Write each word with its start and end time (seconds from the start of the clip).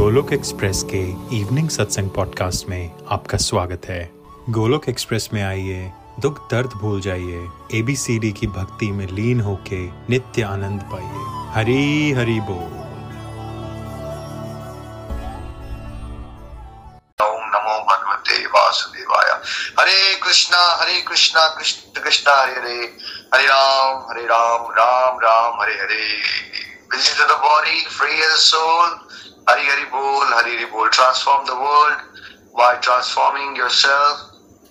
Golok 0.00 0.32
express 0.32 0.82
के 0.94 1.00
evening 1.36 1.70
satsang 1.70 2.10
podcast 2.10 2.68
में 2.68 2.92
आपका 3.10 3.38
स्वागत 3.38 3.82
है। 3.84 4.10
गोलोक 4.48 4.88
एक्सप्रेस 4.88 5.28
में 5.32 5.42
आइए, 5.44 5.92
दुख 6.20 6.50
दर्द 6.50 6.70
भूल 6.70 7.00
जाइए 7.00 7.48
एबीसीडी 7.74 8.32
की 8.32 8.46
भक्ति 8.46 8.92
में 8.92 9.06
लीन 9.06 9.40
होके 9.40 9.86
नित्य 9.86 10.42
आनंद 10.42 10.80
पाइए। 10.80 11.52
हरी 11.54 12.12
हरी 12.12 12.40
बोल। 12.40 12.80
हरे 19.80 20.14
कृष्णा 20.14 20.76
हरे 20.82 21.00
कृष्णा, 21.00 21.48
कृष्ण, 21.48 22.00
कृष्णा, 22.00 22.34
हरे 22.34 22.52
हरे। 22.52 22.96
हरे 23.34 23.46
राम 23.46 23.96
हरे 24.10 24.24
राम 24.24 24.62
राम 24.62 25.18
राम, 25.18 25.62
हरे 25.62 25.74
हरे। 25.74 26.22
Busy 26.94 27.12
to 27.12 27.26
the 27.26 27.38
body, 27.38 27.78
free 27.98 28.18
as 28.18 28.36
a 28.36 28.54
soul 28.54 29.09
hari 29.48 29.64
hari 29.66 29.84
bol 29.92 30.26
hari 30.32 30.52
hari 30.54 30.66
bol 30.72 30.88
transform 30.88 31.46
the 31.46 31.56
world 31.56 32.00
by 32.58 32.72
transforming 32.86 33.56
yourself. 33.60 34.18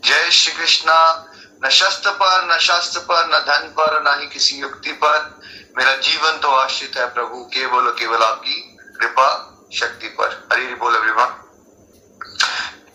जय 0.06 0.32
श्री 0.32 0.54
कृष्णा। 0.54 1.26
न 1.66 1.70
शस्त्र 1.70 2.12
पर, 2.12 2.56
न 2.56 2.60
शास्त्र 2.60 3.00
पर, 3.00 3.28
न 3.28 3.32
धन 3.32 3.68
पर, 3.80 4.04
न 4.04 4.22
ही 4.22 4.28
किसी 4.28 4.56
युक्ति 4.56 4.92
पर। 4.92 5.40
मेरा 5.78 5.96
जीवन 5.96 6.38
तो 6.38 6.52
आश्रित 6.52 6.98
है 6.98 7.14
प्रभु, 7.14 7.52
केवल 7.54 7.92
केवल 7.92 8.24
आपकी 8.24 8.78
कृपा 9.00 9.58
शक्ति 9.74 10.08
पर। 10.08 10.50
हरी 10.54 10.66
हरि 10.66 10.76
बोल 10.76 10.96
एवरीवन 10.96 11.36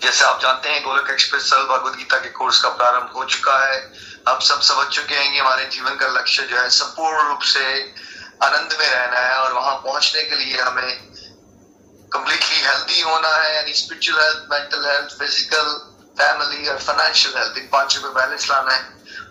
जैसे 0.03 0.25
आप 0.25 0.41
जानते 0.41 0.69
हैं, 0.69 0.85
गोलक 0.85 1.11
एक्सप्रेस 1.11 1.51
सल 1.51 1.65
भगवत 1.65 1.97
गीता 1.97 2.17
के 2.17 2.29
कोर्स 2.29 2.63
का 2.63 2.69
प्रारंभ 2.69 3.11
हो 3.17 3.25
चुका 3.25 3.59
है। 3.59 3.93
अब 4.29 4.41
सब 4.41 4.61
समझ 4.61 4.87
चुके 4.87 5.15
हैं 5.15 5.33
कि 5.33 5.39
हमारे 5.39 5.65
जीवन 5.65 5.97
का 5.97 6.07
लक्ष्य 6.07 6.43
जो 6.43 6.57
है, 6.57 6.69
संपूर्ण 6.69 7.29
रूप 7.29 7.41
से 7.43 7.95
आनंद 8.43 8.77
में 8.81 8.91
रहना 8.91 9.19
है 9.21 9.37
और 9.39 9.53
वहाँ 9.53 9.77
पहुँचने 9.77 10.23
के 10.23 10.37
लिए 10.37 10.61
हमें 10.61 11.14
कंप्लीटली 12.15 12.61
हेल्दी 12.63 13.01
होना 13.01 13.29
है, 13.29 13.55
यानी 13.55 13.73
spiritual 13.75 14.21
health 14.21 14.43
mental 14.51 14.85
health 14.87 15.19
physical 15.19 15.71
family 16.19 16.69
और 16.69 16.79
फाइनेंशियल 16.81 17.37
हेल्थ 17.39 17.59
इन 17.59 17.69
पाँचों 17.73 18.03
पे 18.03 18.09
बैलेंस 18.19 18.49
लाना 18.51 18.73
है। 18.73 18.83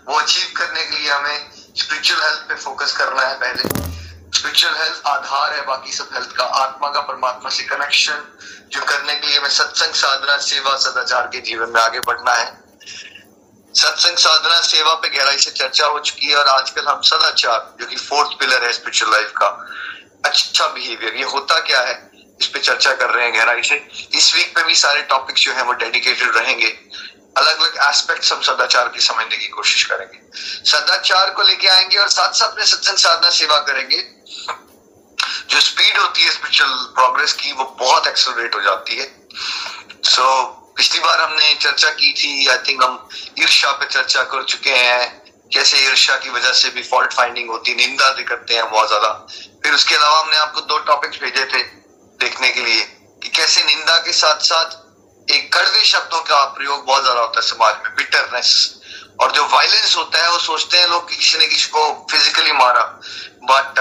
वो 0.07 0.19
अचीव 0.19 0.51
करने 0.57 0.83
के 0.83 0.97
लिए 0.97 1.11
हमें 1.11 1.51
स्पिरिचुअल 1.77 2.21
हेल्थ 2.21 2.41
पे 2.49 2.55
फोकस 2.63 2.95
करना 2.97 3.21
है 3.21 3.35
पहले। 3.39 3.63
स्पिरिचुअल 4.37 4.75
हेल्थ 4.75 5.07
आधार 5.07 5.53
है 5.53 5.65
बाकी 5.65 5.91
सब 5.93 6.09
हेल्थ 6.13 6.35
का। 6.37 6.43
आत्मा 6.43 6.89
का 6.89 7.01
परमात्मा 7.07 7.49
से 7.49 7.63
कनेक्शन 7.63 8.27
जो 8.71 8.81
करने 8.83 9.15
के 9.15 9.27
लिए 9.27 9.37
हमें 9.37 9.49
सत्संग 9.51 9.93
साधना, 9.95 10.37
सेवा, 10.43 10.75
सदाचार 10.77 11.27
के 11.27 11.41
जीवन 11.41 11.69
में 11.69 11.81
आगे 11.81 11.99
बढ़ना 12.07 12.33
है। 12.33 12.47
सत्संग 13.73 14.17
साधना, 14.17 14.61
सेवा 14.61 14.93
पे 14.93 15.09
गहराई 15.09 15.37
से 15.37 15.51
चर्चा 15.51 15.85
हो 15.87 15.99
चुकी 16.01 16.29
है 16.29 16.35
और 16.35 16.47
आजकल 16.49 16.87
हम 16.87 17.01
सदाचार, 17.05 17.75
जो 17.79 17.85
कि 17.85 17.95
फोर्थ 17.97 18.39
पिलर 18.39 18.63
है 18.63 18.73
स्पिरिचुअल 18.73 19.11
लाइफ 19.11 19.31
का 19.37 19.47
अच्छा 20.25 20.67
बिहेवियर 20.67 21.15
ये 21.15 21.23
होता 21.31 21.59
क्या 21.61 21.81
है? 21.81 22.01
इस 22.41 22.47
पे 22.47 22.59
चर्चा 22.59 22.91
कर 22.91 23.09
रहे 23.09 23.25
हैं 23.25 23.33
गहराई 23.33 23.61
से। 23.63 23.75
इस 24.15 24.33
वीक 24.35 24.55
पे 24.55 24.63
भी 24.63 24.75
सारे 24.75 25.01
टॉपिक्स 25.01 25.41
जो 25.41 25.53
है 25.53 25.63
वो 25.63 25.73
डेडिकेटेड 25.73 26.35
रहेंगे। 26.35 26.67
अलग 27.37 27.59
अलग 27.59 27.77
एस्पेक्ट्स 27.89 28.31
हम 28.33 28.41
सदाचार 28.41 28.87
की 28.87 28.99
समझने 28.99 29.37
की 29.37 29.47
कोशिश 29.47 29.83
करेंगे। 29.83 30.19
सदाचार 30.71 31.29
को 31.29 31.43
लेके 31.43 31.67
आएँगे 31.67 31.97
और 31.97 32.09
साथ 32.09 32.33
साथ 32.33 32.57
में 32.57 32.65
सत्संग 32.65 32.97
साधना 32.97 33.29
सेवा 33.29 33.59
करेंगे। 33.59 33.97
जो 35.49 35.59
स्पीड 35.59 35.97
होती 35.97 36.23
है 36.23 36.31
स्पिरिचुअल 36.31 36.69
प्रोग्रेस 36.69 37.33
की 37.33 37.51
वो 37.51 37.63
बहुत 37.79 38.07
एक्सलरेट 38.07 38.55
हो 38.55 38.61
जाती 38.61 38.95
है। 38.95 39.05
सो 40.03 40.21
so, 40.21 40.75
पिछली 40.77 40.99
बार 40.99 41.21
हमने 41.21 41.53
चर्चा 41.53 41.89
की 41.89 42.13
थी 42.13 42.47
आई 42.47 42.57
थिंक 42.57 42.83
हम 42.83 43.09
ईर्षा 43.39 43.71
पे 43.71 43.85
चर्चा 43.85 44.23
कर 44.23 44.43
चुके 44.43 44.71
हैं। 44.71 45.23
कैसे 45.53 45.77
ईर्षा 45.77 46.15
की 46.15 46.29
वजह 46.29 46.53
से 46.53 46.69
भी 46.69 46.83
फॉल्ट 46.83 47.13
फाइंडिंग 47.13 47.49
होती 47.49 47.75
निंदा 47.75 48.09
भी 48.09 48.23
करते 48.23 48.55
हैं 48.55 48.69
बहुत 48.69 48.87
ज़्यादा। 48.87 49.09
फिर 49.63 49.73
उसके 49.73 49.95
अलावा 49.95 50.19
हमने 50.19 50.37
आपको 50.37 50.61
दो 50.61 50.77
टॉपिक्स 50.77 51.19
भेजे 51.21 51.45
थे। 51.45 51.82
देखने 52.23 52.49
के 52.49 52.61
लिए 52.61 52.83
कि 53.23 53.29
कैसे 53.31 53.63
निंदा 53.63 53.97
के 53.99 54.13
साथ 54.13 54.39
साथ 54.43 55.31
एक 55.31 55.51
कड़वे 55.53 55.83
शब्दों 55.85 56.21
का 56.23 56.43
प्रयोग 56.53 56.85
बहुत 56.85 57.03
ज़्यादा 57.03 57.21
होता 57.21 57.39
है 57.39 57.47
समाज 57.47 57.75
में 57.83 57.95
बिटरनेस 57.95 58.49
और 59.21 59.31
जो 59.31 59.43
वायलेंस 59.47 59.95
होता 59.95 60.21
है, 60.21 60.31
वो 60.31 60.37
सोचते 60.39 60.77
हैं 60.77 60.87
लोग 60.87 61.09
किसी 61.09 61.37
ने 61.37 61.45
किसी 61.47 61.69
को 61.69 62.07
फिजिकली 62.11 62.51
मारा। 62.53 62.83
बट 63.43 63.79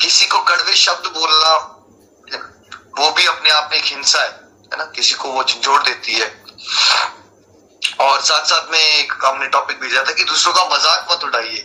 किसी 0.00 0.26
को 0.26 0.38
कड़वे 0.42 0.74
शब्द 0.76 1.06
बोलना, 1.12 1.52
वो 2.98 3.10
भी 3.10 3.26
अपने 3.26 3.50
आप 3.50 3.68
में 3.72 3.78
एक 3.78 3.84
हिंसा 3.84 4.22
है 4.22 4.28
है 4.72 4.78
ना? 4.78 4.84
किसी 4.96 5.14
को 5.14 5.28
वो 5.30 5.42
जोड़ 5.44 5.82
देती 5.82 6.14
है। 6.14 6.28
और 8.00 8.20
साथ 8.22 8.44
साथ 8.44 8.70
में 8.72 8.78
एक 8.78 9.12
हमने 9.24 9.46
टॉपिक 9.48 9.80
भेजा 9.80 10.02
था 10.02 10.12
कि 10.12 10.24
दूसरों 10.24 10.52
का 10.54 10.64
मज़ाक 10.74 11.06
मत 11.12 11.24
उड़ाइए। 11.24 11.58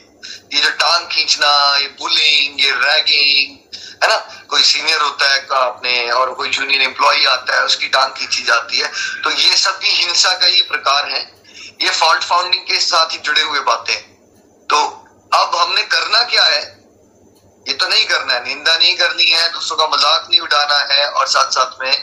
ये 0.53 0.61
जो 0.61 0.69
टांग 0.81 1.07
खींचना, 1.07 1.51
ये 1.77 1.87
बुलिंग 1.99 2.61
ये 2.61 2.71
रैगिंग 2.81 3.57
है 4.01 4.09
ना? 4.09 4.15
कोई 4.49 4.63
सीनियर 4.63 5.01
होता 5.01 5.29
है 5.31 5.39
अपने, 5.39 6.09
और 6.11 6.33
कोई 6.33 6.49
जूनियर 6.49 6.81
एम्प्लॉय 6.81 7.25
आता 7.27 7.55
है, 7.55 7.65
उसकी 7.65 7.87
टांग 7.89 8.11
खींची 8.13 8.43
जाती 8.43 8.77
है। 8.77 8.91
तो 9.23 9.31
ये 9.31 9.55
सब 9.57 9.77
भी 9.79 9.89
हिंसा 9.91 10.33
का 10.33 10.45
ही 10.45 10.61
प्रकार 10.69 11.09
है। 11.09 11.21
ये 11.81 11.89
फॉल्ट 11.91 12.23
फाउंडिंग 12.23 12.63
के 12.63 12.79
साथ 12.81 13.13
ही 13.13 13.17
जुड़े 13.19 13.41
हुए 13.41 13.59
बातें 13.61 13.95
तो 14.69 14.77
अब 15.31 15.55
हमने 15.55 15.81
करना 15.85 16.21
क्या 16.25 16.43
है? 16.43 16.61
ये 17.65 17.73
तो 17.73 17.87
नहीं 17.87 18.05
करना 18.05 18.33
है। 18.33 18.43
निंदा 18.43 18.75
नहीं 18.75 18.95
करनी 18.97 19.25
है, 19.25 19.51
दूसरों 19.53 19.77
का 19.77 19.87
मज़ाक 19.87 20.27
नहीं 20.29 20.39
उड़ाना 20.39 20.77
है, 20.93 21.07
और 21.09 21.27
साथ 21.27 21.51
साथ 21.51 21.81
में 21.81 21.93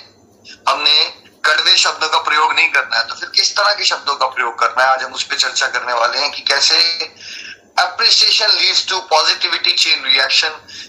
हमने 0.69 1.05
कड़वे 1.45 1.77
शब्दों 1.77 2.09
का 2.09 2.19
प्रयोग 2.21 2.53
नहीं 2.53 2.69
करना 2.69 2.97
है। 2.97 3.07
तो 3.09 3.15
फिर 3.15 3.29
किस 3.29 3.55
तरह 3.57 3.75
के 3.75 3.85
शब्दों 3.85 4.15
का 4.17 4.27
प्रयोग 4.27 4.59
करना 4.59 4.83
है? 4.83 4.89
आज 4.91 5.03
हम 5.03 5.13
उस 5.13 5.25
पर 5.25 5.37
चर्चा 5.37 5.67
करने 5.69 5.93
वाले 5.93 6.19
हैं 6.19 6.31
कि 6.33 6.43
कैसे 6.43 6.79
appreciation 7.79 8.51
leads 8.51 8.87
to 8.89 8.99
positivity 9.11 9.73
chain 9.73 10.05
reaction 10.05 10.49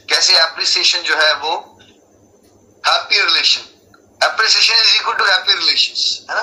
कैसे 0.10 0.38
अप्रिसिएशन 0.38 1.00
जो 1.00 1.16
है 1.16 1.34
वो? 1.34 1.56
Happy 2.84 3.20
relation 3.20 4.26
appreciation 4.28 4.74
is 4.76 4.96
equal 4.96 5.16
to 5.16 5.26
happy 5.26 5.54
relation 5.54 6.32
है 6.32 6.36
ना? 6.36 6.42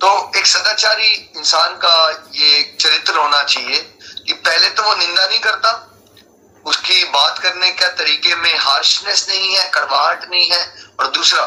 तो 0.00 0.38
एक 0.38 0.46
सदाचारी 0.46 1.08
इंसान 1.36 1.74
का 1.76 1.94
ये 2.34 2.76
चरित्र 2.80 3.16
होना 3.16 3.42
चाहिए 3.42 3.78
कि 4.26 4.32
पहले 4.32 4.70
तो 4.70 4.82
वो 4.82 4.94
निंदा 4.94 5.26
नहीं 5.26 5.40
करता। 5.40 5.72
उसकी 6.66 7.04
बात 7.04 7.38
करने 7.38 7.70
का 7.72 7.88
तरीके 7.88 8.34
में 8.34 8.56
हार्शनेस 8.58 9.26
नहीं 9.28 9.56
है, 9.56 9.70
कड़वाहट 9.70 10.24
नहीं 10.30 10.50
है। 10.50 10.62
और 11.00 11.06
दूसरा, 11.06 11.42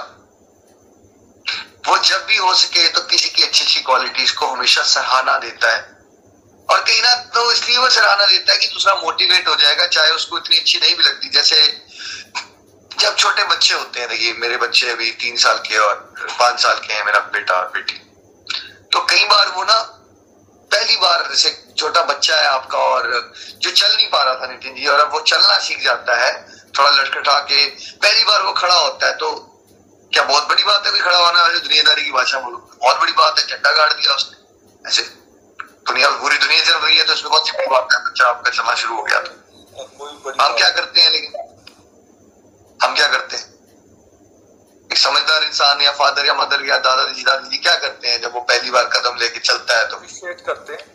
वो 1.88 1.98
जब 1.98 2.26
भी 2.26 2.38
हो 2.38 2.54
सके 2.54 2.88
तो 2.90 3.02
किसी 3.02 3.30
की 3.30 3.44
अच्छी 3.44 3.64
अच्छी 3.66 3.82
क्वालिटीज 3.82 4.32
को 4.32 4.48
हमेशा 4.48 4.84
सराहना 4.84 5.38
देता 5.38 5.76
है। 5.76 5.93
और 6.74 6.82
कहीं 6.82 7.02
ना 7.02 7.14
तो 7.34 7.52
इसलिए 7.52 7.78
वो 7.78 7.90
सराहना 7.90 8.26
देता 8.26 8.54
है 8.54 8.60
कि 8.60 8.68
दूसरा 8.68 8.94
मोटिवेट 9.02 9.48
हो 9.48 9.56
जाएगा, 9.56 9.88
चाहे 9.88 10.12
उसको 10.12 10.38
इतनी 10.38 10.58
अच्छी 10.58 10.80
नहीं 10.80 10.96
भी 10.96 11.04
लगती। 11.04 11.30
जैसे 11.30 11.58
जब 12.92 13.16
छोटे 13.16 13.44
बच्चे 13.46 13.74
होते 13.74 14.00
हैं, 14.00 14.08
देखिए, 14.10 14.34
मेरे 14.36 14.58
बच्चे 14.58 14.90
अभी 14.92 15.12
तीन 15.22 15.38
साल 15.38 15.58
के 15.68 15.78
और 15.80 15.96
पाँच 16.40 16.60
साल 16.62 16.80
के 16.80 16.94
हैं, 16.94 17.06
मेरा 17.06 17.20
बेटा 17.34 17.56
और 17.56 17.72
बेटी। 17.74 18.00
तो 18.92 19.00
कई 19.06 19.26
बार 19.26 19.48
वो 19.50 19.64
ना, 19.64 19.80
पहली 20.72 20.96
बार 20.98 21.28
जैसे 21.30 21.50
छोटा 21.78 22.02
बच्चा 22.04 22.36
है 22.38 22.48
आपका 22.48 22.78
और 22.80 23.34
जो 23.62 23.72
चल 23.72 23.96
नहीं 23.96 24.08
पा 24.10 24.24
रहा 24.24 24.36
था 24.36 24.52
नितिन 24.52 24.76
जी, 24.76 24.86
और 24.88 25.00
अब 25.00 25.14
वो 25.14 25.20
चलना 25.22 25.58
सीख 25.60 25.84
जाता 25.84 26.16
है, 26.18 26.32
थोड़ा 26.78 26.90
लटखटा 26.92 27.40
के, 27.42 27.66
पहली 27.98 28.24
बार 28.24 28.42
वो 28.42 28.54
खड़ा 28.54 28.76
होता 28.76 29.08
है 29.08 29.18
तो 29.18 29.32
क्या 30.12 30.24
बहुत 30.24 30.48
बड़ी 30.50 30.64
बात 30.64 30.86
है, 30.86 30.92
कोई 30.92 31.02
खड़ा 31.02 31.18
होना 31.18 31.48
दुनियादारी 31.50 32.06
की 32.06 32.12
भाषा 32.12 32.40
बोलो। 32.40 32.58
बहुत 32.80 33.00
बड़ी 33.00 33.12
बात 33.14 33.40
है, 33.40 33.46
झंडा 33.48 33.72
गाड़ 33.72 33.92
दिया 33.94 34.14
उसने। 34.14 34.90
ऐसे 34.90 35.04
दुनिया 35.88 36.10
पूरी 36.10 36.38
दुनिया 36.38 36.64
चल 36.64 36.74
रही 36.74 36.98
है 36.98 37.06
तो 37.06 37.14
उसमें 37.14 37.30
बहुत 37.32 37.48
सी 37.48 37.58
बड़ी 37.58 37.68
बात 37.68 37.88
है 37.94 38.06
बच्चा 38.06 38.28
आपका 38.28 38.52
चलना 38.52 38.76
शुरू 38.76 38.96
हो 38.96 39.04
गया 39.04 39.20
तो। 39.20 39.32
हम 40.42 40.58
क्या 40.58 40.70
करते 40.70 41.02
हैं 41.02 41.12
लेकिन? 41.12 41.32
हम 42.84 42.96
क्या 42.96 43.08
करते 43.08 43.36
हैं? 43.36 43.54
एक 44.92 44.98
समझदार 44.98 45.44
इंसान 45.44 45.82
या 45.82 45.92
फादर 45.92 46.26
या 46.26 46.34
मदर 46.34 46.66
या 46.66 46.78
दादा 46.78 47.04
जी 47.14 47.24
दादी 47.24 47.50
जी 47.50 47.58
क्या 47.58 47.76
करते 47.76 48.08
हैं? 48.08 48.22
जब 48.22 48.34
वो 48.34 48.42
पहली 48.42 48.72
बार 48.72 48.84
कदम 48.84 49.18
लेके 49.18 49.40
चलता 49.40 49.78
है 49.80 49.88
तो। 49.88 49.98
करते 50.46 50.74
हैं। 50.74 50.94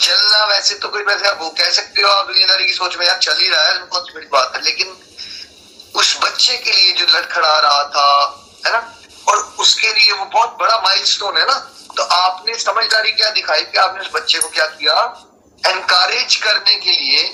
चलना 0.00 0.44
वैसे 0.44 0.74
तो 0.74 0.88
कोई 0.88 1.02
वैसे 1.02 1.28
आप 1.28 1.38
वो 1.40 1.50
कह 1.50 1.70
सकते 1.70 2.02
हो 2.02 2.08
आप 2.08 2.26
दुनियादारी 2.26 2.66
की 2.66 2.72
सोच 2.72 2.96
में 2.96 3.06
यार 3.06 3.18
चल 3.18 3.36
ही 3.38 3.48
रहा 3.48 3.64
है 3.64 3.78
बहुत 3.86 4.14
बड़ी 4.14 4.26
बात 4.26 4.52
है 4.56 4.62
लेकिन 4.62 4.96
उस 5.94 6.18
बच्चे 6.24 6.56
के 6.56 6.70
लिए 6.70 6.92
जो 6.92 7.04
लड़खड़ा 7.18 7.58
रहा 7.60 7.84
था 7.84 8.27
लिए 10.08 10.18
वो 10.18 10.24
बहुत 10.26 10.56
बड़ा 10.60 10.76
माइलस्टोन 10.76 11.36
है 11.36 11.44
ना। 11.46 11.58
तो 11.96 12.02
आपने 12.02 12.54
समझदारी 12.58 13.10
क्या 13.12 13.30
दिखाई? 13.30 13.62
कि 13.62 13.78
आपने 13.78 14.00
उस 14.00 14.10
बच्चे 14.14 14.38
को 14.38 14.48
क्या 14.48 14.66
किया? 14.66 14.94
एनकरेज 15.66 16.36
करने 16.36 16.76
के 16.76 16.90
लिए 16.90 17.24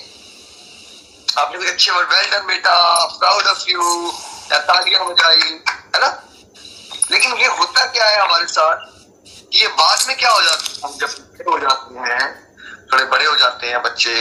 आपने 1.37 1.57
कोई 1.57 1.67
अच्छे 1.67 1.91
वर्ड 1.91 2.13
वेल 2.13 2.29
डन 2.31 2.45
बेटा 2.47 2.73
प्राउड 3.19 3.47
ऑफ़ 3.47 3.63
यू 3.69 4.13
या 4.51 4.59
तालियाँ 4.59 5.05
बजाई, 5.05 5.37
है 5.37 5.99
ना? 5.99 6.09
लेकिन 7.11 7.33
ये 7.33 7.47
होता 7.47 7.85
क्या 7.85 8.05
है 8.05 8.19
हमारे 8.19 8.45
साथ? 8.47 8.77
ये 9.53 9.67
बाद 9.67 10.07
में 10.07 10.17
क्या 10.17 10.29
हो 10.29 10.41
जाता 10.41 10.63
है? 10.63 10.79
हम 10.83 10.97
जब 10.97 11.49
हो 11.49 11.59
जाते 11.59 12.13
हैं, 12.13 12.23
थोड़े 12.93 13.05
बड़े 13.05 13.25
हो 13.25 13.35
जाते 13.35 13.67
हैं 13.67 13.81
बच्चे 13.83 14.15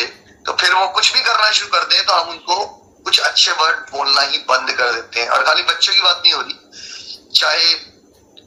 तो 0.47 0.53
फिर 0.53 0.75
वो 0.75 0.87
कुछ 0.89 1.12
भी 1.12 1.21
करना 1.21 1.51
शुरू 1.51 1.69
कर 1.73 1.85
दे 1.85 2.03
तो 2.03 2.12
हम 2.12 2.29
उनको 2.29 2.65
कुछ 3.05 3.19
अच्छे 3.21 3.53
वर्ड 3.53 3.79
बोलना 3.93 4.21
ही 4.23 4.39
बंद 4.49 4.71
कर 4.73 4.93
देते 4.93 5.21
हैं। 5.21 5.29
और 5.29 5.45
खाली 5.45 5.62
बच्चों 5.62 5.95
की 5.95 6.01
बात 6.01 6.23
नहीं 6.25 6.33
हो 6.33 6.41
रही। 6.41 7.31
चाहे 7.35 7.75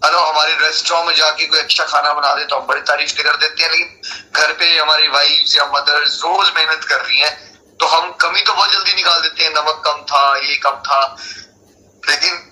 अरे 0.02 0.18
हमारे 0.20 0.56
रेस्टोरेंट 0.58 1.08
में 1.08 1.16
जाके 1.16 1.46
कोई 1.46 1.60
अच्छा 1.60 1.84
खाना 1.86 2.14
बना 2.14 2.34
दे 2.36 2.46
तो 2.46 2.56
हम 2.56 2.66
बड़ी 2.68 2.82
तारीफ़ 2.82 3.14
कर 3.22 3.38
देते 3.38 3.64
हैं, 3.64 3.70
लेकिन 3.72 3.88
घर 4.34 4.54
पे 4.54 4.66
हमारी 4.78 5.08
वाइफ 5.08 5.56
या 5.56 5.66
मदर 5.74 6.00
रोज 6.00 6.52
मेहनत 6.56 6.84
कर 6.84 7.02
रही 7.02 7.20
हैं 7.20 7.36
तो 7.80 7.88
हम 7.88 8.12
कमी 8.22 8.42
तो 8.42 8.54
बहुत 8.54 8.72
जल्दी 8.72 8.94
निकाल 8.94 9.22
देते 9.22 9.44
हैं, 9.44 9.50
नमक 9.52 9.82
कम 9.86 10.02
था, 10.04 10.38
ये 10.40 10.56
कम 10.58 10.78
था। 10.86 11.00
लेकिन 12.04 12.44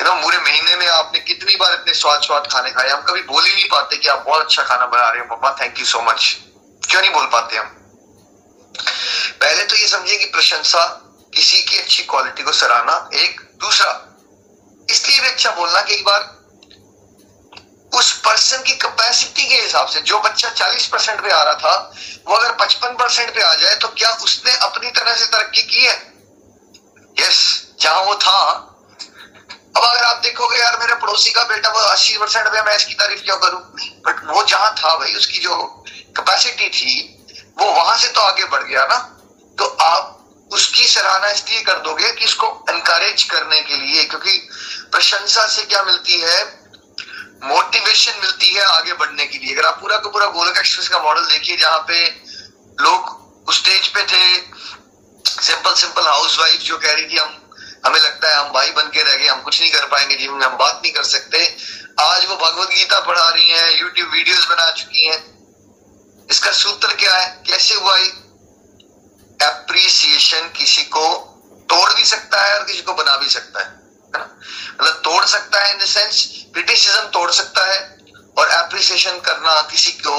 नो 0.00 0.14
पूरे 0.22 0.38
महीने 0.38 0.76
में 0.76 0.86
आपने 0.88 1.20
कितनी 1.20 1.54
बार 1.56 1.72
इतने 1.74 1.94
स्वाद 1.94 2.22
स्वाद 2.22 2.46
खाने 2.52 2.70
खाए, 2.70 2.88
हम 2.88 3.02
कभी 3.02 3.22
बोल 3.22 3.44
ही 3.44 3.52
नहीं 3.52 3.68
पाते 3.68 3.96
कि 3.96 4.08
आप 4.08 4.24
बहुत 4.26 4.42
अच्छा 4.42 4.62
खाना 4.62 4.86
बना 4.86 5.08
रहे 5.08 5.20
हो, 5.20 5.26
mamma 5.32 5.50
thank 5.60 5.78
you 5.78 5.84
so 5.84 6.00
much 6.02 6.36
क्यों 6.82 7.00
नहीं 7.00 7.10
बोल 7.12 7.26
पाते 7.26 7.56
हम? 7.56 7.66
पहले 9.40 9.64
तो 9.64 9.76
ये 9.76 9.86
समझिए 9.88 10.18
कि 10.18 10.24
प्रशंसा 10.26 10.84
किसी 11.34 11.62
की 11.62 11.78
अच्छी 11.78 12.02
क्वालिटी 12.04 12.42
को 12.42 12.52
सराहना 12.54 13.08
एक 13.16 13.40
दूसरा, 13.60 13.92
इसलिए 14.88 15.20
भी 15.20 15.28
अच्छा 15.28 15.50
बोलना 15.50 15.80
कि 15.80 15.94
एक 15.94 16.04
बार 16.04 16.20
उस 17.94 18.12
पर्सन 18.12 18.62
की 18.62 18.72
कैपेसिटी 18.72 19.48
के 19.48 19.54
हिसाब 19.54 19.86
से, 19.86 20.00
जो 20.00 20.18
बच्चा 20.18 20.48
40 20.48 20.86
परसेंट 20.86 21.20
पे 21.20 21.30
आ 21.30 21.42
रहा 21.42 21.54
था, 21.54 21.94
वो 22.26 22.34
अगर 22.34 22.52
55 22.52 22.98
परसेंट 22.98 23.34
पे 23.34 23.42
आ 23.42 23.54
जाए 23.54 23.76
तो 23.76 23.88
क्या 23.88 24.10
उसने 24.10 24.56
अपनी 24.56 24.90
तरह 24.90 25.14
से 25.14 25.26
तरक्की 25.26 25.62
की 25.62 25.84
है? 25.84 26.12
यस 27.20 27.66
जहाँ 27.80 28.02
वो 28.02 28.14
था। 28.14 28.64
अब 29.76 29.84
अगर 29.84 30.04
आप 30.04 30.16
देखोगे, 30.16 30.58
यार, 30.58 30.78
मेरे 30.80 30.94
पड़ोसी 30.94 31.30
का 31.30 31.42
बेटा 31.42 31.68
वो 31.68 31.78
अस्सी 31.78 32.18
परसेंट 32.18 32.48
पे, 32.48 32.62
मैं 32.62 32.76
इसकी 32.76 32.94
तारीफ़ 32.94 33.22
क्यों 33.22 33.36
करूँ? 33.36 33.60
बट 34.06 34.20
वो 34.24 34.44
जहाँ 34.44 34.70
था 34.70 34.98
भाई, 34.98 35.14
उसकी 35.14 35.38
जो 35.38 35.84
कैपेसिटी 35.88 36.68
थी, 36.68 37.24
वो 37.58 37.64
वहाँ 37.64 37.96
से 37.96 38.08
तो 38.08 38.20
आगे 38.20 38.44
बढ़ 38.44 38.62
गया 38.62 38.86
ना। 38.86 38.96
तो 39.58 39.64
आप 39.64 40.14
उसकी 40.52 40.86
सराहना 40.86 41.30
इसलिए 41.30 41.60
कर 41.60 41.78
दोगे 41.78 42.12
कि 42.12 42.24
इसको 42.24 42.64
एनकरेज 42.70 43.22
करने 43.22 43.60
के 43.60 43.76
लिए, 43.76 44.04
क्योंकि 44.04 44.48
प्रशंसा 44.92 45.46
से 45.46 45.62
क्या 45.62 45.82
मिलती 45.82 46.20
है? 46.20 46.57
मोटिवेशन 47.44 48.12
मिलती 48.20 48.54
है 48.54 48.62
आगे 48.62 48.92
बढ़ने 48.92 49.26
के 49.26 49.38
लिए। 49.38 49.54
अगर 49.54 49.66
आप 49.66 49.80
पूरा 49.80 49.98
का 49.98 50.08
पूरा 50.08 50.26
गोलक 50.26 50.56
एक्सप्रेस 50.56 50.88
का 50.88 50.98
मॉडल 50.98 51.26
देखिए, 51.26 51.56
जहाँ 51.56 51.78
पे 51.78 52.04
लोग 52.80 53.18
उस 53.48 53.58
स्टेज 53.58 53.88
पे 53.88 54.02
थे, 54.02 54.38
सिंपल 55.42 55.74
सिंपल 55.74 56.02
हाउस 56.02 56.38
वाइफ 56.38 56.60
जो 56.60 56.78
कह 56.78 56.92
रही 56.92 57.06
थी, 57.06 57.16
हम, 57.16 57.50
हमें 57.86 58.00
लगता 58.00 58.28
है 58.28 58.34
हम 58.36 58.52
भाई 58.52 58.70
बन 58.70 58.82
के 58.82 59.02
रह 59.02 59.14
गए, 59.14 59.26
हम 59.26 59.42
कुछ 59.42 59.60
नहीं 59.60 59.70
कर 59.70 59.86
पाएँगे 59.86 60.16
जीवन 60.16 60.38
में 60.38 60.46
हम 60.46 60.56
बात 60.56 60.80
नहीं 60.82 60.92
कर 60.92 61.02
सकते। 61.02 61.56
आज 62.00 62.26
वो 62.26 62.36
भगवत 62.36 62.68
गीता 62.68 63.00
पढ़ा 63.00 63.28
रही 63.28 63.50
हैं 63.50 63.80
यूट्यूब 63.80 64.10
वीडियोस 64.10 64.48
बना 64.48 64.70
चुकी 64.70 65.06
हैं। 65.06 65.38
इसका 66.30 66.50
सूत्र 66.50 66.94
क्या 66.94 67.16
है? 67.16 67.42
कैसे 67.46 67.74
हुआ 67.74 67.96
एप्रिसिएशन 69.42 70.48
किसी 70.48 70.82
को 70.82 71.34
तोड़ 71.70 71.94
भी 71.94 72.04
सकता 72.04 72.44
है 72.44 72.58
और 72.58 72.64
किसी 72.64 72.82
को 72.82 72.94
बना 72.94 73.16
भी 73.16 73.28
सकता 73.28 73.60
है। 73.60 73.77
मतलब 74.16 75.00
तोड़ 75.04 75.24
सकता 75.26 75.60
है 75.60 75.72
इन 75.72 75.78
द 75.78 75.86
सेंस 75.86 76.26
क्रिटिसिज्म 76.54 77.08
तोड़ 77.10 77.30
सकता 77.30 77.64
है 77.64 77.78
और 78.38 78.50
एप्रिसिएशन 78.54 79.20
करना 79.20 79.60
किसी 79.70 79.92
को 80.00 80.16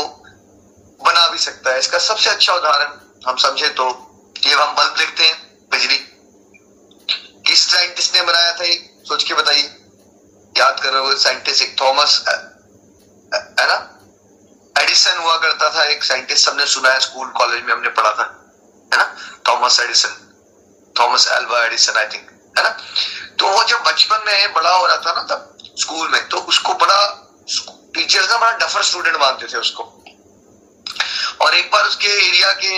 बना 1.02 1.28
भी 1.28 1.38
सकता 1.40 1.72
है। 1.72 1.80
इसका 1.80 1.98
सबसे 2.00 2.30
अच्छा 2.30 2.54
उदाहरण 2.54 2.98
हम 3.28 3.36
समझे 3.38 3.70
तो 3.80 3.86
ये 4.46 4.54
हम 4.54 4.76
बल्ब 4.76 4.96
देखते 4.98 5.24
हैं, 5.24 5.36
बिजली। 5.72 5.98
किस 7.48 7.60
साइंटिस्ट 7.72 8.16
ने 8.16 8.22
बनाया 8.22 8.54
था 8.60 8.64
ये? 8.64 8.76
सोच 9.08 9.24
के 9.24 9.34
बताइए। 9.34 9.64
याद 10.56 10.80
कर 10.80 10.92
रहे 10.92 11.02
हो 11.02 11.16
साइंटिस्ट 11.18 11.64
एक 11.64 11.76
थॉमस 11.82 12.24
है 12.28 13.68
ना? 13.68 13.78
एडिसन 14.76 15.18
हुआ 15.18 15.38
करता 15.38 15.70
था, 15.70 15.84
एक 15.84 16.04
साइंटिस्ट 16.04 16.46
सबने 16.46 16.66
सुना 16.68 16.90
है 16.90 17.00
स्कूल 17.00 17.28
कॉलेज 17.38 17.64
में 17.64 17.72
हमने 17.74 17.90
पढ़ा 17.92 18.12
था, 18.12 18.24
है 18.92 18.98
ना? 18.98 19.16
Thomas 19.50 19.80
Edison 19.80 20.16
Thomas 20.96 21.28
Alva 21.32 21.64
Edison 21.66 21.98
I 21.98 22.06
think 22.14 22.30
है 22.58 22.64
ना? 22.64 22.70
तो 23.40 23.48
वो 23.48 23.64
जब 23.64 23.84
बचपन 23.84 24.24
में 24.28 24.54
बड़ा 24.54 24.76
हो 24.76 24.86
रहा 24.86 24.98
था 24.98 25.14
ना 25.14 25.22
तब 25.30 25.58
स्कूल 25.80 26.08
में 26.10 26.28
तो 26.30 26.38
उसको 26.50 26.74
बड़ा 26.76 27.02
टीचर्स 27.96 28.30
ना 28.30 28.38
बड़ा 28.38 28.52
डफर 28.58 28.84
स्टूडेंट 28.84 29.16
मानते 29.18 29.48
थे 29.54 29.58
उसको। 29.58 29.84
और 31.42 31.56
एक 31.56 31.70
बार 31.72 31.84
उसके 31.84 32.08
एरिया 32.28 32.52
के 32.54 32.74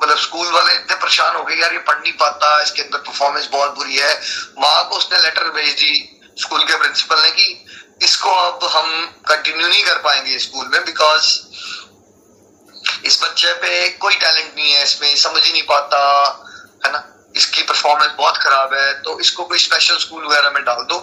मतलब 0.00 0.18
स्कूल 0.18 0.50
वाले 0.52 0.74
इतने 0.74 0.96
परेशान 0.96 1.36
हो 1.36 1.42
गए, 1.44 1.54
यार 1.54 1.72
ये 1.72 1.78
पढ़ 1.78 1.98
नहीं 2.00 2.12
पाता, 2.12 2.60
इसके 2.62 2.82
अंदर 2.82 2.98
परफॉर्मेंस 2.98 3.48
बहुत 3.52 3.74
बुरी 3.74 3.96
है। 3.96 4.14
माँ 4.58 4.88
को 4.88 4.96
उसने 4.96 5.18
लेटर 5.18 5.50
भेज 5.50 5.72
दी 5.74 5.92
स्कूल 6.40 6.64
के 6.64 6.76
प्रिंसिपल 6.76 7.22
ने 7.22 7.30
कि 7.30 7.66
इसको 8.02 8.30
अब 8.30 8.64
हम 8.72 9.06
कंटिन्यू 9.28 9.68
नहीं 9.68 9.82
कर 9.84 9.98
पाएँगे 9.98 10.38
स्कूल 10.38 10.68
में 10.72 10.84
बिकॉज़ 10.84 11.24
इस 13.04 13.22
बच्चे 13.22 13.52
पे 13.54 13.88
कोई 13.88 14.14
टैलेंट 14.14 14.54
नहीं 14.56 14.72
है, 14.72 14.82
इसमें 14.82 15.14
समझ 15.16 15.42
ही 15.44 15.52
नहीं 15.52 15.62
पाता, 15.62 15.98
है 16.86 16.92
ना? 16.92 16.98
इसकी 17.36 17.62
परफॉर्मेंस 17.64 18.12
बहुत 18.18 18.36
खराब 18.38 18.74
है 18.74 18.92
तो 19.02 19.18
इसको 19.20 19.44
कोई 19.44 19.58
स्पेशल 19.58 19.98
स्कूल 19.98 20.24
वगैरह 20.24 20.50
में 20.50 20.64
डाल 20.64 20.82
दो। 20.84 20.98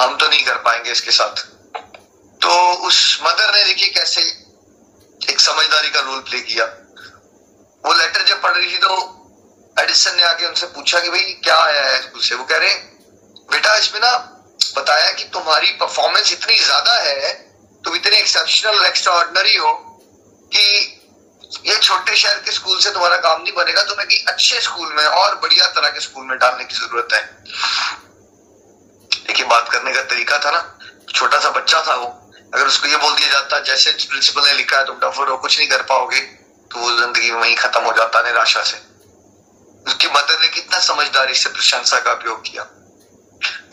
हम 0.00 0.16
तो 0.16 0.28
नहीं 0.28 0.44
कर 0.44 0.56
पाएँगे 0.62 0.90
इसके 0.92 1.10
साथ। 1.12 1.42
तो 2.40 2.50
उस 2.86 2.98
मदर 3.22 3.54
ने 3.54 3.64
देखिए 3.64 3.88
कैसे 3.90 4.20
एक 5.22 5.40
समझदारी 5.40 5.90
का 5.90 6.00
रोल 6.00 6.20
प्ले 6.20 6.40
किया। 6.42 6.64
वो 7.84 7.92
लेटर 7.94 8.24
जब 8.24 8.42
पढ़ 8.42 8.52
रही 8.52 8.72
थी 8.72 8.78
तो 8.78 8.96
एडिसन 9.76 10.16
ने 10.16 10.22
आके 10.24 10.46
उनसे 10.46 10.66
पूछा 10.68 11.00
कि 11.00 11.10
भाई, 11.10 11.32
क्या 11.44 11.56
आया 11.56 11.82
है 11.82 12.00
स्कूल 12.02 12.20
से? 12.20 12.34
वो 12.34 12.44
कह 12.44 12.56
रहे 12.56 12.74
बेटा, 13.50 13.74
इसमें 13.76 14.00
ना 14.00 14.16
बताया 14.76 15.12
कि 15.12 15.24
तुम्हारी 15.32 15.66
परफॉर्मेंस 15.80 16.32
इतनी 16.32 16.58
ज़्यादा 16.58 16.92
है, 16.94 17.32
तुम 17.84 17.94
इतने 17.96 18.18
एक्सेप्शनल 18.18 18.84
एक्स्ट्रा 18.86 19.14
हो 19.14 19.72
कि 20.52 20.96
ये 21.66 21.76
छोटे 21.78 22.16
शहर 22.16 22.38
के 22.40 22.52
स्कूल 22.52 22.78
से 22.80 22.90
तुम्हारा 22.90 23.16
काम 23.18 23.42
नहीं 23.42 23.52
बनेगा, 23.54 23.82
तुम्हें 23.84 24.06
कि 24.08 24.24
अच्छे 24.28 24.60
स्कूल 24.60 24.92
में 24.94 25.04
और 25.04 25.34
बढ़िया 25.36 25.66
तरह 25.68 25.88
के 25.88 26.00
स्कूल 26.00 26.24
में 26.26 26.38
डालने 26.38 26.64
की 26.64 26.74
ज़रूरत 26.76 27.12
है। 27.12 27.22
देखिए, 29.26 29.46
बात 29.46 29.68
करने 29.68 29.92
का 29.92 30.02
तरीका 30.04 30.38
था 30.38 30.50
ना, 30.50 30.60
छोटा 31.14 31.38
सा 31.40 31.50
बच्चा 31.50 31.82
था 31.86 31.94
वो। 31.94 32.06
अगर 32.54 32.66
उसको 32.66 32.88
ये 32.88 32.96
बोल 32.96 33.14
दिया 33.14 33.28
जाता, 33.30 33.58
जैसे 33.62 33.90
प्रिंसिपल 33.92 34.46
ने 34.46 34.52
लिखा 34.52 34.76
है, 34.76 34.84
तुम 34.86 34.96
डफर 34.98 35.28
हो, 35.28 35.36
कुछ 35.38 35.58
नहीं 35.58 35.68
कर 35.68 35.82
पाओगे 35.84 36.20
तो 36.70 36.78
वो 36.78 36.90
ज़िंदगी 36.92 37.30
वहीं 37.30 37.54
खत्म 37.56 37.82
हो 37.82 37.92
जाता, 37.92 38.20
निराशा 38.22 38.62
से। 38.62 38.76
उसकी 39.86 40.06
मदर 40.08 40.40
ने 40.40 40.48
कितना 40.48 40.78
समझदारी 40.80 41.34
से 41.34 41.48
प्रशंसा 41.50 41.98
का 42.00 42.12
उपयोग 42.12 42.42
किया। 42.46 42.62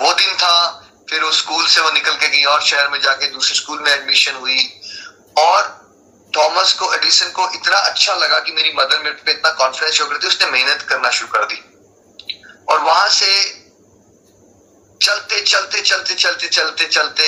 वो 0.02 0.14
दिन 0.14 0.34
था, 0.36 0.84
फिर 1.10 1.22
उस 1.24 1.38
स्कूल 1.38 1.66
से 1.68 1.82
वो 1.82 1.90
निकल 1.92 2.16
के 2.16 2.30
गई 2.30 2.44
और 2.46 2.62
शहर 2.62 2.88
में 2.90 3.00
जाके 3.02 3.30
दूसरे 3.32 3.56
स्कूल 3.56 3.80
में 3.80 3.92
एडमिशन 3.92 4.36
हुई, 4.36 4.60
और 5.38 5.77
थॉमस 6.38 6.74
को 6.74 6.94
एडिसन 6.94 7.30
को 7.30 7.50
इतना 7.56 7.78
अच्छा 7.78 8.14
लगा 8.14 8.40
कि 8.40 8.52
मेरी 8.52 8.72
मदर 8.76 8.98
मेरे 8.98 9.24
पे 9.26 9.32
इतना 9.32 9.52
कॉन्फिडेंस 9.52 10.02
गई 10.02 10.18
थी 10.18 10.28
उसने 10.28 10.48
मेहनत 10.48 10.82
करना 10.82 11.10
शुरू 11.10 11.28
कर 11.28 11.46
दी। 11.46 11.64
और 12.70 12.80
वहाँ 12.80 13.10
से 13.10 13.44
चलते 15.02 15.42
चलते 15.42 15.82
चलते 15.82 16.14
चलते 16.14 16.48
चलते 16.48 16.86
चलते 16.86 17.24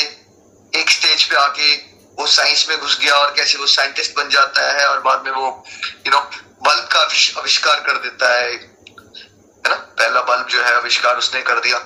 एक 0.76 0.90
स्टेज 0.90 1.24
पे 1.24 1.36
आके 1.36 1.76
वो 2.20 2.28
साइंस 2.28 2.66
में 2.70 2.80
घुस 2.80 3.00
गया 3.00 3.14
और 3.14 3.34
कैसे 3.34 3.58
वो 3.58 3.66
साइंटिस्ट 3.66 4.16
बन 4.18 4.30
जाता 4.30 4.72
है 4.72 4.86
और 4.86 5.02
बाद 5.02 5.24
में 5.26 5.32
वो 5.32 5.64
यू 6.08 6.12
नो 6.12 6.20
बल्ब 6.64 6.88
का 6.92 7.00
आविष्कार 7.40 7.80
कर 7.80 7.98
देता 7.98 8.34
है। 8.34 8.52
है 8.52 9.70
ना? 9.70 9.76
पहला 9.76 10.22
बल्ब 10.22 10.48
जो 10.48 10.64
है, 10.64 10.76
आविष्कार 10.76 11.18
उसने 11.18 11.42
कर 11.42 11.60
दिया। 11.60 11.78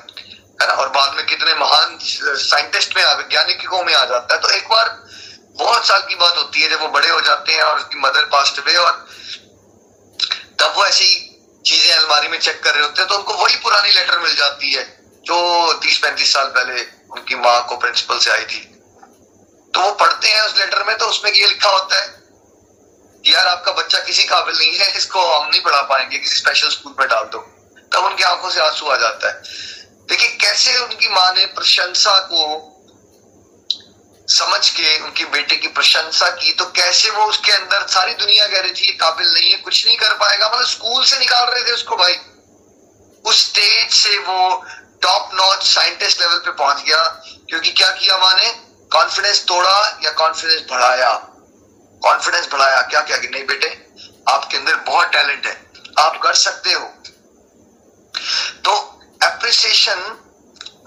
है 0.61 0.67
ना? 0.67 0.73
और 0.73 0.89
बाद 0.89 1.15
में 1.15 1.25
कितने 1.25 1.53
महान 1.53 1.99
साइंटिस्ट 2.37 2.97
में 2.97 3.05
वैज्ञानिकों 3.05 3.83
में 3.83 3.93
आ 3.93 4.05
जाता 4.05 4.35
है। 4.35 4.41
तो 4.41 4.49
एक 4.49 4.69
बार 4.69 5.03
बहुत 5.55 5.85
साल 5.87 6.01
की 6.09 6.15
बात 6.15 6.37
होती 6.37 6.61
है 6.61 6.69
जब 6.69 6.81
वो 6.81 6.87
बड़े 6.89 7.09
हो 7.09 7.19
जाते 7.21 7.53
हैं 7.53 7.61
और 7.61 7.77
उसकी 7.79 7.99
मदर 7.99 8.25
पास्ट 8.27 8.59
हुए 8.59 8.75
और 8.75 9.05
तब 10.59 10.73
वो 10.75 10.85
ऐसी 10.85 11.05
चीज़ें 11.65 11.93
अलमारी 11.93 12.27
में 12.27 12.39
चेक 12.39 12.63
कर 12.63 12.73
रहे 12.73 12.83
होते 12.83 13.01
हैं 13.01 13.09
तो 13.09 13.15
उनको 13.15 13.33
वही 13.33 13.55
पुरानी 13.55 13.91
लेटर 13.91 14.19
मिल 14.19 14.35
जाती 14.35 14.71
है 14.73 14.83
जो 15.25 15.37
तीस 15.73 15.97
पैंतीस 15.97 16.33
साल 16.33 16.47
पहले 16.47 16.81
उनकी 17.11 17.35
माँ 17.35 17.65
को 17.67 17.77
प्रिंसिपल 17.77 18.17
से 18.19 18.31
आई 18.31 18.45
थी। 18.45 18.59
तो 19.73 19.81
वो 19.81 19.91
पढ़ते 19.93 20.29
हैं 20.29 20.41
उस 20.41 20.57
लेटर 20.59 20.83
में 20.83 20.97
तो 20.97 21.05
उसमें 21.05 21.31
ये 21.31 21.47
लिखा 21.47 21.69
होता 21.69 22.01
है 22.01 22.07
कि 23.23 23.33
यार 23.33 23.47
आपका 23.47 23.71
बच्चा 23.71 23.99
किसी 23.99 24.23
काबिल 24.23 24.57
नहीं 24.57 24.77
है, 24.77 24.87
इसको 24.97 25.21
हम 25.25 25.49
नहीं 25.49 25.61
पढ़ा 25.61 25.81
पाएँगे, 25.81 26.17
किसी 26.17 26.35
स्पेशल 26.35 26.69
स्कूल 26.69 26.95
में 26.99 27.07
डाल 27.09 27.23
दो। 27.25 27.39
तब 27.93 28.05
उनकी 28.05 28.23
आँखों 28.23 28.49
से 28.49 28.59
आँसू 28.61 28.87
आ 28.87 28.95
जाता 28.97 29.27
है। 29.27 29.41
देखिए, 30.09 30.29
कैसे 30.41 30.77
उनकी 30.77 31.09
माँ 31.09 31.31
ने 31.33 31.45
प्रशंसा 31.55 32.19
को 32.31 32.41
समझ 34.27 34.69
के, 34.69 34.99
उनके 34.99 35.25
बेटे 35.27 35.55
की 35.55 35.67
प्रशंसा 35.69 36.29
की 36.31 36.53
तो 36.53 36.65
कैसे 36.75 37.09
वो 37.09 37.25
उसके 37.25 37.51
अंदर 37.51 37.85
सारी 37.87 38.13
दुनिया 38.15 38.45
कह 38.47 38.61
रही 38.61 38.71
थी 38.73 38.93
काबिल 38.97 39.27
नहीं 39.27 39.51
है, 39.51 39.57
कुछ 39.57 39.85
नहीं 39.85 39.97
कर 39.97 40.13
पाएगा। 40.15 40.47
मतलब 40.47 40.67
स्कूल 40.67 41.03
से 41.05 41.19
निकाल 41.19 41.45
रहे 41.45 41.63
थे 41.63 41.71
उसको 41.71 41.95
भाई। 41.95 42.15
उस 43.25 43.43
स्टेज 43.45 43.91
से 43.93 44.17
वो 44.19 44.63
टॉप 45.01 45.29
नॉच 45.33 45.63
साइंटिस्ट 45.65 46.21
लेवल 46.21 46.37
पे 46.37 46.51
पहुँच 46.53 46.83
गया, 46.83 47.03
क्योंकि 47.49 47.71
क्या 47.71 47.89
किया 47.91 48.17
माँ 48.17 48.33
ने? 48.33 48.49
कॉन्फिडेंस 48.91 49.43
तोड़ा 49.45 49.99
या 50.03 50.11
कॉन्फिडेंस 50.13 50.65
बढ़ाया? 50.71 51.11
कॉन्फिडेंस 52.01 52.47
बढ़ाया। 52.51 52.81
क्या 52.81 53.01
क्या 53.01 53.17
कि 53.17 53.27
नहीं 53.27 53.45
बेटे, 53.45 53.67
आपके 54.29 54.57
अंदर 54.57 54.75
बहुत 54.87 55.11
टैलेंट 55.13 55.45
है, 55.45 55.55
आप 55.99 56.19
कर 56.23 56.33
सकते 56.37 56.73
हो। 56.73 56.85
तो 58.65 58.73
एप्रिसिएशन 59.23 60.01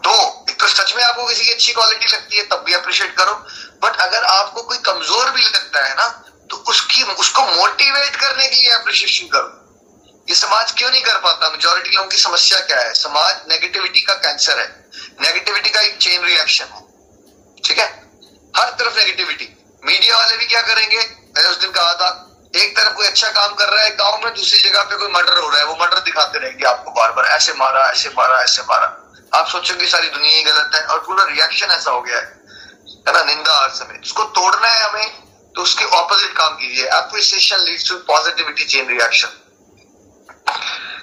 दो 0.06 0.14
एक 0.50 0.60
तो 0.60 0.68
सच 0.68 0.94
में 0.96 1.02
आपको 1.04 1.26
किसी 1.26 1.44
की 1.44 1.52
अच्छी 1.52 1.72
क्वालिटी 1.72 2.08
लगती 2.08 2.36
है, 2.36 2.42
तब 2.44 2.62
भी 2.66 2.72
अप्रिशिएट 2.74 3.16
करो। 3.16 3.34
बट 3.82 4.00
अगर 4.00 4.24
आपको 4.26 4.62
कोई 4.62 4.78
कमज़ोर 4.86 5.30
भी 5.30 5.42
लगता 5.42 5.84
है 5.84 5.94
ना 5.94 6.08
तो 6.50 6.56
उसकी, 6.70 7.02
उसको 7.02 7.42
मोटिवेट 7.44 8.16
करने 8.16 8.48
के 8.48 8.56
लिए 8.56 8.70
अप्रिशिएशन 8.72 9.28
करो। 9.28 9.48
ये 10.28 10.34
समाज 10.34 10.72
क्यों 10.72 10.90
नहीं 10.90 11.02
कर 11.02 11.18
पाता? 11.20 11.48
मेजोरिटी 11.50 11.90
लोगों 11.90 12.08
की 12.08 12.16
समस्या 12.16 12.60
क्या 12.60 12.80
है? 12.80 12.92
समाज 12.94 13.40
नेगेटिविटी 13.48 14.00
का 14.00 14.14
कैंसर 14.16 14.58
है। 14.58 14.66
नेगेटिविटी 15.20 15.70
का 15.70 15.80
एक 15.80 15.98
चेन 15.98 16.24
रिएक्शन 16.24 16.64
है। 16.64 16.80
ठीक 17.64 17.78
है? 17.78 17.86
हर 18.54 18.70
तरफ़ 18.70 18.98
नेगेटिविटी 18.98 19.48
मीडिया 19.82 20.16
वाले 20.16 20.36
भी 20.36 20.46
क्या 20.46 20.62
करेंगे? 20.62 20.96
मैंने 20.96 21.48
उस 21.48 21.60
दिन 21.60 21.70
कहा 21.70 21.92
था, 21.94 22.08
एक 22.56 22.76
तरफ़ 22.76 22.94
कोई 22.94 23.06
अच्छा 23.06 23.30
काम 23.30 23.54
कर 23.54 23.68
रहा 23.68 23.82
है 23.84 23.90
गाँव 23.96 24.20
में, 24.24 24.34
दूसरी 24.34 24.58
जगह 24.60 24.82
पे 24.82 24.96
कोई 24.96 25.12
मर्डर 25.12 25.38
हो 25.38 25.48
रहा 25.48 25.58
है, 25.58 25.66
वो 25.66 25.76
मर्डर 25.80 25.98
दिखाते 26.00 26.38
रहेंगे 26.38 26.64
आपको 26.66 26.90
बार 26.90 27.12
बार 27.12 27.26
ऐसे 27.26 27.52
मारा 27.54 27.88
ऐसे 27.90 28.08
मारा 28.16 28.40
ऐसे 28.42 28.62
मारा। 28.62 28.86
आप 29.34 29.48
सोचोगे 29.48 29.86
सारी 29.88 30.08
दुनिया 30.08 30.36
ही 30.36 30.42
गलत 30.42 30.70
है 30.74 30.82
और 30.86 30.98
पूरा 31.06 31.24
रिएक्शन 31.24 31.66
ऐसा 31.66 31.90
हो 31.90 32.00
गया 32.02 32.16
है 32.16 32.34
है 33.08 33.12
ना, 33.12 33.22
निंदा 33.24 33.62
हर 33.62 33.70
समय 33.70 34.00
उसको 34.02 34.24
तोड़ना 34.36 34.68
है 34.68 34.82
हमें 34.82 35.26
तो 35.56 35.62
उसके 35.62 35.84
ऑपोजिट 35.96 36.32
काम 36.36 36.54
कीजिए। 36.54 36.84
Appreciation 36.86 37.60
leads 37.60 37.88
to 37.88 37.96
positivity 38.06 38.64
chain 38.64 38.88
reaction 38.88 39.28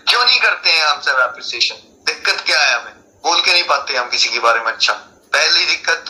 क्यों 0.10 0.24
नहीं 0.26 0.40
करते 0.40 0.70
हैं 0.70 0.84
हम 0.86 1.02
सब 1.02 1.20
एप्रिसिएशन 1.20 1.76
दिक्कत 2.06 2.44
क्या 2.46 2.60
है 2.60 2.76
हमें? 2.76 2.94
बोल 3.24 3.42
के 3.42 3.52
नहीं 3.52 3.64
पाते 3.64 3.96
हम 3.98 4.10
किसी 4.10 4.30
के 4.30 4.40
बारे 4.40 4.60
में 4.60 4.72
अच्छा। 4.72 4.94
पहली 5.34 5.66
दिक्कत, 5.66 6.06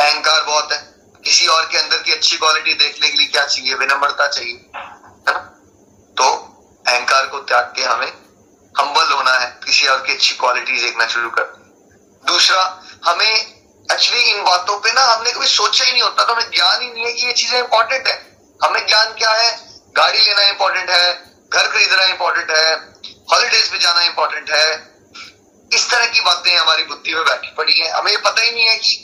अहंकार 0.00 0.42
बहुत 0.44 0.72
है। 0.72 0.78
किसी 1.24 1.46
और 1.46 1.68
के 1.72 1.78
अंदर 1.78 2.02
की 2.02 2.12
अच्छी 2.12 2.36
क्वालिटी 2.36 2.74
देखने 2.74 3.10
के 3.10 3.16
लिए 3.18 3.26
क्या 3.26 3.46
चाहिए? 3.46 3.74
विनम्रता 3.74 4.26
चाहिए। 4.26 4.70
है 4.76 5.32
ना? 5.32 5.38
तो 6.16 6.26
अहंकार 6.88 7.26
को 7.26 7.38
त्याग 7.38 7.72
के 7.76 7.82
हमें 7.82 8.23
हम्बल 8.74 9.12
होना 9.12 9.32
है, 9.32 9.46
किसी 9.66 9.86
और 9.86 9.98
की 10.06 10.12
अच्छी 10.12 10.34
क्वालिटी 10.36 10.80
देखना 10.80 11.06
शुरू 11.08 11.30
कर। 11.30 11.52
दूसरा, 12.24 12.62
हमें 13.04 13.34
एक्चुअली 13.86 14.22
इन 14.22 14.42
बातों 14.44 14.78
पे 14.80 14.92
ना 14.92 15.02
हमने 15.04 15.32
कभी 15.32 15.46
सोचा 15.48 15.84
ही 15.84 15.92
नहीं 15.92 16.02
होता 16.02 16.24
तो 16.24 16.34
हमें 16.34 16.50
ज्ञान 16.50 16.82
ही 16.82 16.90
नहीं 16.90 17.04
है 17.04 17.12
कि 17.12 17.26
ये 17.26 17.32
चीज़ें 17.32 17.58
इंपॉर्टेंट 17.58 18.06
है। 18.06 18.14
हमें 18.60 18.86
ज्ञान 18.86 19.12
क्या 19.14 19.30
है? 19.30 19.50
गाड़ी 19.96 20.18
लेना 20.18 20.42
इंपॉर्टेंट 20.42 20.90
है, 20.90 21.12
घर 21.50 21.66
खरीदना 21.66 22.04
इंपॉर्टेंट 22.04 22.50
है 22.50 22.74
हॉलीडेज 23.32 23.68
पे 23.70 23.78
जाना 23.78 24.00
इंपॉर्टेंट 24.02 24.50
है। 24.50 24.72
इस 25.70 25.88
तरह 25.90 26.06
की 26.06 26.20
बातें 26.20 26.56
हमारी 26.56 26.82
बुद्धि 26.84 27.14
में 27.14 27.24
बैठी 27.24 27.54
पड़ी 27.56 27.72
है। 27.72 27.90
हमें 27.90 28.10
ये 28.10 28.16
पता 28.18 28.42
ही 28.42 28.50
नहीं 28.50 28.66
है 28.66 28.76
कि 28.76 28.96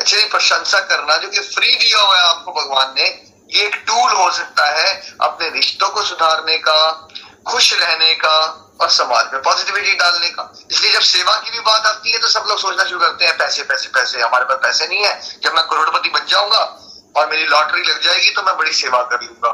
एक्चुअली 0.00 0.24
प्रशंसा 0.26 0.80
करना 0.82 1.16
जो 1.16 1.28
कि 1.28 1.40
फ्री 1.40 1.74
दिया 1.74 2.00
हुआ 2.00 2.16
है 2.16 2.28
आपको 2.28 2.52
भगवान 2.52 2.94
ने, 2.98 3.04
ये 3.50 3.66
एक 3.66 3.74
टूल 3.86 4.12
हो 4.12 4.30
सकता 4.32 4.64
है 4.70 5.16
अपने 5.22 5.48
रिश्तों 5.50 5.88
को 5.88 6.02
सुधारने 6.02 6.56
का, 6.58 7.08
खुश 7.46 7.72
रहने 7.72 8.14
का 8.14 8.38
और 8.80 8.90
समाज 8.90 9.32
में 9.32 9.42
पॉजिटिविटी 9.42 9.94
डालने 9.94 10.28
का। 10.28 10.52
इसलिए 10.70 10.92
जब 10.92 11.00
सेवा 11.00 11.36
की 11.36 11.50
भी 11.50 11.60
बात 11.60 11.86
आती 11.86 12.12
है 12.12 12.18
तो 12.18 12.28
सब 12.28 12.44
लोग 12.48 12.58
सोचना 12.58 12.84
शुरू 12.84 13.00
करते 13.00 13.24
हैं, 13.24 13.38
पैसे 13.38 13.62
पैसे 13.62 13.88
पैसे, 13.88 14.20
हमारे 14.20 14.44
पास 14.44 14.58
पैसे 14.62 14.86
नहीं 14.86 15.04
है। 15.04 15.40
जब 15.42 15.54
मैं 15.54 15.66
करोड़पति 15.66 16.08
बन 16.08 16.26
जाऊँगा 16.26 16.82
और 17.16 17.30
मेरी 17.30 17.46
लॉटरी 17.46 17.82
लग 17.82 18.02
जाएगी 18.02 18.30
तो 18.30 18.42
मैं 18.42 18.56
बड़ी 18.56 18.72
सेवा 18.72 19.02
कर 19.02 19.22
लूँगा। 19.22 19.52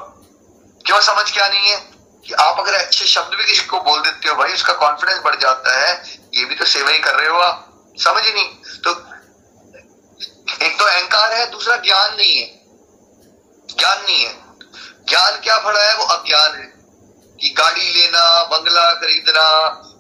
क्यों 0.87 1.01
समझ 1.01 1.33
क्या 1.33 1.49
नहीं 1.49 1.71
है? 1.71 1.93
कि 2.27 2.33
आप 2.33 2.59
अगर 2.59 2.75
अच्छे 2.75 3.05
शब्द 3.05 3.35
भी 3.35 3.45
किसी 3.45 3.65
को 3.65 3.81
बोल 3.81 4.01
देते 4.01 4.29
हो 4.29 4.35
भाई, 4.35 4.53
उसका 4.53 4.73
कॉन्फिडेंस 4.73 5.23
बढ़ 5.25 5.37
जाता 5.37 5.79
है। 5.79 6.21
ये 6.35 6.45
भी 6.45 6.55
तो 6.55 6.65
सेवा 6.65 6.91
ही 6.91 6.99
कर 6.99 7.15
रहे 7.15 7.29
हो 7.29 7.39
आप। 7.39 7.85
समझ 7.99 8.25
ही 8.25 8.33
नहीं। 8.33 8.49
तो 8.85 8.91
एक 10.65 10.79
तो 10.79 10.85
अहंकार 10.85 11.33
है, 11.33 11.51
दूसरा 11.51 11.77
ज्ञान 11.77 12.15
नहीं 12.15 12.39
है। 12.39 12.63
ज्ञान 13.79 14.03
नहीं 14.03 14.25
है। 14.25 14.45
ज्ञान 15.09 15.41
क्या 15.41 15.59
पड़ा 15.59 15.81
है 15.81 15.97
वो 15.97 16.05
अज्ञान 16.05 16.55
है। 16.55 16.82
कि 17.43 17.51
गाड़ी 17.51 17.89
लेना, 17.93 18.45
बंगला 18.45 18.85
खरीदना, 18.95 19.47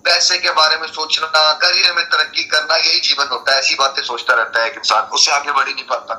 पैसे 0.04 0.38
के 0.38 0.50
बारे 0.50 0.76
में 0.76 0.86
सोचना, 0.88 1.52
करियर 1.52 1.92
में 1.92 2.04
तरक्की 2.04 2.44
करना, 2.44 2.76
यही 2.76 3.00
जीवन 3.00 3.26
होता 3.26 3.52
है। 3.52 3.58
ऐसी 3.58 3.74
बातें 3.74 4.02
सोचता 4.02 4.34
रहता 4.34 4.62
है 4.62 4.72
इंसान। 4.72 5.02
उससे 5.02 5.30
आगे 5.30 5.52
बढ़ 5.52 5.68
ही 5.68 5.74
नहीं 5.74 5.84
पाता। 5.84 6.14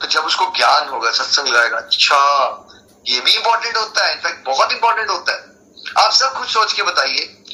तो 0.00 0.06
जब 0.06 0.24
उसको 0.24 0.52
ज्ञान 0.56 0.88
होगा, 0.88 1.10
सत्संग 1.10 1.46
लगाएगा 1.46 1.76
अच्छा 1.76 2.18
ये 3.06 3.20
भी 3.20 3.32
इंपॉर्टेंट 3.32 3.76
होता 3.76 4.06
है। 4.06 4.12
इनफैक्ट 4.12 4.44
बहुत 4.46 4.72
इंपॉर्टेंट 4.72 5.10
होता 5.10 5.32
है। 5.32 6.04
आप 6.04 6.12
सब 6.12 6.38
कुछ 6.38 6.48
सोच 6.48 6.72
के 6.72 6.82
बताइए। 6.82 7.44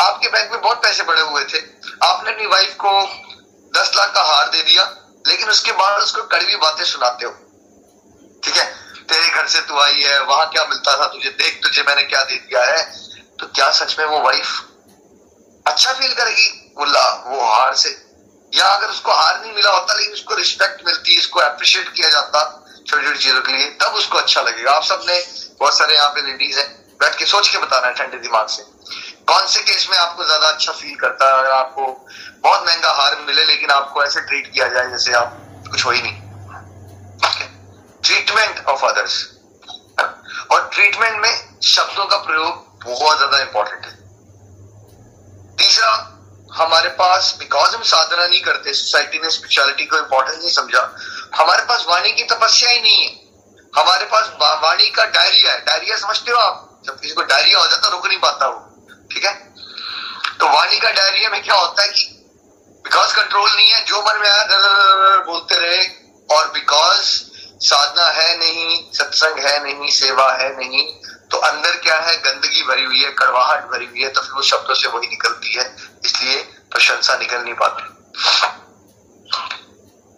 आपके 0.00 0.28
बैंक 0.28 0.50
में 0.52 0.60
बहुत 0.60 0.82
पैसे 0.82 1.02
पड़े 1.02 1.20
हुए 1.20 1.44
थे। 1.44 1.58
आपने 2.02 2.32
अपनी 2.32 2.46
वाइफ 2.46 2.74
को 2.84 3.02
दस 3.74 3.92
लाख 3.96 4.14
का 4.14 4.22
हार 4.22 4.48
दे 4.48 4.62
दिया, 4.62 4.84
लेकिन 5.26 5.50
उसके 5.50 5.72
बाद 5.72 6.02
उसको 6.02 6.22
कड़वी 6.22 6.56
बातें 6.56 6.84
सुनाते 6.84 7.26
हो। 7.26 7.32
ठीक 8.44 8.56
है? 8.56 8.87
तेरे 9.08 9.28
घर 9.28 9.46
से 9.46 9.60
तू 9.60 9.78
आई 9.80 10.02
है, 10.02 10.18
वहाँ 10.20 10.48
क्या 10.50 10.64
मिलता 10.64 10.98
था 10.98 11.06
तुझे? 11.06 11.30
देख 11.30 11.60
तुझे 11.62 11.82
मैंने 11.82 12.02
क्या 12.02 12.22
दे 12.22 12.34
दिया 12.36 12.64
है। 12.64 12.82
तो 13.40 13.46
क्या 13.46 13.70
सच 13.70 13.98
में 13.98 14.06
वो 14.06 14.20
वाइफ 14.20 14.64
अच्छा 15.66 15.92
फील 15.92 16.12
करेगी? 16.14 16.48
बोला 16.76 17.08
वो 17.26 17.40
हार 17.40 17.74
से। 17.74 17.90
या 18.52 18.66
अगर 18.66 18.86
उसको 18.86 19.12
हार 19.12 19.40
नहीं 19.40 19.54
मिला 19.54 19.70
होता, 19.70 19.94
लेकिन 19.94 20.12
उसको 20.12 20.34
रिस्पेक्ट 20.34 20.84
मिलती, 20.86 21.18
उसको 21.18 21.40
अप्रिशिएट 21.40 21.92
किया 21.92 22.08
जाता 22.08 22.44
छोटी 22.88 23.06
छोटी 23.06 23.18
चीज़ों 23.18 23.40
के 23.40 23.52
लिए, 23.52 23.66
तब 23.82 23.94
उसको 23.94 24.18
अच्छा 24.18 24.42
लगेगा। 24.42 24.72
आप 24.72 24.84
सबने 24.84 25.20
बहुत 25.60 25.78
सारे 25.78 25.94
यहाँ 25.94 26.08
पे 26.08 26.20
लेडीज़ 26.20 26.58
हैं, 26.58 26.68
बैठ 27.00 27.18
के 27.18 27.26
सोच 27.26 27.48
के 27.48 27.58
बताना 27.58 27.86
है 27.86 27.94
ठंडे 27.94 28.18
दिमाग 28.18 28.46
से। 28.46 28.62
कौन 29.26 29.46
से 29.46 29.60
केस 29.60 29.88
में 29.90 29.98
आपको 29.98 30.24
ज़्यादा 30.24 30.46
अच्छा 30.46 30.72
फील 30.72 30.94
करता 30.96 31.36
है? 31.36 31.50
आपको 31.50 32.06
बहुत 32.40 32.66
महँगा 32.66 32.92
हार 32.92 33.18
मिले, 33.26 33.44
लेकिन 33.44 33.70
आपको 33.70 34.04
ऐसे 34.04 34.20
ट्रीट 34.20 34.52
किया 34.54 34.68
जाए 34.68 34.90
जैसे 34.90 35.12
आप, 35.12 35.36
कुछ 35.70 35.84
हो 35.84 35.90
ही 35.90 36.02
नहीं। 36.02 36.27
ट्रीटमेंट 38.08 38.66
ऑफ़ 38.66 38.84
अदर्स 38.84 39.14
और 40.52 40.68
ट्रीटमेंट 40.74 41.20
में 41.22 41.60
शब्दों 41.62 42.04
का 42.06 42.16
प्रयोग 42.16 42.84
बहुत 42.84 43.16
ज़्यादा 43.16 43.38
इंपॉर्टेंट 43.38 43.84
है। 43.86 43.96
तीसरा, 45.56 45.90
हमारे 46.52 46.88
पास 46.88 47.34
बिकॉज़ 47.38 47.74
हम 47.76 47.82
साधना 47.82 48.26
नहीं 48.26 48.40
करते 48.40 48.72
सोसाइटी 48.72 49.18
ने 49.18 49.30
स्पिरिचुअलिटी 49.30 49.86
को 49.86 49.98
इंपॉर्टेंस 49.98 50.38
नहीं 50.38 50.52
समझा, 50.52 50.82
हमारे 51.36 51.62
पास 51.62 51.84
वाणी 51.88 52.12
की 52.12 52.24
तपस्या 52.24 52.70
ही 52.70 52.80
नहीं 52.80 53.02
है। 53.02 53.10
हमारे 53.76 54.04
पास 54.04 54.32
वाणी 54.62 54.90
का 54.90 55.04
डायरिया 55.04 55.52
है। 55.52 55.60
डायरिया 55.60 55.96
समझते 55.96 56.30
हो 56.30 56.38
आप? 56.38 56.80
जब 56.86 57.00
किसी 57.00 57.14
को 57.14 57.22
डायरिया 57.22 57.58
हो 57.58 57.66
जाता 57.66 57.88
रुक 57.88 58.06
नहीं 58.06 58.18
पाता 58.18 58.48
वो। 58.48 58.58
ठीक 59.12 59.24
है? 59.24 59.34
तो 60.40 60.46
वाणी 60.46 60.78
का 60.78 60.90
डायरिया 60.90 61.30
में 61.30 61.42
क्या 61.42 61.54
होता 61.54 61.82
है 61.82 61.88
कि 61.88 62.04
बिकॉज़ 62.84 63.14
कंट्रोल 63.14 63.50
नहीं 63.50 63.68
है, 63.68 63.84
जो 63.84 64.02
मन 64.02 64.20
में 64.20 64.30
आया 64.30 64.44
बोलते 65.24 65.54
रहे, 65.54 65.86
और 66.36 66.50
बिकॉज़ 66.52 67.27
साधना 67.60 68.08
है 68.12 68.36
नहीं, 68.38 68.92
सत्संग 68.92 69.38
है 69.38 69.62
नहीं, 69.62 69.90
सेवा 69.90 70.32
है 70.32 70.48
नहीं 70.56 70.86
तो 71.30 71.36
अंदर 71.38 71.76
क्या 71.78 71.96
है? 71.96 72.16
गंदगी 72.18 72.62
भरी 72.62 72.84
हुई 72.84 73.02
है, 73.02 73.10
कड़वाहट 73.12 73.64
भरी 73.70 73.86
हुई 73.86 74.02
है 74.02 74.08
तो 74.08 74.20
फिर 74.20 74.32
वो 74.34 74.42
शब्दों 74.44 74.74
से 74.74 74.88
वही 74.88 75.08
निकलती 75.08 75.54
है, 75.54 75.64
इसलिए 76.04 76.36
प्रशंसा 76.72 77.16
निकल 77.16 77.42
नहीं 77.42 77.54
पाती। 77.54 77.82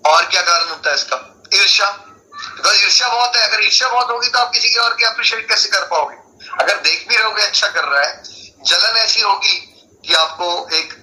और 0.04 0.26
क्या 0.26 0.42
कारण 0.42 0.68
होता 0.68 0.90
है 0.90 0.97
इसका? 0.97 1.16
ईर्षा 1.54 1.90
बिकॉज़ 2.35 2.82
ईर्षा 2.85 3.09
बहुत 3.09 3.37
है, 3.37 3.49
अगर 3.49 3.64
ईर्षा 3.64 3.88
बहुत 3.88 4.11
होगी 4.11 4.28
तो 4.28 4.38
आप 4.38 4.50
किसी 4.52 4.68
के 4.68 4.78
और 4.80 4.94
के 4.94 5.04
अप्रिशिएट 5.06 5.49
कैसे 5.49 5.68
कर 5.68 5.85
पाओगे? 5.87 6.16
अगर 6.61 6.76
देख 6.78 7.09
भी 7.09 7.16
रहोगे 7.16 7.42
अच्छा 7.42 7.68
कर 7.68 7.85
रहा 7.85 8.02
है, 8.02 8.23
जलन 8.66 8.97
ऐसी 8.99 9.20
होगी 9.20 9.56
कि 10.06 10.14
आपको 10.14 10.68
एक 10.76 10.94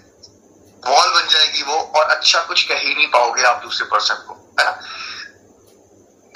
वॉल 0.83 1.09
बन 1.09 1.27
जाएगी 1.27 1.61
वो, 1.63 1.77
और 1.95 2.05
अच्छा 2.05 2.39
कुछ 2.43 2.63
कह 2.63 2.77
ही 2.77 2.93
नहीं 2.95 3.07
पाओगे 3.07 3.43
आप 3.43 3.61
दूसरे 3.63 3.85
पर्सन 3.87 4.23
को, 4.27 4.33
है 4.59 4.65
ना? 4.65 4.79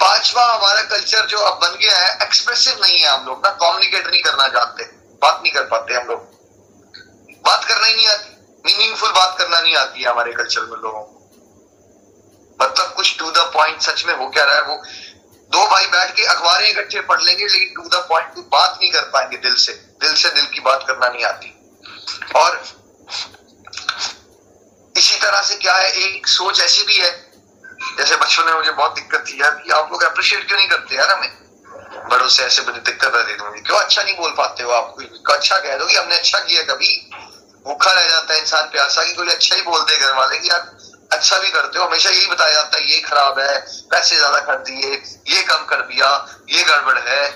पांचवा 0.02 0.44
हमारा 0.44 0.82
कल्चर 0.82 1.26
जो 1.26 1.38
अब 1.38 1.58
बन 1.60 1.76
गया 1.76 1.96
है 1.96 2.14
एक्सप्रेसिव 2.22 2.78
नहीं 2.82 3.00
है 3.00 3.08
हम 3.08 3.26
लोग 3.26 3.44
ना 3.44 3.50
कॉम्युनिकेट 3.58 4.06
नहीं 4.06 4.22
करना 4.22 4.46
जानते, 4.48 4.84
बात 5.22 5.40
नहीं 5.42 5.52
कर 5.52 5.62
पाते 5.64 5.94
हम 5.94 6.06
लोग। 6.08 6.20
बात 7.44 7.64
करना 7.64 7.86
ही 7.86 7.94
नहीं 7.94 8.06
आती 8.08 8.30
मीनिंगफुल 8.64 9.10
बात 9.10 9.38
करना 9.38 9.60
नहीं 9.60 9.74
आती 9.76 10.02
है 10.02 10.08
हमारे 10.10 10.32
कल्चर 10.32 10.60
में 10.62 10.76
लोगों 10.78 11.02
को। 11.02 11.20
मतलब 12.58 12.92
कुछ 12.96 13.18
टू 13.18 13.30
द 13.30 13.50
पॉइंट 13.54 13.80
सच 13.82 14.04
में 14.06 14.14
हो 14.14 14.28
क्या 14.28 14.44
रहा 14.44 14.56
है, 14.56 14.62
वो 14.62 14.82
दो 15.50 15.66
भाई 15.66 15.86
बैठ 15.86 16.14
के 16.16 16.24
अखबारें 16.26 16.68
इकट्ठे 16.68 17.00
पढ़ 17.02 17.22
लेंगे, 17.22 17.46
लेकिन 17.46 17.74
टू 17.74 17.88
द 17.88 18.04
पॉइंट 18.08 18.38
बात 18.52 18.78
नहीं 18.80 18.92
कर 18.92 19.10
पाएँगे 19.14 19.36
दिल 19.38 19.54
से। 19.56 19.72
दिल 19.72 20.14
से 20.14 20.28
दिल 20.30 20.46
की 20.46 20.60
बात 20.60 20.84
करना 20.88 21.08
नहीं 21.08 21.24
आती। 21.24 21.58
और 22.36 22.62
इसी 24.94 25.18
तरह 25.20 25.42
से 25.42 25.54
क्या 25.56 25.74
है, 25.74 25.90
एक 25.92 26.26
सोच 26.28 26.60
ऐसी 26.60 26.82
भी 26.82 26.96
है 26.96 27.10
जैसे 27.98 28.16
बच्चों 28.16 28.44
ने 28.46 28.52
मुझे 28.54 28.70
बहुत 28.70 28.94
दिक्कत 28.94 29.24
थी 29.28 29.40
यार, 29.40 29.62
आप 29.74 29.92
लोग 29.92 30.02
अप्रिशिएट 30.02 30.46
क्यों 30.48 30.58
नहीं 30.58 30.68
करते 30.68 30.96
यार 30.96 31.10
हमें? 31.10 31.30
बड़ों 32.10 32.28
से 32.28 32.42
ऐसे 32.42 32.62
बड़ी 32.62 32.80
दिक्कत 32.80 33.14
रहती 33.14 33.34
तुम्हें 33.34 33.62
क्यों 33.62 33.78
अच्छा 33.78 34.02
नहीं 34.02 34.16
बोल 34.16 34.30
पाते 34.30 34.62
हो 34.62 34.70
आप? 34.70 34.96
अच्छा 35.32 35.58
कह 35.58 35.76
दो 35.78 35.86
कि 35.86 35.96
हमने 35.96 36.14
अच्छा 36.14 36.38
किया 36.38 36.62
कभी। 36.62 37.10
भूखा 37.66 37.92
रह 37.92 38.08
जाता 38.08 38.34
है 38.34 38.40
इंसान, 38.40 38.64
प्यासा 38.64 39.02
की 39.04 39.12
कोई 39.12 39.28
अच्छा 39.28 39.56
ही 39.56 39.62
बोलते 39.62 39.98
घर 39.98 40.14
वाले 40.14 40.38
की 40.38 40.48
यार 40.48 40.76
अच्छा 41.12 41.38
भी 41.38 41.50
करते 41.50 41.78
हो, 41.78 41.84
हमेशा 41.84 42.10
यही 42.10 42.26
बताया 42.26 42.52
जाता 42.52 42.78
है, 42.78 42.92
ये 42.92 43.00
खराब 43.00 43.38
है, 43.38 43.58
पैसे 43.90 44.16
ज़्यादा 44.16 44.38
कर 44.38 44.56
दिए, 44.56 44.92
ये 45.28 45.42
कम 45.42 45.64
कर 45.64 45.80
दिया, 45.82 46.28
ये 46.48 46.62
गड़बड़ 46.62 46.98
है। 46.98 47.28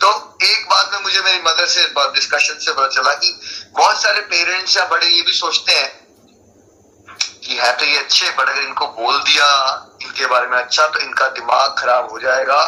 तो 0.00 0.38
एक 0.42 0.66
बात 0.70 0.90
में 0.94 1.02
मुझे 1.02 1.20
मेरी 1.20 1.38
मदर 1.38 1.66
से 1.66 1.86
डिस्कशन 2.14 2.58
से 2.58 2.72
पता 2.72 2.88
चला 2.88 3.12
कि 3.14 3.40
बहुत 3.76 4.02
सारे 4.02 4.20
पेरेंट्स 4.20 4.76
या 4.76 4.84
बड़े 4.84 5.06
ये 5.06 5.22
भी 5.22 5.32
सोचते 5.32 5.72
हैं 5.72 6.05
कि 7.46 7.56
है 7.56 7.72
तो 7.76 7.84
ये 7.84 7.98
अच्छे 7.98 8.30
बट 8.30 8.48
अगर 8.48 8.62
इनको 8.62 8.86
बोल 8.86 9.18
दिया 9.22 9.46
इनके 10.02 10.26
बारे 10.26 10.46
में 10.46 10.58
अच्छा 10.58 10.86
तो 10.86 10.98
इनका 10.98 11.28
दिमाग 11.28 11.74
खराब 11.78 12.10
हो 12.10 12.18
जाएगा। 12.18 12.62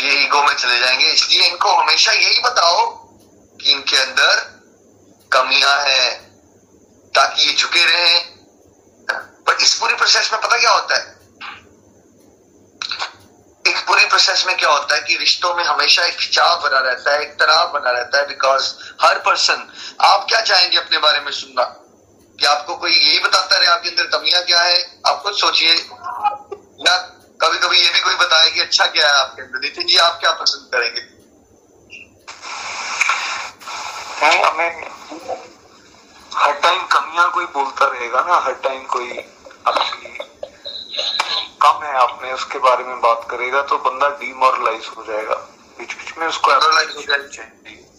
ये 0.00 0.12
ईगो 0.24 0.42
में 0.42 0.54
चले 0.54 0.78
जाएँगे। 0.80 1.06
इसलिए 1.06 1.46
इनको 1.48 1.72
हमेशा 1.72 2.12
यही 2.12 2.38
बताओ 2.40 2.86
कि 3.60 3.72
इनके 3.72 3.96
अंदर 3.96 4.38
कमियाँ 5.32 5.76
हैं, 5.78 6.30
ताकि 7.14 7.48
ये 7.48 7.54
झुके 7.54 7.84
रहे। 7.84 8.18
बट 9.48 9.62
इस 9.62 9.74
पूरी 9.74 9.94
प्रोसेस 9.94 10.32
में 10.32 10.40
पता 10.40 10.58
क्या 10.58 10.70
होता 10.70 10.96
है? 10.96 11.18
एक 13.66 13.84
पूरी 13.86 14.04
प्रोसेस 14.04 14.44
में 14.46 14.56
क्या 14.56 14.70
होता 14.70 14.94
है 14.94 15.00
कि 15.00 15.16
रिश्तों 15.16 15.54
में 15.54 15.64
हमेशा 15.64 16.04
एक 16.04 16.16
खिंचाव 16.16 16.60
बना 16.62 16.78
रहता 16.78 17.12
है, 17.12 17.22
एक 17.22 17.34
तनाव 17.34 17.72
बना 17.72 17.90
रहता 17.90 18.18
है 18.18 18.26
बिकॉज़ 18.28 18.72
हर 19.02 19.18
पर्सन 19.18 19.68
आप 20.00 20.26
क्या 20.28 20.40
चाहेंगे 20.40 20.76
अपने 20.76 20.98
बारे 20.98 21.20
में 21.20 21.32
सुनना? 21.32 21.74
कि 22.40 22.46
आपको 22.46 22.74
कोई 22.76 22.90
यही 22.90 23.18
बताता 23.18 23.56
रहे 23.56 23.66
आपके 23.68 23.88
अंदर 23.88 24.06
कमियाँ 24.08 24.42
क्या 24.42 24.60
है? 24.60 24.76
आप 25.06 25.22
खुद 25.22 25.34
सोचिए। 25.34 25.74
या 26.80 26.96
कभी 27.40 27.58
कभी 27.58 27.78
ये 27.78 27.90
भी 27.92 28.00
कोई 28.00 28.14
बताया 28.14 28.50
कि 28.50 28.60
अच्छा 28.60 28.86
क्या 28.86 29.08
है 29.08 29.20
आपके 29.20 29.42
अंदर। 29.42 29.58
नितिन 29.58 29.86
जी 29.86 29.96
आप 29.98 30.18
क्या 30.20 30.32
पसंद 30.32 30.70
करेंगे? 30.72 31.02
हमें 34.46 34.88
हर 36.34 36.52
टाइम 36.54 36.82
कमियाँ 36.86 37.30
कोई 37.30 37.44
बोलता 37.54 37.86
रहेगा 37.86 38.20
ना 38.22 38.36
हर 38.44 38.54
टाइम 38.64 38.82
कोई 38.86 39.18
आपकी 39.68 40.18
कम 41.62 41.84
है 41.84 41.92
आपने 41.94 42.32
उसके 42.32 42.58
बारे 42.58 42.84
में 42.84 43.00
बात 43.00 43.26
करेगा 43.30 43.62
तो 43.62 43.78
बंदा 43.78 44.08
डीमोरलाइज 44.20 44.90
हो 44.96 45.04
जाएगा। 45.04 45.34
बीच 45.78 45.94
बीच 45.94 46.18
में 46.18 46.26
उसको 46.26 46.50
हो 46.50 47.02
जाएगा। 47.02 47.89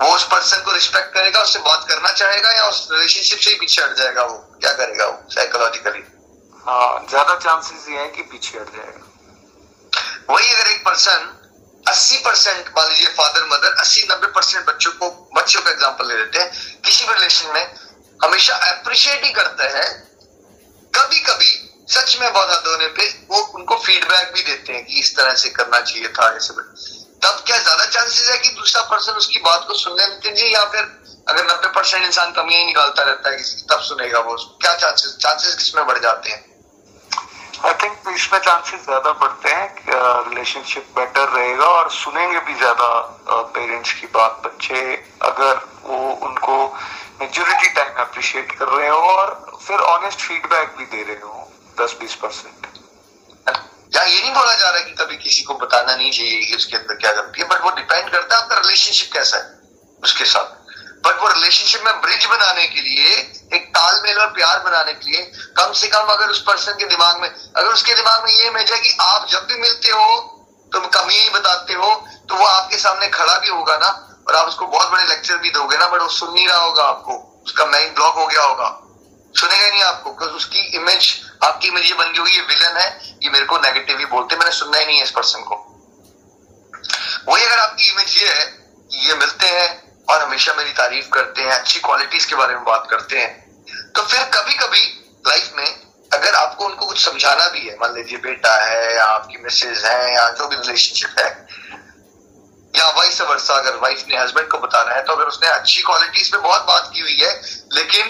वो 0.00 0.14
उस 0.14 0.24
पर्सन 0.28 0.62
को 0.64 0.72
रिस्पेक्ट 0.72 1.12
करेगा 1.14 1.40
उससे 1.42 1.58
बात 1.60 1.86
करना 1.88 2.12
चाहेगा 2.12 2.50
या 2.50 2.66
उस 2.68 2.88
रिलेशनशिप 2.92 3.38
से 3.38 3.50
ही 3.50 3.56
पीछे 3.58 3.82
हट 3.82 3.94
जाएगा 3.96 4.22
वो? 4.22 4.36
क्या 4.60 4.72
करेगा 4.72 5.06
वो 5.06 5.22
साइकोलॉजिकली 5.30 6.02
हाँ 6.66 7.06
ज़्यादा 7.10 7.34
चांसेस 7.38 7.88
ये 7.88 7.98
है 7.98 8.08
कि 8.08 8.22
पीछे 8.22 8.58
हट 8.58 8.76
जाएगा। 8.76 9.00
वही 10.30 10.52
अगर 10.54 10.70
एक 10.70 10.84
पर्सन 10.84 11.30
80 11.86 12.16
परसेंट 12.24 12.68
मान 12.76 12.88
लीजिए 12.88 13.08
फादर 13.18 13.44
मदर 13.46 13.74
80 13.82 14.06
90 14.10 14.32
परसेंट 14.34 14.66
बच्चों 14.66 14.92
को 14.92 15.10
बच्चों 15.36 15.60
का 15.62 15.70
एग्जांपल 15.70 16.08
ले 16.08 16.16
लेते 16.18 16.38
हैं 16.38 16.50
किसी 16.84 17.04
भी 17.06 17.12
रिलेशन 17.14 17.52
में 17.54 17.74
हमेशा 18.24 18.56
अप्रिशिएट 18.70 19.24
ही 19.24 19.32
करते 19.32 19.64
हैं 19.76 19.86
कभी 20.92 21.20
कभी 21.20 21.50
सच 21.90 22.16
में 22.20 22.32
बहुत 22.32 22.50
हद 22.50 22.66
होने 22.66 22.86
पे 22.98 23.08
वो 23.30 23.40
उनको 23.58 23.76
फीडबैक 23.76 24.32
भी 24.34 24.42
देते 24.42 24.72
हैं 24.72 24.84
कि 24.86 24.98
इस 25.00 25.16
तरह 25.16 25.34
से 25.42 25.50
करना 25.58 25.80
चाहिए 25.80 26.08
था 26.18 26.34
ऐसे 26.36 26.54
तब 27.24 27.42
क्या 27.46 27.58
ज़्यादा 27.58 27.84
चांसेस 27.86 28.30
है 28.30 28.38
कि 28.38 28.50
दूसरा 28.56 28.82
पर्सन 28.88 29.12
उसकी 29.18 29.38
बात 29.40 29.66
को 29.68 29.74
सुनने 29.74 30.06
नितिन 30.08 30.34
जी, 30.34 30.54
या 30.54 30.64
फिर 30.72 30.82
अगर 31.28 31.44
नब्बे 31.44 31.68
परसेंट 31.74 32.04
इंसान 32.04 32.32
कमियाँ 32.32 32.60
ही 32.60 32.66
निकालता 32.66 33.02
रहता 33.02 33.30
है 33.30 33.36
किसी 33.36 33.66
तब 33.70 33.80
सुनेगा 33.82 34.18
वो 34.26 34.34
क्या 34.62 34.74
चांसेस 34.74 35.16
चांसेस 35.20 35.54
किसमें 35.54 35.86
बढ़ 35.86 35.98
जाते 35.98 36.30
हैं? 36.30 36.42
आई 37.64 37.74
थिंक 37.82 38.08
इसमें 38.14 38.38
चांसेस 38.40 38.84
ज़्यादा 38.84 39.12
बढ़ते 39.20 39.48
हैं 39.50 40.28
रिलेशनशिप 40.28 40.92
बेटर 40.96 41.28
रहेगा 41.28 41.66
और 41.66 41.90
सुनेंगे 41.92 42.40
भी 42.40 42.54
ज़्यादा 42.54 42.88
पेरेंट्स 43.54 43.92
की 44.00 44.06
बात। 44.14 44.42
बच्चे 44.44 44.82
अगर 45.22 45.60
वो, 45.84 45.98
उनको 46.26 46.56
मेजोरिटी 47.20 47.68
टाइम 47.74 48.00
अप्रिशिएट 48.02 48.52
कर 48.58 48.68
रहे 48.68 48.88
हो 48.88 49.00
और 49.14 49.58
फिर 49.66 49.78
ऑनेस्ट 49.88 50.20
फीडबैक 50.20 50.76
भी 50.78 50.84
दे 50.86 51.02
रहे 51.02 51.20
हो, 51.22 51.50
दस 51.80 51.96
बीस 52.00 52.14
परसेंट 52.22 52.66
यहाँ 53.94 54.06
ये 54.06 54.20
नहीं 54.20 54.32
बोला 54.34 54.54
जा 54.54 54.68
रहा 54.68 54.78
है 54.78 54.84
कि 54.84 54.92
कभी 54.94 55.16
किसी 55.18 55.42
को 55.42 55.54
बताना 55.56 55.94
नहीं 55.94 56.10
चाहिए 56.12 56.40
कि 56.40 56.56
उसके 56.56 56.76
अंदर 56.76 56.94
क्या 56.96 57.12
गलती 57.12 57.40
है 57.40 57.46
बट 57.48 57.62
वो 57.64 57.70
डिपेंड 57.72 58.10
करता 58.10 58.36
है 58.36 58.42
आपका 58.42 58.56
रिलेशनशिप 58.56 59.12
कैसा 59.12 59.36
है 59.36 59.44
उसके 60.02 60.24
साथ। 60.26 60.62
बट 61.04 61.20
वो 61.20 61.28
रिलेशनशिप 61.28 61.82
में 61.84 62.00
ब्रिज 62.00 62.26
बनाने 62.26 62.66
के 62.66 62.80
लिए, 62.80 63.08
एक 63.54 63.66
तालमेल 63.68 64.18
और 64.18 64.30
प्यार 64.32 64.58
बनाने 64.60 64.92
के 64.94 65.10
लिए, 65.10 65.22
कम 65.58 65.72
से 65.72 65.88
कम 65.88 66.12
अगर 66.12 66.30
उस 66.30 66.40
पर्सन 66.42 66.72
के 66.72 66.86
दिमाग 66.86 67.20
में, 67.20 67.28
अगर 67.28 67.68
उसके 67.68 67.94
दिमाग 67.94 68.24
में 68.24 68.30
ये 68.32 68.46
इमेज 68.46 68.72
है 68.72 68.78
कि 68.78 68.96
आप 69.02 69.26
जब 69.30 69.46
भी 69.46 69.60
मिलते 69.60 69.90
हो 69.90 70.06
तुम 70.72 70.86
कमियाँ 70.88 71.22
ही 71.22 71.30
बताते 71.30 71.74
हो 71.74 71.94
तो 72.28 72.34
वो 72.34 72.46
आपके 72.46 72.76
सामने 72.78 73.08
खड़ा 73.10 73.38
भी 73.38 73.48
होगा 73.48 73.76
ना, 73.76 73.90
और 74.28 74.34
आप 74.34 74.48
उसको 74.48 74.66
बहुत 74.68 74.90
बड़े 74.92 75.04
लेक्चर 75.04 75.36
भी 75.38 75.50
दोगे 75.50 75.76
ना 75.76 75.86
बट 75.88 76.00
वो 76.00 76.08
सुन 76.10 76.32
नहीं 76.34 76.48
रहा 76.48 76.58
होगा 76.58 76.82
आपको। 76.84 77.16
उसका 77.46 77.64
माइंड 77.66 77.94
ब्लॉक 77.94 78.14
हो 78.14 78.26
गया 78.26 78.42
होगा। 78.42 78.68
सुनेगा 79.34 79.68
नहीं 79.68 79.82
आपको 79.82 80.26
उसकी 80.26 80.60
इमेज 80.76 81.14
आपकी 81.44 81.68
इमेज 81.68 81.86
ये 81.86 81.94
बन 81.94 82.12
गई 82.12 82.18
होगी, 82.18 82.32
ये 82.32 82.42
विलन 82.42 82.76
है, 82.76 82.88
ये 83.22 83.30
मेरे 83.30 83.44
को 83.44 83.58
नेगेटिव 83.60 83.98
ही 83.98 84.04
बोलते 84.06 84.36
मैंने 84.36 84.52
सुनना 84.52 84.78
ही 84.78 84.86
नहीं 84.86 84.96
है 84.96 85.04
इस 85.04 85.10
पर्सन 85.12 85.42
को। 85.42 85.56
वही 87.28 87.44
अगर 87.44 87.58
आपकी 87.58 87.88
इमेज 87.90 88.16
ये 88.18 88.28
है 88.30 88.44
ये 89.00 89.14
मिलते 89.16 89.46
हैं 89.48 89.68
और 90.08 90.22
हमेशा 90.22 90.54
मेरी 90.54 90.70
तारीफ़ 90.72 91.08
करते 91.10 91.42
हैं, 91.42 91.52
अच्छी 91.52 91.80
क्वालिटीज 91.80 92.24
के 92.24 92.34
बारे 92.36 92.54
में 92.54 92.64
बात 92.64 92.86
करते 92.90 93.18
हैं 93.18 93.92
तो 93.94 94.02
फिर 94.02 94.24
कभी 94.34 94.54
कभी 94.56 94.82
लाइफ 95.26 95.50
में 95.56 95.66
अगर 96.10 96.34
आपको 96.34 96.64
उनको 96.64 96.86
कुछ 96.86 97.04
समझाना 97.04 97.48
भी 97.48 97.60
है, 97.60 97.76
मान 97.76 97.94
लीजिए 97.94 98.18
बेटा 98.20 98.54
है, 98.56 98.94
या 98.94 99.04
आपकी 99.04 99.42
मिसेज 99.42 99.84
है, 99.84 100.14
या 100.14 100.28
जो 100.30 100.48
भी 100.48 100.56
रिलेशनशिप 100.56 101.18
है, 101.18 101.28
या 102.74 102.90
वाइस 102.90 103.20
वर्षा 103.22 103.54
अगर 103.54 103.76
वाइफ 103.78 104.04
ने 104.08 104.16
हस्बैंड 104.16 104.48
को 104.48 104.58
बताना 104.58 104.94
है 104.94 105.02
तो 105.04 105.12
अगर 105.12 105.24
उसने 105.26 105.48
अच्छी 105.48 105.82
क्वालिटीज 105.82 106.30
पे 106.32 106.38
बहुत 106.38 106.66
बात 106.66 106.90
की 106.94 107.00
हुई 107.00 107.16
है, 107.16 107.30
लेकिन 107.72 108.06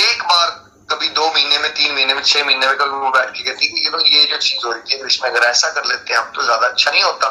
एक 0.00 0.22
बार 0.24 0.48
कभी 0.88 1.08
दो 1.10 1.26
महीने 1.28 1.58
में, 1.58 1.70
तीन 1.72 1.94
महीने 1.94 2.14
में, 2.14 2.22
छह 2.22 2.44
महीने 2.44 2.66
में 2.66 2.76
कभी 2.76 2.98
वो 2.98 3.10
बैठ 3.10 3.30
के 3.30 3.42
कहती 3.42 3.66
है 3.68 3.84
यू 3.84 3.90
नो 3.90 3.98
ये 4.00 4.24
जो 4.26 4.36
चीज़ 4.38 4.66
हो 4.66 4.72
रही 4.72 4.92
है 4.92 5.06
इसमें 5.06 5.30
अगर 5.30 5.46
ऐसा 5.46 5.70
कर 5.70 5.84
लेते 5.86 6.12
हैं 6.12 6.20
हम 6.20 6.32
तो 6.34 6.42
ज़्यादा 6.42 6.66
अच्छा 6.66 6.90
नहीं 6.90 7.02
होता। 7.02 7.28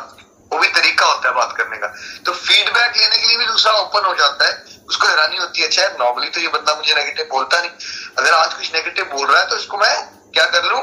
वो 0.51 0.59
भी 0.59 0.67
तरीका 0.71 1.05
होता 1.05 1.27
है 1.27 1.33
बात 1.35 1.55
करने 1.57 1.77
का। 1.77 1.87
तो 2.25 2.33
फीडबैक 2.33 2.97
लेने 2.97 3.17
के 3.17 3.27
लिए 3.27 3.37
भी 3.37 3.45
दूसरा 3.45 3.71
ओपन 3.75 4.05
हो 4.05 4.13
जाता 4.15 4.45
है। 4.45 4.81
उसको 4.89 5.07
हैरानी 5.07 5.37
होती 5.37 5.61
है 5.61 5.67
अच्छा 5.67 5.87
नॉर्मली 5.99 6.29
तो 6.29 6.39
ये 6.41 6.47
बंदा 6.55 6.73
मुझे 6.75 6.95
नेगेटिव 6.95 7.25
बोलता 7.31 7.59
नहीं। 7.59 7.69
अगर 8.17 8.33
आज 8.33 8.53
कुछ 8.53 8.73
नेगेटिव 8.73 9.05
बोल 9.13 9.27
रहा 9.27 9.39
है 9.39 9.47
तो 9.49 9.57
इसको 9.57 9.77
मैं 9.77 9.95
क्या 10.33 10.45
कर 10.47 10.65
लू? 10.65 10.81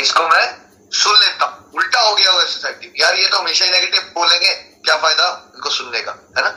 इसको 0.00 0.28
मैं 0.28 0.44
सुन 0.92 1.14
लेता 1.14 1.46
उल्टा 1.74 2.00
हो 2.00 2.14
गया 2.14 2.30
हुआ 2.30 2.42
सोसाइटी 2.44 2.92
यार, 2.96 3.14
ये 3.14 3.26
तो 3.26 3.38
हमेशा 3.38 3.64
ही 3.64 3.70
नेगेटिव 3.70 4.12
बोलेंगे, 4.14 4.50
क्या 4.84 4.96
फ़ायदा 4.96 5.28
इनको 5.54 5.70
सुनने 5.70 6.00
का? 6.00 6.12
है 6.36 6.42
ना? 6.42 6.50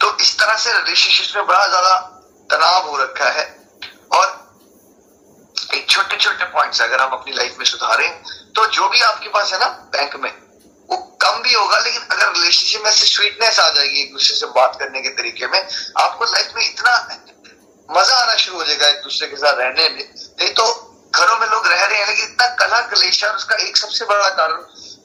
तो 0.00 0.16
इस 0.20 0.38
तरह 0.38 0.56
से 0.56 0.72
रिलेशनशिप 0.72 1.36
में 1.36 1.46
बड़ा 1.46 1.66
ज़्यादा 1.66 1.94
तनाव 2.50 2.88
हो 2.88 2.96
रखा 3.02 3.30
है। 3.30 3.48
और 4.10 4.38
एक 5.74 5.88
छोटे 5.88 6.16
छोटे 6.16 6.44
पॉइंट्स 6.52 6.80
अगर 6.82 7.00
हम 7.00 7.10
अपनी 7.12 7.32
लाइफ 7.32 7.58
में 7.58 7.64
सुधारें 7.66 8.10
तो 8.56 8.66
जो 8.68 8.88
भी 8.88 9.00
आपके 9.02 9.28
पास 9.30 9.52
है 9.52 9.58
ना 9.58 9.66
बैंक 9.92 10.16
में, 10.16 10.30
वो 10.88 10.96
कम 11.22 11.42
भी 11.42 11.52
होगा, 11.52 11.78
लेकिन 11.78 12.02
अगर 12.02 12.32
रिलेशनशिप 12.32 12.84
में 12.84 12.90
से 12.90 13.06
स्वीटनेस 13.06 13.58
आ 13.60 13.68
जाएगी 13.70 14.00
एक 14.02 14.12
दूसरे 14.12 14.36
से 14.36 14.46
बात 14.56 14.76
करने 14.80 15.02
के 15.02 15.08
तरीके 15.16 15.46
में, 15.46 15.60
आपको 15.98 16.24
लाइफ 16.26 16.52
में 16.56 16.62
इतना 16.64 16.94
मज़ा 17.88 18.16
आना 18.16 18.34
शुरू 18.36 18.56
हो 18.56 18.64
जाएगा 18.64 18.88
एक 18.88 19.02
दूसरे 19.02 19.28
के 19.28 19.36
साथ 19.36 19.58
रहने 19.58 19.88
में। 19.88 20.02
नहीं 20.02 20.52
तो 20.54 20.64
घरों 21.14 21.38
में 21.38 21.46
लोग 21.46 21.66
रह 21.66 21.84
रहे 21.84 21.98
हैं, 21.98 22.06
लेकिन 22.08 22.24
इतना 22.24 22.46
कला 22.56 22.80
क्लेश 22.88 23.22
है 23.24 23.30
उसका 23.32 23.56
एक 23.58 23.76
सबसे 23.76 24.04
बड़ा 24.06 24.28
कारण 24.30 24.62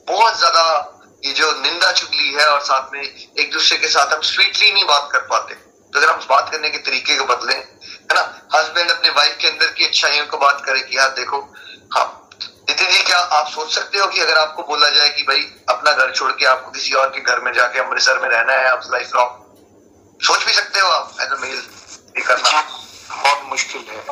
बहुत 0.08 0.38
ज़्यादा 0.38 0.92
ये 1.24 1.32
जो 1.32 1.52
निंदा 1.60 1.92
चुगली 1.92 2.32
है, 2.32 2.46
और 2.46 2.60
साथ 2.62 2.92
में 2.92 3.00
एक 3.02 3.52
दूसरे 3.52 3.78
के 3.78 3.88
साथ 3.88 4.14
हम 4.14 4.20
स्वीटली 4.24 4.70
नहीं 4.72 4.84
बात 4.86 5.08
कर 5.12 5.26
पाते। 5.30 5.54
तो 5.96 6.00
अगर 6.00 6.10
हम 6.10 6.18
बात 6.28 6.48
करने 6.52 6.70
के 6.70 6.78
तरीके 6.86 7.14
को 7.16 7.24
बदलें 7.24 7.54
है 7.54 8.14
ना? 8.14 8.22
हस्बैंड 8.54 8.90
अपने 8.90 9.10
वाइफ 9.10 9.36
के 9.40 9.48
अंदर 9.48 9.66
की 9.76 9.84
अच्छाइयों 9.84 10.26
को 10.26 10.36
बात 10.38 10.64
करे 10.64 10.80
कि 10.80 10.96
यार 10.96 11.08
देखो 11.18 11.38
हाँ 11.94 12.06
नितिन 12.68 12.90
जी 12.90 13.02
क्या 13.02 13.18
आप 13.36 13.48
सोच 13.50 13.74
सकते 13.74 13.98
हो 13.98 14.06
कि 14.06 14.20
अगर 14.20 14.38
आपको 14.38 14.62
बोला 14.62 14.88
जाए 14.88 15.08
कि 15.10 15.22
भाई 15.22 15.40
अपना 15.68 15.92
घर 15.92 16.12
छोड़ 16.12 16.30
के 16.32 16.46
आपको 16.46 16.70
किसी 16.70 16.92
और 16.94 17.08
के 17.10 17.20
घर 17.22 17.40
में 17.40 17.52
जाके 17.52 17.78
अमृतसर 17.78 18.18
में 18.18 18.28
रहना 18.28 18.52
है 18.52 18.68
आप 18.70 18.82
लाइफ 18.92 19.14
लॉन्ग 19.14 20.24
सोच 20.26 20.44
भी 20.46 20.52
सकते 20.52 20.80
हो 20.80 20.88
आप 20.88 21.16
एज 21.20 21.32
अ 21.32 21.40
मेल 21.40 21.62
ये 22.18 22.22
करना। 22.24 22.60
बहुत 22.60 23.42
मुश्किल 23.46 23.84
है। 23.88 24.04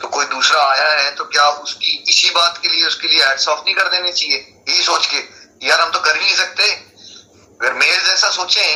तो 0.00 0.08
कोई 0.08 0.24
दूसरा 0.26 0.62
आया 0.64 0.90
है 0.92 1.10
तो 1.14 1.24
क्या 1.32 1.48
उसकी 1.64 1.96
इसी 2.08 2.30
बात 2.30 2.58
के 2.62 2.68
लिए 2.68 2.86
उसके 2.86 3.08
लिए 3.08 3.24
एड्स 3.24 3.48
ऑफ़ 3.48 3.64
नहीं 3.64 3.74
कर 3.74 3.88
देने 3.88 4.12
चाहिए? 4.12 4.38
यही 4.68 4.82
सोच 4.84 5.06
के 5.06 5.24
यार 5.68 5.80
हम 5.80 5.90
तो 5.90 6.00
कर 6.00 6.16
ही 6.16 6.24
नहीं 6.24 6.36
सकते। 6.36 6.70
अगर 6.70 7.72
मेल 7.74 8.00
जैसा 8.04 8.30
सोचे 8.30 8.68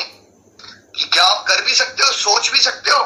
कि 0.94 1.04
क्या 1.04 1.24
आप 1.24 1.44
कर 1.48 1.60
भी 1.64 1.74
सकते 1.74 2.04
हो, 2.04 2.12
सोच 2.12 2.50
भी 2.50 2.60
सकते 2.60 2.90
हो? 2.90 3.02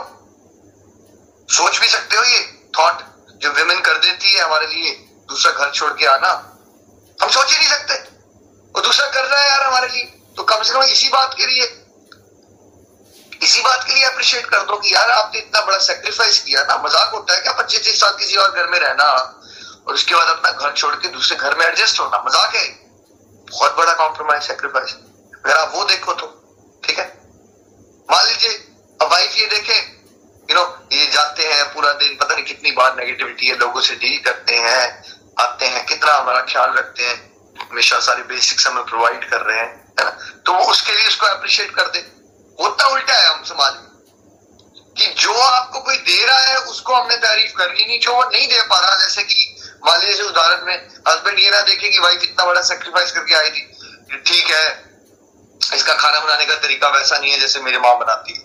सोच 1.49 1.79
भी 1.81 1.88
सकते 1.88 2.16
हो 2.16 2.22
ये 2.25 2.40
थॉट 2.79 3.03
जो 3.42 3.51
विमेन 3.53 3.81
कर 3.81 3.99
देती 3.99 4.35
है 4.35 4.42
हमारे 4.42 4.66
लिए, 4.66 4.92
दूसरा 5.29 5.53
घर 5.53 5.70
छोड़ 5.72 5.92
के 5.92 6.07
आना। 6.07 6.29
हम 7.18 7.29
सोच 7.31 7.53
ही 7.53 7.59
नहीं 7.59 7.68
सकते। 7.68 7.94
और 8.75 8.83
दूसरा 8.83 9.07
कर 9.07 9.25
रहा 9.25 9.40
है 9.40 9.49
यार 9.49 9.62
हमारे 9.62 9.88
लिए। 9.88 10.05
तो 10.37 10.42
कम 10.44 10.62
से 10.62 10.72
कम 10.75 10.83
इसी 10.83 11.09
बात 11.09 11.35
के 11.35 11.46
लिए, 11.46 11.64
इसी 13.42 13.61
बात 13.62 13.85
के 13.85 13.94
लिए 13.94 14.05
अप्रिशिएट 14.05 14.46
कर 14.46 14.62
दो 14.62 14.77
कि 14.77 14.94
यार 14.94 15.11
आपने 15.11 15.38
इतना 15.38 15.61
बड़ा 15.61 15.79
सेक्रीफाइस 15.79 16.38
किया 16.38 16.62
ना। 16.62 16.77
मज़ाक 16.85 17.12
होता 17.14 17.35
है 17.35 17.40
क्या 17.40 17.53
पच्चीस 17.53 17.85
तीस 17.85 18.01
साल 18.01 18.16
किसी 18.18 18.37
और 18.37 18.51
घर 18.53 18.70
में 18.70 18.79
रहना 18.79 19.05
और 19.05 19.94
उसके 19.94 20.14
बाद 20.14 20.29
अपना 20.29 20.51
घर 20.51 20.72
छोड़ 20.72 20.94
के 20.94 21.09
दूसरे 21.09 21.37
घर 21.37 21.55
में 21.55 21.66
एडजस्ट 21.66 22.01
होना। 22.01 22.22
मज़ाक 22.27 22.55
है। 22.55 22.66
बहुत 23.49 23.77
बड़ा 23.77 23.92
कॉम्प्रोमाइज 23.94 24.42
सेक्रीफाइस 24.42 24.94
अगर 25.35 25.57
आप 25.57 25.72
वो 25.75 25.85
देखो 25.85 26.12
तो 26.14 26.27
ठीक 26.83 26.99
है? 26.99 27.15
मान 28.10 28.26
लीजिए, 28.26 28.52
अब 29.02 29.12
वाइफ 29.12 29.36
ये 29.38 29.46
देखे 29.46 29.74
यू 30.50 30.54
नो 30.54 30.88
ये 30.92 31.06
जाते 31.06 31.42
हैं 31.42 31.64
पूरा 31.74 31.92
दिन, 31.92 32.16
पता 32.16 32.34
नहीं 32.34 32.44
कितनी 32.44 32.70
बार 32.72 32.96
नेगेटिविटी 32.96 33.46
है, 33.46 33.56
लोगों 33.58 33.80
से 33.80 33.94
डील 33.94 34.18
करते 34.24 34.56
हैं, 34.56 35.04
आते 35.40 35.66
हैं, 35.66 35.84
कितना 35.86 36.12
हमारा 36.12 36.40
ख्याल 36.42 36.70
रखते 36.70 37.06
हैं, 37.06 37.16
हमेशा 37.70 37.98
सारी 38.00 38.22
बेसिक्स 38.22 38.66
हमें 38.66 38.84
प्रोवाइड 38.84 39.28
कर 39.30 39.40
रहे 39.40 39.58
हैं, 39.58 39.94
है 39.98 40.04
ना? 40.04 40.10
तो 40.46 40.52
वो 40.52 40.64
उसके 40.64 40.92
लिए 40.92 41.08
उसको 41.08 41.26
अप्रिशिएट 41.26 41.74
कर 41.74 41.86
दे। 41.86 41.98
होता 42.58 42.86
उल्टा 42.86 43.14
है 43.14 43.28
हम 43.28 43.42
समाज 43.44 43.72
में, 43.72 43.84
कि 44.98 45.06
जो 45.22 45.32
आपको 45.32 45.80
कोई 45.80 45.96
दे 45.96 46.24
रहा 46.26 46.38
है, 46.38 46.56
उसको 46.56 46.94
हमने 46.94 47.16
तारीफ़ 47.16 47.52
करनी 47.52 47.84
नहीं, 47.84 48.00
जो 48.00 48.14
वो 48.14 48.24
नहीं 48.24 48.46
दे 48.48 48.62
पा 48.62 48.80
रहा, 48.80 48.96
जैसे 48.96 49.22
कि 49.22 49.56
मान 49.86 50.00
लीजिए 50.00 50.24
उदाहरण 50.24 50.64
में 50.66 50.88
हस्बैंड 51.08 51.38
ये 51.38 51.50
ना 51.50 51.60
देखे 51.60 51.88
कि 51.88 51.98
वाइफ 51.98 52.22
इतना 52.22 52.44
बड़ा 52.44 52.60
सेक्रीफाइस 52.60 53.12
करके 53.12 53.34
आई 53.34 53.50
थी, 53.50 53.62
ठीक 54.26 54.46
है 54.46 54.86
इसका 55.74 55.94
खाना 55.94 56.20
बनाने 56.20 56.44
का 56.46 56.55
तरीका 56.55 56.88
वैसा 56.88 57.18
नहीं 57.18 57.33
है 57.33 57.40
जैसे 57.40 57.61
मेरी 57.61 57.79
माँ 57.79 57.98
बनाती 57.98 58.33
है। 58.33 58.44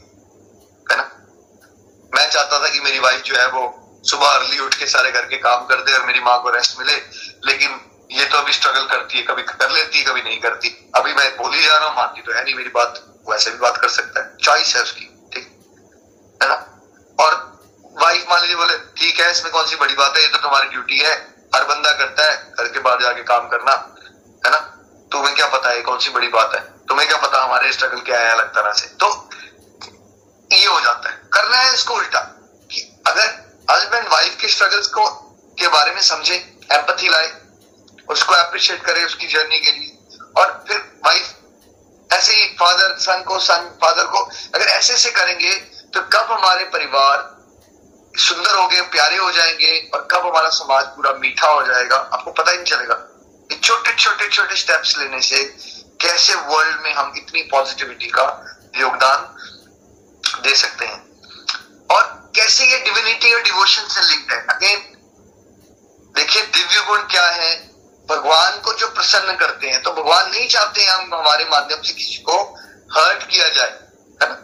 ना? 0.98 1.12
मैं 2.14 2.30
चाहता 2.30 2.60
था 2.60 2.70
कि 2.70 2.80
मेरी 2.80 3.00
वाइफ 3.00 3.22
जो 3.22 3.36
है 3.36 3.48
वो 3.48 3.78
सुबह 4.06 4.28
अर्ली 4.28 4.60
उठ 4.60 4.76
के 4.76 4.86
सारे 4.86 5.12
घर 5.12 5.22
के 5.22 5.38
काम 5.38 5.66
कर 5.66 5.76
दे 5.76 5.94
और 5.94 6.06
मेरी 6.06 6.20
माँ 6.20 6.42
को 6.42 6.50
रेस्ट 6.50 6.80
मिले, 6.80 6.96
लेकिन 7.46 7.82
ये 8.12 8.26
तो 8.26 8.38
अभी 8.38 8.52
स्ट्रगल 8.52 8.86
करती 8.86 9.18
है। 9.18 9.24
कभी 9.24 9.44
कर 9.44 9.72
लेती 9.72 9.98
है, 9.98 10.04
कभी 10.06 10.22
नहीं 10.22 10.40
करती। 10.40 10.92
अभी 10.96 11.14
मैं 11.14 11.38
बोल 11.38 11.54
ही 11.54 11.64
जा 11.64 11.78
रहा 11.78 11.88
हूँ 11.88 11.96
मानती 11.98 12.22
तो 12.22 12.34
है 12.34 12.44
नहीं 12.44 12.56
मेरी 12.56 12.70
बात 12.70 13.22
वैसे 13.30 13.52
भी 13.52 13.58
बात 13.58 13.78
कर 13.78 13.88
सकता 13.88 14.22
है। 14.22 14.38
चॉइस 14.38 14.76
है 14.76 14.82
उसकी, 14.84 15.30
ठीक? 15.34 15.48
है 16.44 16.50
ना? 16.50 16.56
और 17.20 17.60
वाइफ 18.02 18.26
मान 18.30 18.42
लीजिए 18.42 18.56
बोले, 18.56 18.78
ठीक 18.78 19.20
है, 19.20 19.32
इसमें 19.32 19.54
कौन 19.54 19.66
सी 19.66 19.76
बड़ी 19.76 19.94
बात 19.94 20.18
है? 20.18 20.22
ये 20.22 20.30
तो 20.30 20.38
तुम्हारी 20.38 20.68
ड्यूटी 20.68 20.98
है। 20.98 21.14
हर 21.56 21.64
बंदा 21.64 21.92
करता 21.92 22.32
है, 22.32 22.54
घर 22.54 22.68
के 22.68 22.80
बाहर 22.80 23.02
जाके 23.02 23.24
काम 23.24 23.48
करना, 23.48 23.72
है 24.46 24.52
ना? 24.52 24.58
तुम्हें 25.12 25.36
क्या 25.36 25.48
पता 25.48 25.70
है 25.70 25.82
कौन 25.82 26.00
सी 26.00 26.10
बड़ी 26.10 26.28
बात 26.28 26.56
है? 26.56 26.81
तुम्हें 26.92 27.08
क्या 27.08 27.18
पता 27.18 27.42
हमारे 27.44 27.72
स्ट्रगल 27.72 28.00
क्या 28.00 28.18
है, 28.20 28.32
अलग 28.32 28.48
तरह 28.48 28.72
से। 28.72 28.88
तो 28.96 29.08
ये 30.52 30.66
हो 30.66 30.80
जाता 30.82 31.10
है। 31.10 31.16
करना 31.34 31.58
है 31.58 31.74
इसको 31.74 31.94
उल्टा, 31.94 32.20
कि 32.72 32.82
अगर 33.08 33.28
हस्बैंड 33.72 34.08
वाइफ 34.08 34.36
के 34.42 34.48
स्ट्रगल्स 34.48 34.88
को, 34.88 35.06
के 35.60 35.68
बारे 35.68 35.92
में 35.92 36.02
समझे 36.02 36.36
एम्पथी 36.72 37.10
लाए, 37.10 37.32
उसको 38.10 38.34
अप्रिशिएट 38.34 38.84
करे 38.84 39.06
उसकी 39.06 39.28
जर्नी 39.28 39.60
के 39.60 39.72
लिए, 39.72 39.98
और 40.38 40.64
फिर 40.68 40.78
वाइफ 41.06 42.14
ऐसे 42.14 42.34
ही 42.34 42.46
फादर 42.60 42.96
सन 43.00 43.24
को 43.24 43.40
सन 43.40 43.72
फादर 43.82 44.08
को 44.08 44.24
अगर 44.56 44.66
ऐसे 44.66 44.98
से 44.98 45.12
करेंगे 45.12 45.52
तो 45.94 46.02
कब 46.14 46.32
हमारे 46.32 46.66
परिवार 46.66 47.28
सुंदर 48.20 48.56
हो 48.56 48.68
गए 48.68 48.82
प्यारे 48.92 49.18
हो 49.18 49.32
जाएँगे, 49.32 49.90
और 49.94 50.08
कब 50.12 50.28
हमारा 50.28 50.50
समाज 50.50 50.86
पूरा 50.86 51.12
मीठा 51.20 51.48
हो 51.48 51.62
जाएगा, 51.64 51.98
आपको 52.14 52.32
पता 52.32 52.52
ही 52.52 52.58
नहीं 52.58 52.66
चलेगा। 52.66 53.04
छोटे 53.64 53.94
छोटे 53.96 54.28
छोटे 54.28 54.56
स्टेप्स 54.56 54.98
लेने 54.98 55.22
से 55.22 55.44
कैसे 56.02 56.36
वर्ल्ड 56.36 56.82
में 56.84 56.94
हम 56.94 57.14
इतनी 57.18 57.42
पॉजिटिविटी 57.52 58.08
का 58.10 58.26
योगदान 58.78 59.20
दे 60.44 60.56
सकते 60.56 60.86
हैं? 60.86 61.00
और 61.88 62.04
कैसे 62.36 62.66
ये 62.66 62.80
डिविनिटी 62.80 63.34
और 63.34 63.42
डिवोशन 63.44 63.88
से 63.88 64.02
लिंक्ड 64.02 64.34
है? 64.34 64.40
अगेन 64.50 64.80
देखिए 66.16 66.42
दिव्य 66.44 66.86
गुण 66.88 67.02
क्या 67.12 67.26
है? 67.26 67.56
भगवान 68.10 68.60
को 68.62 68.74
जो 68.74 68.88
प्रसन्न 68.88 69.36
करते 69.38 69.70
हैं 69.70 69.82
तो 69.84 69.92
भगवान 69.94 70.30
नहीं 70.32 70.48
चाहते 70.48 70.86
हम 70.86 71.14
हमारे 71.14 71.46
माध्यम 71.46 71.82
से 71.82 71.94
किसी 71.94 72.18
को 72.22 72.38
हर्ट 72.96 73.24
किया 73.24 73.48
जाए, 73.50 73.70
है 74.22 74.28
ना? 74.30 74.36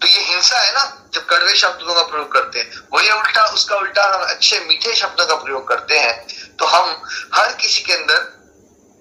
तो 0.00 0.06
ये 0.06 0.20
हिंसा 0.20 0.58
है 0.58 0.72
ना, 0.74 0.84
जब 1.14 1.26
कड़वे 1.26 1.54
शब्दों 1.54 1.94
का 1.94 2.02
प्रयोग 2.02 2.32
करते 2.32 2.58
हैं। 2.58 2.70
वही 2.94 3.10
उल्टा, 3.10 3.44
उसका 3.44 3.76
उल्टा 3.76 4.04
हम 4.14 4.22
अच्छे 4.26 4.60
मीठे 4.60 4.94
शब्दों 4.94 5.26
का 5.26 5.34
प्रयोग 5.34 5.66
करते 5.68 5.98
हैं। 5.98 6.56
तो 6.56 6.66
हम 6.66 7.02
हर 7.34 7.52
किसी 7.52 7.82
के 7.82 7.92
अंदर 7.92 8.18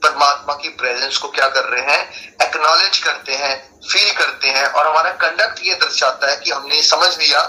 परमात्मा 0.04 0.54
की 0.54 0.70
प्रेजेंस 0.72 1.18
को 1.18 1.28
क्या 1.30 1.48
कर 1.48 1.66
रहे 1.66 1.82
हैं? 1.88 2.02
एक्नॉलेज 2.42 2.98
करते 2.98 3.34
हैं 3.34 3.56
फील 3.82 4.12
करते 4.14 4.48
हैं 4.48 4.66
और 4.66 4.88
हमारा 4.88 5.12
कंडक्ट 5.22 5.60
ये 5.64 5.76
दर्शाता 5.76 6.30
है 6.32 6.38
कि 6.38 6.52
हमने 6.52 6.82
समझ 6.84 7.18
लिया 7.18 7.42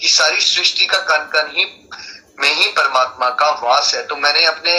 कि 0.00 0.08
सारी 0.08 0.40
सृष्टि 0.40 0.86
का 0.86 0.98
कण 1.08 1.24
कण 1.32 1.50
ही 1.50 1.64
में 2.40 2.52
ही 2.54 2.68
परमात्मा 2.72 3.28
का 3.30 3.50
वास 3.62 3.94
है। 3.94 4.06
तो 4.06 4.16
मैंने 4.16 4.44
अपने 4.46 4.72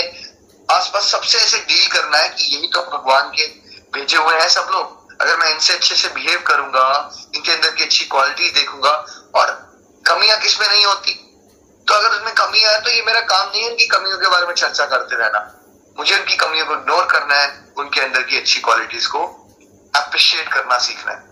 आसपास 0.70 1.12
सबसे 1.12 1.38
ऐसे 1.38 1.58
डील 1.60 1.88
करना 1.92 2.18
है 2.18 2.30
कि 2.30 2.56
यही 2.56 2.68
तो 2.68 2.82
भगवान 2.92 3.32
के 3.32 3.46
भेजे 3.94 4.18
हुए 4.18 4.36
हैं 4.36 4.48
सब 4.50 4.68
लोग। 4.72 5.22
अगर 5.22 5.38
मैं 5.38 5.52
इनसे 5.52 5.74
अच्छे 5.74 5.96
से 5.96 6.08
बिहेव 6.08 6.44
करूँगा, 6.48 7.12
इनके 7.36 7.52
अंदर 7.52 7.70
की 7.70 7.84
अच्छी 7.84 8.06
क्वालिटी 8.06 8.50
देखूँगा 8.52 8.92
और 9.36 9.52
कमियाँ 10.06 10.40
किसमें 10.40 10.68
नहीं 10.68 10.86
होती? 10.86 11.14
तो 11.88 11.94
अगर 11.94 12.10
उसमें 12.10 12.34
कमियाँ 12.34 12.74
है 12.74 12.82
तो 12.82 12.90
ये 12.90 13.02
मेरा 13.02 13.22
काम 13.22 13.50
नहीं 13.50 13.64
है 13.64 13.70
इनकी 13.70 13.88
कमियों 13.88 14.18
के 14.18 14.28
बारे 14.28 14.48
में 14.48 14.54
चर्चा 14.56 14.86
करते 14.86 15.16
रहना। 15.16 15.40
मुझे 16.00 16.16
उनकी 16.16 16.36
कमियों 16.38 16.66
को 16.66 16.74
इग्नोर 16.74 17.06
करना 17.06 17.36
है, 17.36 17.48
उनके 17.78 18.02
अंदर 18.02 18.22
की 18.24 18.38
अच्छी 18.38 18.60
क्वालिटीज 18.62 19.06
को 19.08 19.20
अप्रिशिएट 19.94 20.48
करना 20.54 20.78
सीखना 20.80 21.12
है। 21.12 21.28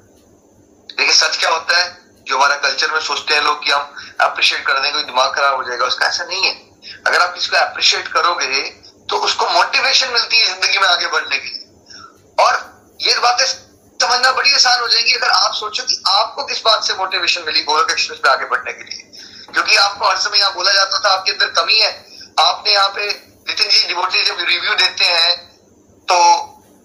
देखिए, 0.90 1.14
सच 1.16 1.38
क्या 1.38 1.50
होता 1.50 1.78
है, 1.78 1.86
जो 2.28 2.38
हमारा 2.38 2.56
कल्चर 2.58 2.92
में 2.94 3.00
सोचते 3.02 3.34
हैं 3.34 3.42
लोग 3.44 3.64
कि 3.64 3.72
हम 3.72 3.96
अप्रिशिएट 4.22 4.66
कर 4.68 4.80
देंगे 4.80 5.04
दिमाग 5.04 5.36
खराब 5.36 5.56
हो 5.56 5.64
जाएगा, 5.64 5.86
उसका 5.86 6.06
ऐसा 6.08 6.24
नहीं 6.24 6.44
है। 6.44 6.56
अगर 7.08 7.22
आप 7.22 7.34
किसी 7.34 7.50
को 7.50 7.58
अप्रिशिएट 7.58 8.08
करोगे 8.10 8.62
तो 9.10 9.18
उसको 9.26 9.46
मोटिवेशन 9.50 10.10
मिलती 10.14 10.38
है 10.38 10.46
ज़िंदगी 10.48 10.80
में 10.80 10.88
आगे 10.88 11.08
बढ़ने 11.08 11.38
की। 11.38 11.52
और 12.38 12.56
ये 13.00 13.18
बातें 13.20 13.46
समझना 13.46 14.32
बड़ी 14.32 14.54
आसान 14.54 14.80
हो 14.82 14.88
जाएगी 14.88 15.14
अगर 15.14 15.30
आप 15.30 15.54
सोचो 15.56 15.84
कि 15.84 16.02
आपको 16.10 16.44
किस 16.46 16.62
बात 16.64 16.84
से 16.84 16.94
मोटिवेशन 16.96 17.44
मिली 17.46 17.64
गोलक 17.64 17.92
एक्सप्रेस 17.92 18.20
पे 18.20 18.30
आगे 18.30 18.46
बढ़ने 18.48 18.74
के 18.74 18.84
लिए। 18.84 19.54
क्योंकि 19.54 19.76
आपको 19.78 20.10
हर 20.10 20.18
समय 20.18 20.40
यहाँ 20.40 20.54
बोला 20.54 20.74
जाता 20.74 21.00
था, 21.00 21.10
आपके 21.10 21.32
अंदर 21.32 21.50
कमी 21.54 21.80
है। 21.80 21.92
आपने 22.40 22.74
यहाँ 22.74 22.90
पे 22.96 23.10
नितिन 23.48 23.70
जी 23.70 23.84
डिवोटी 23.88 24.24
जब 24.24 24.38
रिव्यू 24.40 24.74
देते 24.76 25.06
हैं 25.06 25.36
तो 26.08 26.16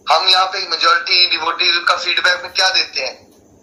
हम 0.07 0.29
यहाँ 0.29 0.47
पे 0.47 0.59
मेजोरिटी 0.69 1.27
डिवोटी 1.31 1.71
का 1.85 1.95
फीडबैक 1.97 2.43
में 2.43 2.53
क्या 2.53 2.69
देते 2.71 3.01
हैं? 3.01 3.15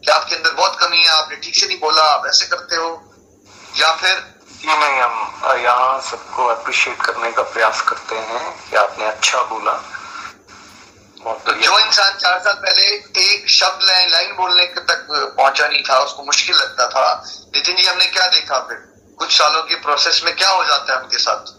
कि 0.04 0.12
आपके 0.12 0.36
अंदर 0.36 0.52
बहुत 0.54 0.80
कमी 0.80 0.98
है 0.98 1.08
आपने 1.10 1.36
ठीक 1.36 1.56
से 1.56 1.68
नहीं 1.68 1.80
बोला 1.80 2.04
आप 2.04 2.26
ऐसे 2.28 2.46
करते 2.48 2.76
हो। 2.76 2.90
या 3.78 3.92
फिर 3.96 4.16
ये 4.66 4.78
नहीं 4.78 5.00
हम 5.00 5.56
यहाँ 5.64 6.00
सबको 6.10 6.46
अप्रिशिएट 6.48 7.02
करने 7.02 7.32
का 7.32 7.44
प्रयास 7.52 7.82
करते 7.90 8.16
हैं 8.16 8.42
कि 8.70 8.76
आपने 8.76 9.06
अच्छा 9.06 9.44
बोला। 9.44 9.74
तो 11.46 11.54
जो 11.54 11.80
इंसान 11.80 12.18
चार 12.18 12.40
साल 12.40 12.54
पहले 12.56 12.86
एक 13.24 13.50
शब्द 13.50 13.84
लाइन 13.84 14.10
लाइन 14.12 14.36
बोलने 14.36 14.66
तक 14.80 15.08
पहुँचा 15.12 15.68
नहीं 15.68 15.84
था 15.90 15.98
उसको 16.00 16.24
मुश्किल 16.24 16.56
लगता 16.56 16.88
था। 16.90 17.06
नितिन 17.56 17.76
जी 17.76 17.86
हमने 17.86 18.06
क्या 18.08 18.28
देखा 18.30 18.60
फिर? 18.60 18.78
कुछ 19.20 19.38
सालों 19.38 19.64
के 19.64 19.76
प्रोसेस 19.82 20.22
में 20.26 20.36
क्या 20.36 20.50
हो 20.50 20.64
जाता 20.66 20.94
है 20.94 21.00
उनके 21.02 21.18
साथ? 21.20 21.58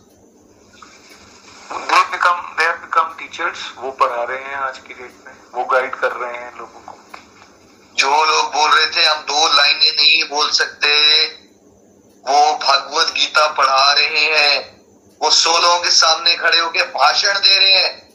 They 1.71 2.03
become 2.03 2.41
they 2.59 2.73
become 2.73 3.15
teachers 3.19 3.59
वो 3.77 3.91
पढ़ा 3.91 4.23
रहे 4.23 4.39
हैं 4.39 4.55
आज 4.55 4.79
की 4.79 4.95
डेट 4.95 5.27
में। 5.27 5.35
वो 5.55 5.65
गाइड 5.65 5.95
कर 5.95 6.13
रहे 6.13 6.37
हैं 6.37 6.59
लोगों 6.59 6.81
को। 6.81 6.99
जो 7.95 8.25
लोग 8.25 8.53
बोल 8.53 8.71
रहे 8.71 8.87
थे, 8.87 9.07
हम 9.07 9.23
दो 9.23 9.49
लाइनें 9.49 9.93
नहीं 9.97 10.29
बोल 10.29 10.51
सकते। 10.51 11.27
वो 12.29 12.59
भगवत 12.59 13.13
गीता 13.13 13.47
पढ़ा 13.47 13.93
रहे 13.93 14.25
हैं। 14.25 14.81
वो 15.23 15.31
सो 15.31 15.59
लोगों 15.59 15.81
के 15.81 15.91
सामने 15.91 16.37
खड़े 16.37 16.59
होकर 16.59 16.83
भाषण 16.83 17.39
दे 17.39 17.59
रहे 17.59 17.77
हैं। 17.77 18.09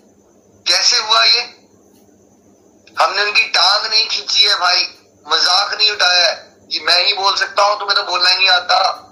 कैसे 0.67 0.97
हुआ 0.97 1.23
ये? 1.23 1.39
हमने 2.99 3.23
उनकी 3.23 3.43
टांग 3.43 3.91
नहीं 3.91 4.07
खींची 4.07 4.47
है 4.47 4.55
भाई। 4.55 4.87
मज़ाक 5.27 5.73
नहीं 5.77 5.91
उठाया 5.91 6.27
है 6.27 6.35
कि 6.71 6.79
मैं 6.79 7.05
ही 7.05 7.13
बोल 7.13 7.35
सकता 7.35 7.63
हूँ, 7.63 7.79
तुम्हें 7.79 7.95
तो 7.95 8.03
बोलना 8.03 8.29
ही 8.29 8.37
नहीं 8.37 8.49
आता। 8.49 9.04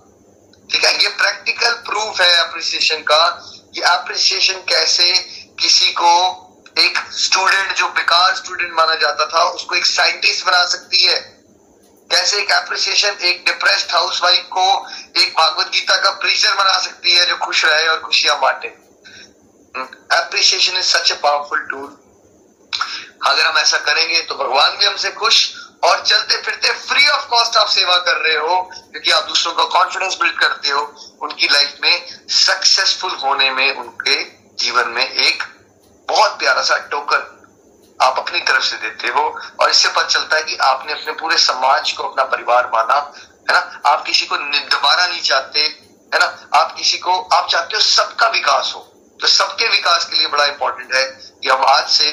ठीक 0.71 0.83
है, 0.85 0.91
ये 1.03 1.09
प्रैक्टिकल 1.09 1.73
प्रूफ 1.87 2.21
है 2.21 2.33
अप्रिसिएशन 2.37 3.01
का 3.03 3.27
कि 3.73 3.81
अप्रिसिएशन 3.81 4.61
कैसे 4.69 5.11
किसी 5.59 5.91
को 5.91 6.11
एक 6.79 6.97
स्टूडेंट 7.13 7.75
जो 7.77 7.87
बेकार 7.89 8.35
स्टूडेंट 8.35 8.73
माना 8.73 8.95
जाता 9.01 9.25
था, 9.27 9.43
उसको 9.49 9.75
एक 9.75 9.85
साइंटिस्ट 9.85 10.45
बना 10.45 10.65
सकती 10.65 11.05
है। 11.05 11.19
कैसे 12.09 12.37
एक 12.39 12.51
अप्रिसिएशन 12.51 13.17
एक 13.23 13.43
डिप्रेस्ड 13.45 13.91
हाउसवाइफ 13.91 14.47
को 14.51 14.65
एक 15.21 15.33
भागवत 15.37 15.67
गीता 15.73 15.95
का 15.95 16.11
प्रीचर 16.21 16.53
बना 16.53 16.77
सकती 16.79 17.15
है, 17.15 17.25
जो 17.25 17.37
खुश 17.37 17.65
रहे 17.65 17.87
और 17.87 17.99
खुशियाँ 18.01 18.39
बांटे। 18.41 18.67
Appreciation 20.17 20.77
is 20.77 20.85
such 20.87 21.11
a 21.11 21.15
powerful 21.23 21.59
tool 21.69 21.89
अगर 23.25 23.45
हम 23.45 23.57
ऐसा 23.57 23.77
करेंगे 23.79 24.21
तो 24.21 24.35
भगवान 24.35 24.77
भी 24.77 24.85
हमसे 24.85 25.11
खुश 25.13 25.37
और 25.83 26.01
चलते 26.01 26.37
फिरते 26.37 26.71
फ्री 26.79 27.07
ऑफ़ 27.07 27.25
कॉस्ट 27.27 27.57
आप 27.57 27.67
सेवा 27.67 27.97
कर 27.97 28.17
रहे 28.17 28.37
हो, 28.37 28.61
क्योंकि 28.91 29.11
आप 29.11 29.23
दूसरों 29.23 29.53
का 29.53 29.63
कॉन्फिडेंस 29.63 30.17
बिल्ड 30.21 30.39
करते 30.39 30.69
हो, 30.69 30.81
उनकी 31.21 31.47
लाइफ 31.47 31.77
में 31.81 32.27
सक्सेसफुल 32.29 33.11
होने 33.23 33.49
में, 33.51 33.75
उनके 33.75 34.23
जीवन 34.55 34.89
में 34.89 35.07
एक 35.07 35.43
बहुत 36.07 36.39
प्यारा 36.39 36.61
सा 36.61 36.77
टोकन 36.91 37.29
आप 37.99 38.17
अपनी 38.19 38.39
तरफ़ 38.39 38.63
से 38.63 38.77
देते 38.77 39.07
हो। 39.07 39.21
और 39.61 39.69
इससे 39.69 39.89
पता 39.89 40.07
चलता 40.07 40.35
है 40.35 40.43
कि 40.43 40.55
आपने 40.55 40.93
अपने 40.93 41.13
पूरे 41.13 41.37
समाज 41.37 41.91
को, 41.91 42.03
अपना 42.03 42.23
परिवार 42.23 42.69
माना, 42.73 42.95
है 43.49 43.53
ना? 43.53 43.81
आप 43.85 44.03
किसी 44.05 44.25
को 44.25 44.37
दोबारा 44.37 45.07
नहीं 45.07 45.21
चाहते, 45.21 45.59
है 45.59 46.19
ना? 46.19 46.25
आप 46.53 46.75
किसी 46.77 46.97
को, 46.97 47.19
आप 47.33 47.49
चाहते 47.49 47.75
हो 47.75 47.81
सबका 47.81 48.27
विकास 48.27 48.71
हो। 48.75 48.79
तो 49.19 49.27
सबके 49.27 49.67
विकास 49.67 50.05
के 50.05 50.17
लिए 50.17 50.27
बड़ा 50.27 50.45
इंपॉर्टेंट 50.45 50.93
है 50.95 51.05
कि 51.43 51.49
हम 51.49 51.63
आज 51.65 51.87
से 51.89 52.09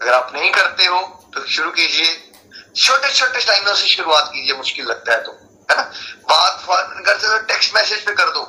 अगर 0.00 0.14
आप 0.14 0.30
नहीं 0.34 0.50
करते 0.50 0.86
हो 0.86 1.00
तो 1.34 1.46
शुरू 1.46 1.70
कीजिए। 1.70 2.29
छोटे 2.76 3.12
छोटे 3.14 3.40
टाइमों 3.40 3.74
से 3.74 3.88
शुरुआत 3.88 4.30
कीजिए, 4.32 4.56
मुश्किल 4.56 4.86
लगता 4.86 5.12
है 5.12 5.22
तो 5.22 5.32
है 5.70 5.76
ना? 5.76 5.82
बात 6.28 6.64
करते 7.06 7.28
तो 7.28 7.38
टेक्स्ट 7.46 7.74
मैसेज 7.74 8.04
पे 8.06 8.12
कर 8.12 8.30
दो, 8.30 8.42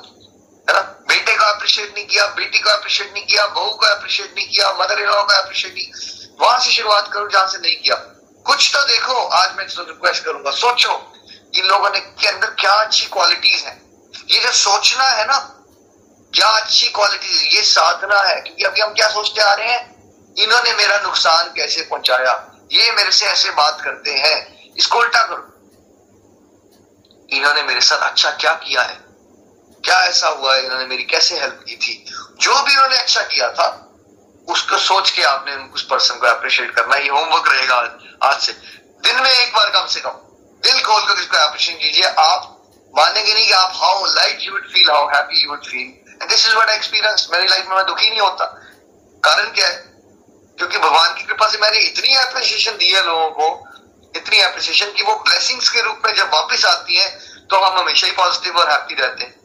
है 0.66 0.74
ना? 0.74 0.80
बेटे 1.08 1.36
को 1.36 1.44
अप्रिशिएट 1.44 1.94
नहीं 1.94 2.06
किया, 2.06 2.26
बेटी 2.36 2.58
को 2.58 2.70
अप्रिशिएट 2.70 3.12
नहीं 3.12 3.26
किया, 3.26 3.46
बहू 3.48 3.70
को 3.70 3.86
अप्रिशिएट 3.86 4.34
नहीं 4.36 4.48
किया 4.48 4.72
मदर 4.80 5.00
इन 5.00 5.06
लॉ 5.06 5.22
को 5.22 5.32
अप्रिशिएट 5.34 5.74
नहीं, 5.74 6.36
वहाँ 6.40 6.58
से 6.60 6.70
शुरुआत 6.70 7.10
करो 7.12 7.28
जहाँ 7.28 7.46
से 7.46 7.58
नहीं 7.58 7.76
किया। 7.76 7.94
कुछ 8.46 8.70
तो 8.74 8.82
देखो, 8.84 9.14
आज 9.14 9.56
मैं 9.56 9.66
तो 9.68 9.82
रिक्वेस्ट 9.82 10.24
करूँगा। 10.24 10.50
सोचो, 10.50 10.92
इन 11.54 11.66
लोगों 11.66 11.90
ने 11.90 12.00
के 12.00 12.28
अंदर 12.28 12.50
क्या 12.60 12.72
अच्छी 12.74 13.06
क्वालिटीज 13.06 13.62
है। 13.62 13.80
ये 14.30 14.38
जो 14.38 14.52
सोचना 14.52 15.04
है 15.04 15.26
ना, 15.26 15.38
क्या 16.32 16.48
अच्छी 16.50 16.88
क्वालिटी 16.88 17.56
ये 17.56 17.62
साधना 17.62 18.20
है। 18.20 18.40
क्योंकि 18.40 18.64
अभी 18.64 18.80
हम 18.80 18.92
क्या 18.92 19.08
सोचते 19.08 19.40
आ 19.40 19.52
रहे 19.54 19.72
हैं? 19.72 20.34
इन्होंने 20.38 20.72
मेरा 20.74 20.98
नुकसान 20.98 21.52
कैसे 21.56 21.82
पहुँचाया? 21.82 22.32
ये 22.72 22.90
मेरे 22.90 23.10
से 23.10 23.26
ऐसे 23.26 23.50
बात 23.50 23.80
करते 23.80 24.10
हैं। 24.10 24.70
इसको 24.78 24.98
उल्टा 24.98 25.22
करो। 25.22 25.48
इन्होंने 27.36 27.62
मेरे 27.62 27.80
साथ 27.80 27.98
अच्छा 27.98 28.30
क्या 28.30 28.52
किया 28.52 28.82
है? 28.82 28.98
क्या 29.84 30.00
ऐसा 30.00 30.28
हुआ? 30.28 30.54
है 30.54 30.64
इन्होंने 30.64 30.86
मेरी 30.86 31.02
कैसे 31.02 31.40
हेल्प 31.40 31.64
की 31.68 31.76
थी? 31.76 32.04
जो 32.40 32.62
भी 32.62 32.72
इन्होंने 32.72 32.96
अच्छा 32.96 33.22
किया 33.22 33.52
था, 33.52 33.88
उसको 34.48 34.78
सोच 34.78 35.10
के 35.10 35.22
आपने 35.22 35.56
उस 35.56 35.86
पर्सन 35.86 36.14
को 36.14 36.26
अप्रिशिएट 36.26 36.70
करना। 36.70 36.96
ये 36.96 37.08
होमवर्क 37.08 37.48
रहेगा 37.48 37.98
आज 38.22 38.40
से। 38.40 38.52
दिन 39.02 39.22
में 39.22 39.30
एक 39.30 39.52
बार 39.54 39.70
कम 39.70 39.86
से 39.86 40.00
कम। 40.00 40.10
दिल 40.62 40.82
खोल 40.82 41.02
कर 41.02 41.20
इसको 41.20 41.36
अप्रिशिएट 41.36 41.78
कीजिए। 41.78 42.04
आप 42.04 42.62
मानेंगे 42.98 43.34
नहीं 43.34 43.46
कि 43.46 43.52
आप 43.52 43.72
how 43.74 44.04
light 44.04 44.38
you 44.40 44.52
would 44.52 44.72
feel 44.72 44.90
how 44.90 45.06
happy 45.08 45.44
you 45.44 45.50
would 45.50 45.66
feel 45.66 46.02
this 46.26 46.46
is 46.46 46.54
what 46.54 46.68
experience 46.68 47.28
मेरी 47.32 47.48
लाइफ 47.48 47.66
में 47.68 47.76
मैं 47.76 47.86
दुखी 47.86 48.10
नहीं 48.10 48.20
होता। 48.20 48.44
कारण 49.24 49.50
क्या 49.50 49.68
है? 49.68 49.91
क्योंकि 50.58 50.78
भगवान 50.78 51.14
की 51.14 51.22
कृपा 51.22 51.48
से 51.48 51.58
मैंने 51.58 51.78
इतनी 51.80 52.16
एप्रिसिएशन 52.18 52.76
दी 52.78 52.88
है 52.88 53.04
लोगों 53.06 53.30
को, 53.30 53.46
इतनी 54.14 54.38
एप्रिसिएशन 54.38 54.92
की 54.96 55.02
वो 55.02 55.14
ब्लेसिंग्स 55.28 55.68
के 55.70 55.82
रूप 55.82 56.02
में 56.06 56.14
जब 56.14 56.34
वापस 56.34 56.64
आती 56.66 56.96
है 56.96 57.08
तो 57.50 57.58
हम 57.58 57.78
हमेशा 57.78 58.06
ही 58.06 58.12
पॉजिटिव 58.12 58.58
और 58.58 58.70
हैप्पी 58.70 58.94
रहते 58.94 59.24
हैं। 59.24 59.40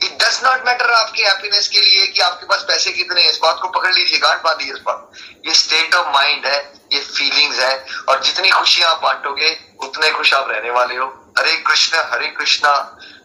इट 0.00 0.12
डज 0.22 0.40
नॉट 0.44 0.66
मैटर 0.66 0.90
आपकी 0.90 1.22
हैप्पीनेस 1.22 1.68
के 1.68 1.80
लिए 1.80 2.06
कि 2.06 2.20
आपके 2.20 2.46
पास 2.46 2.64
पैसे 2.68 2.92
कितने 2.92 3.22
हैं, 3.22 3.30
इस 3.30 3.38
बात 3.42 3.58
को 3.62 3.68
पकड़ 3.68 3.92
लीजिए, 3.94 4.18
गांठ 4.18 4.42
बांधिए 4.42 4.72
इस 4.72 4.80
बात। 4.86 5.10
ये 5.46 5.54
स्टेट 5.54 5.94
ऑफ़ 5.94 6.08
माइंड 6.14 6.46
है, 6.46 6.58
ये 6.92 7.00
फीलिंग्स 7.00 7.58
है, 7.58 7.84
और 8.08 8.22
जितनी 8.22 8.50
खुशियाँ 8.50 8.90
आप 8.90 9.02
बांटोगे, 9.02 9.56
उतने 9.82 10.10
खुश 10.10 10.32
आप 10.34 10.50
रहने 10.50 10.70
वाले 10.70 10.96
हो। 10.96 11.06
हरे 11.38 11.56
कृष्ण 11.66 11.98
हरे 12.12 12.28
कृष्ण 12.28 12.68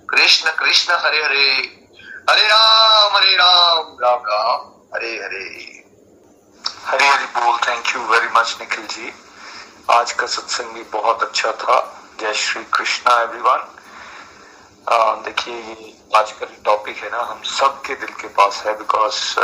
कृष्ण 0.09 0.51
कृष्ण, 0.51 0.93
हरे 1.05 1.23
हरे। 1.23 1.47
हरे 2.29 2.47
राम 2.47 3.15
हरे 3.15 3.35
राम 3.35 3.97
राम 4.01 4.21
राम, 4.27 4.69
हरे 4.95 5.15
हरे। 5.15 5.84
हरे 6.87 7.07
हरि 7.07 7.25
बोल 7.35 7.57
thank 7.67 7.95
you 7.95 8.01
very 8.07 8.27
much 8.35 8.55
Nikhil 8.59 8.85
ji. 8.87 9.11
आज 9.91 10.11
का 10.11 10.25
सत्संग 10.27 10.73
भी 10.73 10.83
बहुत 10.91 11.23
अच्छा 11.23 11.51
था। 11.53 11.77
जय 12.19 12.33
श्री 12.35 12.63
कृष्णा 12.73 13.19
एवरीवन 13.21 13.71
देखिए 15.25 15.55
ये 15.55 15.93
आज 16.15 16.31
का 16.31 16.45
जो 16.45 16.55
टॉपिक 16.65 16.97
है 16.97 17.09
ना, 17.11 17.21
हम 17.21 17.41
सबके 17.43 17.95
दिल 17.95 18.13
के 18.21 18.27
पास 18.29 18.61
है 18.65 18.77
बिकॉज़ 18.77 19.39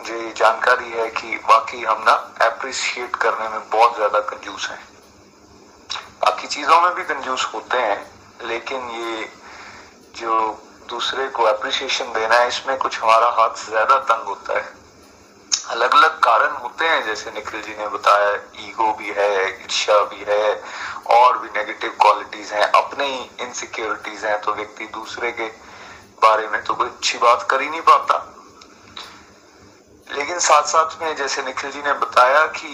मुझे 0.00 0.16
ये 0.16 0.32
जानकारी 0.36 0.90
है 0.90 1.08
कि 1.12 1.36
बाकी 1.48 1.82
हम 1.82 2.02
ना 2.06 2.12
अप्रिशिएट 2.46 3.16
करने 3.16 3.48
में 3.48 3.70
बहुत 3.70 3.94
ज़्यादा 3.96 4.20
कंजूस 4.30 4.68
हैं। 4.70 4.82
बाकी 6.22 6.46
चीज़ों 6.48 6.80
में 6.80 6.94
भी 6.94 7.04
कंजूस 7.04 7.48
होते 7.54 7.78
हैं, 7.78 8.00
लेकिन 8.44 8.90
ये 8.90 9.28
जो 10.16 10.32
दूसरे 10.88 11.26
को 11.28 11.42
अप्रिसिएशन 11.44 12.12
देना 12.12 12.34
है, 12.34 12.48
इसमें 12.48 12.76
कुछ 12.78 13.00
हमारा 13.02 13.28
हाथ 13.40 13.64
ज़्यादा 13.66 13.98
तंग 14.10 14.26
होता 14.28 14.58
है। 14.58 14.83
अलग 15.70 15.94
अलग 15.94 16.18
कारण 16.20 16.52
होते 16.52 16.84
हैं, 16.84 17.04
जैसे 17.06 17.30
निखिल 17.30 17.62
जी 17.62 17.74
ने 17.78 17.86
बताया, 17.88 18.32
ईगो 18.60 18.92
भी 18.92 19.10
है, 19.10 19.62
ईर्ष्या 19.62 19.98
भी 20.04 20.24
है, 20.28 20.62
और 21.10 21.38
भी 21.38 21.48
नेगेटिव 21.56 21.90
क्वालिटीज 22.00 22.52
हैं, 22.52 22.62
अपने 22.72 23.06
ही 23.06 23.30
इनसिक्योरिटीज 23.40 24.24
हैं 24.24 24.40
तो 24.40 24.54
व्यक्ति 24.54 24.84
दूसरे 24.94 25.32
के 25.32 25.46
बारे 26.22 26.46
में 26.48 26.62
तो 26.64 26.74
कोई 26.74 26.88
अच्छी 26.88 27.18
बात 27.18 27.46
कर 27.50 27.62
ही 27.62 27.68
नहीं 27.68 27.80
पाता। 27.80 28.18
लेकिन 30.08 30.38
साथ 30.38 30.62
साथ 30.62 31.02
में 31.02 31.14
जैसे 31.16 31.42
निखिल 31.42 31.70
जी 31.70 31.82
ने 31.82 31.92
बताया 31.92 32.44
कि 32.56 32.68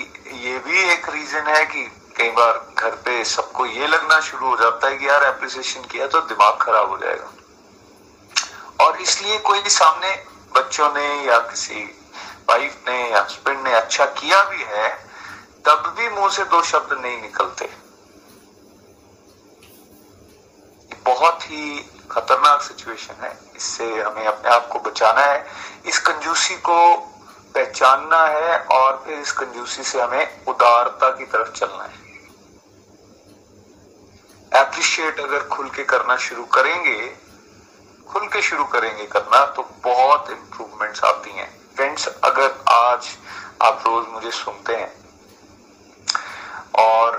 ये 0.44 0.58
भी 0.58 0.82
एक 0.92 1.08
रीजन 1.10 1.46
है 1.48 1.64
कि 1.66 1.84
कई 2.16 2.30
बार 2.30 2.60
घर 2.78 2.94
पे 3.04 3.24
सबको 3.24 3.66
ये 3.66 3.86
लगना 3.86 4.18
शुरू 4.20 4.48
हो 4.48 4.56
जाता 4.56 4.88
है 4.88 4.96
कि 4.96 5.08
यार 5.08 5.24
एप्रिसिएशन 5.24 5.80
किया 5.82 6.06
तो 6.06 6.20
दिमाग 6.26 6.58
खराब 6.62 6.90
हो 6.90 6.98
जाएगा। 6.98 8.84
और 8.84 9.00
इसलिए 9.00 9.38
कोई 9.38 9.62
भी 9.62 9.70
सामने 9.70 10.10
बच्चों 10.54 10.88
ने 10.94 11.08
या 11.24 11.38
किसी 11.40 11.84
वाइफ 12.48 12.88
ने 12.88 13.12
हस्बैंड 13.12 13.60
ने 13.60 13.72
अच्छा 13.72 14.04
किया 14.04 14.44
भी 14.44 14.62
है, 14.62 15.04
तब 15.66 15.94
भी 15.98 16.08
मुँह 16.08 16.30
से 16.30 16.44
दो 16.44 16.62
शब्द 16.62 16.92
नहीं 16.92 17.22
निकलते। 17.22 17.70
बहुत 21.04 21.42
ही 21.42 21.90
खतरनाक 22.10 22.62
सिचुएशन 22.62 23.24
है। 23.24 23.38
इससे 23.56 24.02
हमें 24.02 24.24
अपने 24.26 24.50
आप 24.50 24.68
को 24.68 24.78
बचाना 24.78 25.20
है। 25.20 25.46
इस 25.86 25.98
कंजूसी 25.98 26.54
को 26.54 26.96
पहचानना 27.54 28.26
है 28.26 28.58
और 28.58 29.02
फिर 29.06 29.18
इस 29.18 29.32
कंजूसी 29.32 29.82
से 29.82 30.00
हमें 30.00 30.44
उदारता 30.46 31.10
की 31.10 31.24
तरफ़ 31.24 31.50
चलना 31.50 31.84
है। 31.84 32.00
एप्रिशिएट 34.54 35.20
अगर 35.20 35.48
खुल 35.48 35.70
के 35.70 35.84
करना 35.84 36.16
शुरू 36.16 36.44
करेंगे, 36.44 37.16
खुल 38.08 38.28
के 38.28 38.42
शुरू 38.42 38.64
करेंगे 38.64 39.06
करना 39.06 39.46
तो 39.46 39.62
बहुत 39.84 40.30
इंप्रूवमेंट्स 40.30 41.04
आती 41.04 41.30
हैं। 41.30 41.59
फ्रेंड्स 41.80 42.06
अगर 42.24 42.50
आज 42.68 43.06
आप 43.62 43.84
रोज 43.86 44.06
मुझे 44.12 44.30
सुनते 44.30 44.74
हैं 44.76 44.88
और 46.80 47.14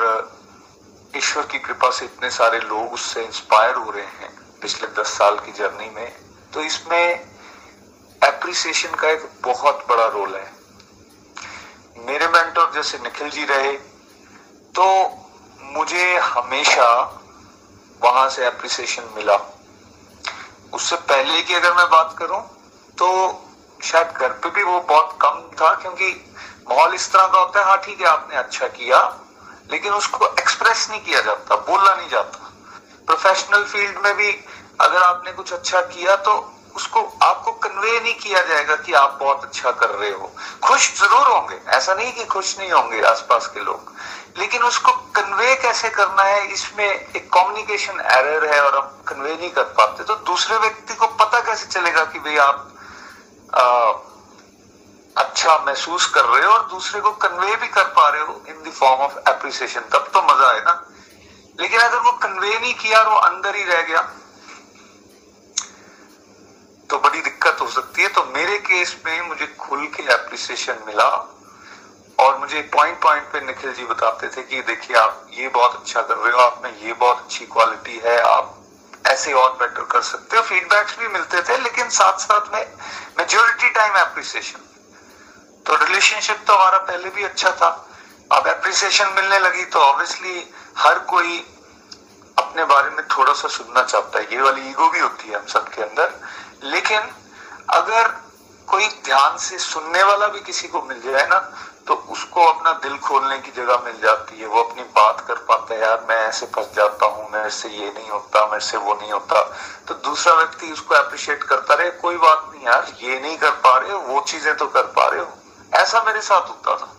ईश्वर 1.14 1.46
की 1.52 1.60
कृपा 1.60 1.90
से 1.92 2.06
इतने 2.06 2.30
सारे 2.30 2.60
लोग 2.60 2.94
उससे 2.94 3.24
इंस्पायर 3.24 3.76
हो 3.76 3.92
रहे 3.92 4.04
हैं 4.04 4.30
पिछले 4.62 4.88
दस 5.02 5.18
साल 5.18 5.40
की 5.40 5.52
जर्नी 5.52 5.90
में 5.96 6.12
तो 6.54 6.62
इसमें 6.62 7.04
एप्रिसिएशन 8.22 8.96
का 8.96 9.10
एक 9.10 9.28
बहुत 9.46 9.86
बड़ा 9.90 10.08
रोल 10.08 10.36
है। 10.36 10.46
मेरे 12.06 12.28
मेंटर 12.28 12.72
जैसे 12.74 12.98
निखिल 13.04 13.30
जी 13.30 13.46
रहे 13.46 13.72
तो 14.76 14.88
मुझे 15.74 16.18
हमेशा 16.30 16.90
वहाँ 18.02 18.30
से 18.30 18.48
एप्रिसिएशन 18.48 19.14
मिला। 19.16 19.38
उससे 20.74 20.96
पहले 21.10 21.42
की 21.42 21.54
अगर 21.56 21.74
मैं 21.74 21.90
बात 21.92 22.16
करूँ 22.20 22.44
तो 22.98 23.08
शायद 23.84 24.08
घर 24.18 24.30
पे 24.44 24.50
भी 24.50 24.64
वो 24.64 24.80
बहुत 24.82 25.18
कम 25.22 25.42
था, 25.60 25.74
क्योंकि 25.76 26.12
माहौल 26.70 26.94
इस 26.96 27.12
तरह 27.14 27.28
का 27.28 27.40
होता 27.40 27.60
है 27.60 27.66
हाँ 27.66 27.78
ठीक 27.86 28.02
है, 28.02 28.08
आपने 28.08 28.36
अच्छा 28.38 28.68
किया, 28.70 29.00
लेकिन 29.72 29.94
उसको 29.94 30.28
एक्सप्रेस 30.30 30.88
नहीं 30.90 31.02
किया 31.02 31.22
जाता, 31.22 31.56
बोला 31.58 31.94
नहीं 31.96 32.10
जाता। 32.10 32.50
प्रोफेशनल 33.08 33.64
फ़ील्ड 33.66 33.98
में 34.06 34.16
भी 34.18 34.32
अगर 34.82 35.02
आपने 35.04 35.32
कुछ 35.32 35.54
अच्छा 35.54 35.82
किया 35.84 36.16
तो 36.18 36.34
उसको 36.76 37.02
आपको 37.24 37.52
कन्वे 37.64 38.00
नहीं 38.00 38.14
किया 38.16 38.42
जाएगा 38.44 38.76
कि 38.78 38.94
आप 38.94 39.18
बहुत 39.20 39.44
अच्छा 39.44 39.72
कर 39.72 39.90
रहे 39.90 40.12
हो। 40.12 40.32
खुश 40.64 40.88
ज़रूर 41.00 41.28
होंगे, 41.28 41.60
ऐसा 41.70 41.94
नहीं 41.94 42.12
कि 42.14 42.26
खुश 42.26 42.58
नहीं 42.60 42.72
होंगे 42.72 43.02
आसपास 43.06 43.48
के 43.54 43.60
लोग, 43.62 43.92
लेकिन 44.38 44.64
उसको 44.64 44.92
कन्वे 45.16 45.56
कैसे 45.62 45.90
करना 45.90 46.24
है, 46.24 46.46
इसमें 46.48 46.86
एक 46.86 47.28
कम्युनिकेशन 47.34 48.00
एरर 48.12 48.54
है 48.54 48.62
और 48.62 48.78
हम 48.78 49.04
कन्वे 49.08 49.36
नहीं 49.36 49.50
कर 49.52 49.64
पाते। 49.78 50.04
तो 50.04 50.16
दूसरे 50.26 50.58
व्यक्ति 50.58 50.96
को 50.96 51.08
पता 51.16 51.40
कैसे 51.42 51.68
चलेगा 51.70 52.04
कि 52.06 52.20
भाई 52.20 52.38
आप 52.40 52.68
आ, 53.54 53.92
अच्छा 55.16 55.58
महसूस 55.66 56.06
कर 56.14 56.26
रहे 56.26 56.46
हो 56.46 56.52
और 56.54 56.68
दूसरे 56.70 57.00
को 57.02 57.12
कन्वे 57.24 57.56
भी 57.56 57.68
कर 57.70 57.84
पा 57.96 58.08
रहे 58.10 58.22
हो 58.22 58.42
in 58.50 58.62
the 58.64 58.72
form 58.74 59.02
of 59.02 59.18
appreciation 59.30 59.82
तब 59.94 60.10
तो 60.14 60.22
मज़ा 60.24 60.52
है 60.54 60.62
ना। 60.66 60.74
लेकिन 61.60 61.80
अगर 61.80 61.98
वो 62.00 62.12
कन्वे 62.24 62.58
नहीं 62.60 62.74
किया 62.76 63.00
और 63.00 63.10
वो 63.10 63.18
अंदर 63.20 63.56
ही 63.56 63.64
रह 63.64 63.82
गया 63.82 64.02
तो 66.90 66.98
बड़ी 67.00 67.22
दिक्कत 67.22 67.62
हो 67.62 67.68
सकती 67.70 68.02
है। 68.02 68.08
तो 68.08 68.24
मेरे 68.36 68.58
केस 68.60 68.96
में 69.06 69.28
मुझे 69.28 69.48
खुल 69.60 69.86
के 69.88 70.04
एप्रिसिएशन 70.14 70.80
मिला 70.88 71.10
और 72.20 72.38
मुझे 72.40 72.62
पॉइंट 72.74 73.02
पॉइंट 73.04 73.32
पे 73.34 73.42
निखिल 73.42 73.74
जी 73.74 73.86
बताते 73.86 74.28
थे 74.28 74.42
कि 74.44 74.62
देखिए 74.64 74.98
आप 74.98 75.28
ये 75.34 75.48
बहुत 75.50 75.76
अच्छा 75.76 76.02
कर 76.02 76.18
रहे 76.18 76.34
हो 76.34 76.40
आप 76.40 76.62
में 76.64 76.82
ये 76.82 76.94
बहुत 76.94 77.18
अच्छी 77.18 77.46
क्वालिटी 77.46 78.00
है 78.06 78.20
आप 78.22 78.58
ऐसे 79.06 79.34
और 79.34 79.52
बेटर 79.54 79.84
कर 79.92 80.02
सकते 80.04 80.38
हो। 80.38 80.44
फीडबैक्स 80.44 80.98
भी 81.00 81.08
मिलते 81.08 81.42
थे, 81.42 81.58
लेकिन 81.58 81.90
साथ 81.92 82.18
साथ 82.20 82.54
में 82.54 82.66
मेजोरिटी 83.18 83.70
टाइम 83.70 83.98
एप्रिसिएशन 83.98 84.60
तो 85.66 85.76
रिलेशनशिप 85.76 86.44
तो 86.48 86.54
हमारा 86.54 86.78
पहले 86.80 87.10
भी 87.10 87.24
अच्छा 87.24 87.52
था। 87.52 87.70
अब 88.32 88.48
एप्रिसिएशन 88.48 89.14
मिलने 89.16 89.40
लगी 89.40 89.66
तो 89.66 89.80
ऑब्वियसली 89.80 90.54
हर 90.78 91.00
कोई 91.10 91.38
अपने 92.38 92.64
बारे 92.66 92.90
में 92.90 93.06
थोड़ा 93.08 93.34
सा 93.34 93.48
सुनना 93.48 93.84
चाहता 93.84 94.20
है। 94.20 94.34
ये 94.34 94.42
वाली 94.42 94.70
ईगो 94.70 94.90
भी 94.90 95.00
होती 95.00 95.30
है 95.30 95.36
हम 95.36 95.46
सबके 95.48 95.82
अंदर। 95.82 96.14
लेकिन 96.64 97.10
अगर 97.70 98.08
कोई 98.68 98.88
ध्यान 99.06 99.38
से 99.38 99.58
सुनने 99.60 100.04
वाला 100.04 100.28
भी 100.28 100.40
किसी 100.42 100.68
को 100.68 100.82
मिल 100.82 101.02
जाए 101.02 101.26
ना 101.28 101.40
तो 101.88 101.94
उसको 101.94 102.46
अपना 102.46 102.72
दिल 102.72 102.98
खोलने 102.98 103.40
की 103.40 103.52
जगह 103.52 103.82
मिल 103.86 104.02
जाती 104.02 104.40
है। 104.40 104.48
वो 104.48 104.64
अपनी 104.64 104.84
बात 104.84 105.26
कर 105.28 105.36
पाता 105.36 105.74
है, 105.74 105.82
यार, 105.82 106.06
मैं 106.10 106.28
ऐसे 106.28 106.46
फंस 106.46 106.70
जाता 106.76 107.06
हूँ, 107.06 107.32
मेरे 107.32 107.50
से 107.50 107.70
ये 107.70 107.92
नहीं 107.92 108.10
होता, 108.10 108.46
मेरे 108.46 108.66
से 108.66 108.78
वो 108.78 108.94
नहीं 108.94 109.12
होता। 109.12 109.42
तो 109.88 109.94
दूसरा 109.94 110.34
व्यक्ति 110.34 110.72
उसको 110.72 110.96
अप्रिशिएट 110.96 111.44
करता 111.44 111.74
रहे, 111.74 111.90
कोई 111.90 112.18
बात 112.18 112.52
नहीं 112.54 112.66
यार, 112.66 112.94
ये 113.02 113.20
नहीं 113.20 113.38
कर 113.38 113.50
पा 113.50 113.78
रहे 113.78 113.92
हो, 113.92 114.00
वो 114.00 114.22
चीज़ें 114.22 114.58
तो 114.58 114.66
कर 114.66 114.84
पा 114.84 115.08
रहे 115.08 115.20
हो। 115.20 115.28
ऐसा 115.74 116.04
मेरे 116.04 116.22
साथ 116.22 116.42
होता 116.42 116.76
था। 116.76 116.96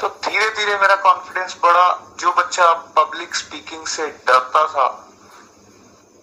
तो 0.00 0.08
धीरे 0.08 0.50
धीरे 0.50 0.76
मेरा 0.76 0.96
कॉन्फिडेंस 0.96 1.56
बढ़ा। 1.62 1.98
जो 2.18 2.32
बच्चा 2.32 2.72
पब्लिक 2.72 3.34
स्पीकिंग 3.34 3.86
से 3.86 4.06
डरता 4.06 4.66
था 4.66 4.86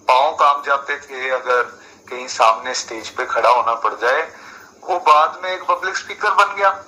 पाओ 0.08 0.36
काम 0.36 0.62
जाते 0.64 0.98
थे, 0.98 1.30
अगर 1.30 1.64
कहीं 2.10 2.28
सामने 2.28 2.74
स्टेज 2.74 3.10
पे 3.10 3.26
खड़ा 3.26 3.50
होना 3.50 3.74
पड़ 3.74 3.94
जाए, 3.94 4.22
वो 4.84 5.00
बाद 5.00 5.40
में 5.44 5.52
एक 5.52 5.64
पब्लिक 5.64 5.98
स्पीकर 5.98 6.32
बन 6.32 6.56
गया। 6.56 6.84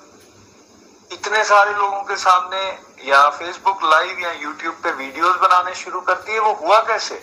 इतने 1.12 1.44
सारे 1.44 1.72
लोगों 1.72 2.02
के 2.02 2.16
सामने 2.16 2.60
या 3.04 3.28
फेसबुक 3.30 3.82
लाइव 3.84 4.18
या 4.18 4.30
यूट्यूब 4.32 4.74
पे 4.74 4.90
वीडियोस 4.90 5.36
बनाने 5.36 5.74
शुरू 5.74 6.00
करती 6.00 6.32
है 6.32 6.38
वो 6.38 6.52
हुआ 6.54 6.78
कैसे? 6.82 7.14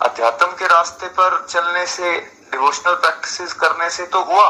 अध्यात्म 0.00 0.46
के 0.46 0.66
रास्ते 0.66 1.06
पर 1.08 1.46
चलने 1.50 1.86
से 1.86 2.10
डिवोशनल 2.52 2.94
प्रैक्टिसेस 2.94 3.52
करने 3.52 3.90
से 3.90 4.06
तो 4.06 4.22
हुआ, 4.24 4.48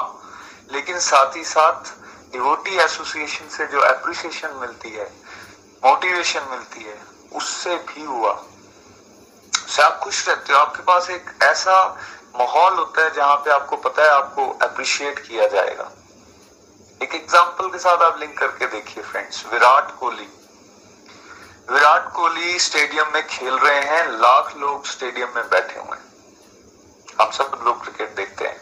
लेकिन 0.73 0.99
साथ 1.01 1.37
ही 1.37 1.45
साथ 1.45 1.93
डिवोटी 2.33 2.77
एसोसिएशन 2.77 3.49
से 3.49 3.67
जो 3.67 3.85
एप्रिसिएशन 3.85 4.57
मिलती 4.57 4.91
है 4.91 5.11
मोटिवेशन 5.83 6.47
मिलती 6.51 6.85
है, 6.85 6.99
उससे 7.33 7.77
भी 7.89 8.05
हुआ। 8.05 8.33
से 9.69 9.83
आप 9.83 9.99
खुश 9.99 10.29
रहते 10.29 10.53
हो? 10.53 10.59
आपके 10.59 10.83
पास 10.83 11.11
एक 11.11 11.31
ऐसा 11.43 11.83
माहौल 12.39 12.75
होता 12.75 13.03
है 13.03 13.15
जहाँ 13.15 13.37
पे 13.37 13.51
आपको 13.51 13.77
पता 13.77 14.03
है 14.03 14.09
आपको 14.09 14.49
अप्रिशिएट 14.63 15.19
किया 15.19 15.47
जाएगा। 15.49 15.91
एक 17.01 17.15
एग्जांपल 17.15 17.69
के 17.69 17.79
साथ 17.79 18.03
आप 18.03 18.19
लिंक 18.21 18.39
करके 18.39 18.67
देखिए 18.67 19.03
फ्रेंड्स 19.05 19.45
विराट 19.53 19.91
कोहली। 19.99 20.29
विराट 21.71 22.13
कोहली 22.13 22.59
स्टेडियम 22.59 23.13
में 23.15 23.27
खेल 23.27 23.55
रहे 23.55 23.81
हैं, 23.81 24.07
लाख 24.11 24.57
लोग 24.57 24.87
स्टेडियम 24.87 25.29
में 25.37 25.49
बैठे 25.51 25.81
हुए 25.81 25.97
हैं। 25.97 27.17
हम 27.21 27.31
सब 27.31 27.59
लोग 27.65 27.83
क्रिकेट 27.83 28.15
देखते 28.17 28.45
हैं। 28.45 28.57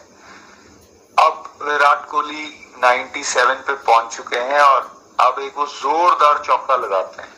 अब 1.17 1.43
विराट 1.61 2.09
कोहली 2.09 2.45
97 2.77 3.61
पे 3.67 3.73
पहुँच 3.73 4.15
चुके 4.15 4.39
हैं 4.41 4.59
और 4.61 4.91
अब 5.19 5.39
एक 5.39 5.57
वो 5.57 5.65
जोरदार 5.67 6.43
चौका 6.45 6.75
लगाते 6.75 7.21
हैं। 7.21 7.31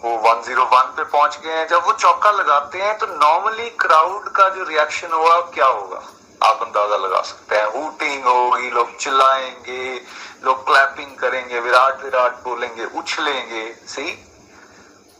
वो 0.00 0.16
101 0.20 0.96
पे 0.96 1.04
पहुँच 1.06 1.38
गए 1.38 1.52
हैं। 1.52 1.66
जब 1.68 1.84
वो 1.86 1.92
चौका 1.94 2.30
लगाते 2.30 2.82
हैं 2.82 2.96
तो 2.98 3.06
नॉर्मली 3.06 3.68
क्राउड 3.80 4.28
का 4.28 4.48
जो 4.48 4.64
रिएक्शन 4.64 5.12
होगा 5.12 5.40
क्या 5.54 5.66
होगा? 5.66 6.02
आप 6.42 6.62
अंदाज़ा 6.62 6.96
लगा 6.96 7.20
सकते 7.22 7.56
हैं। 7.56 7.64
हुटिंग 7.72 8.24
लोग 8.70 8.96
चिल्लाएँगे, 8.98 10.00
लोग 10.44 10.66
क्लैपिंग 10.66 11.16
करेंगे, 11.16 11.60
विराट 11.60 12.04
विराट 12.04 12.32
बोलेंगे 12.32 12.84
उछलेंगे 12.84 13.76
सही? 13.86 14.10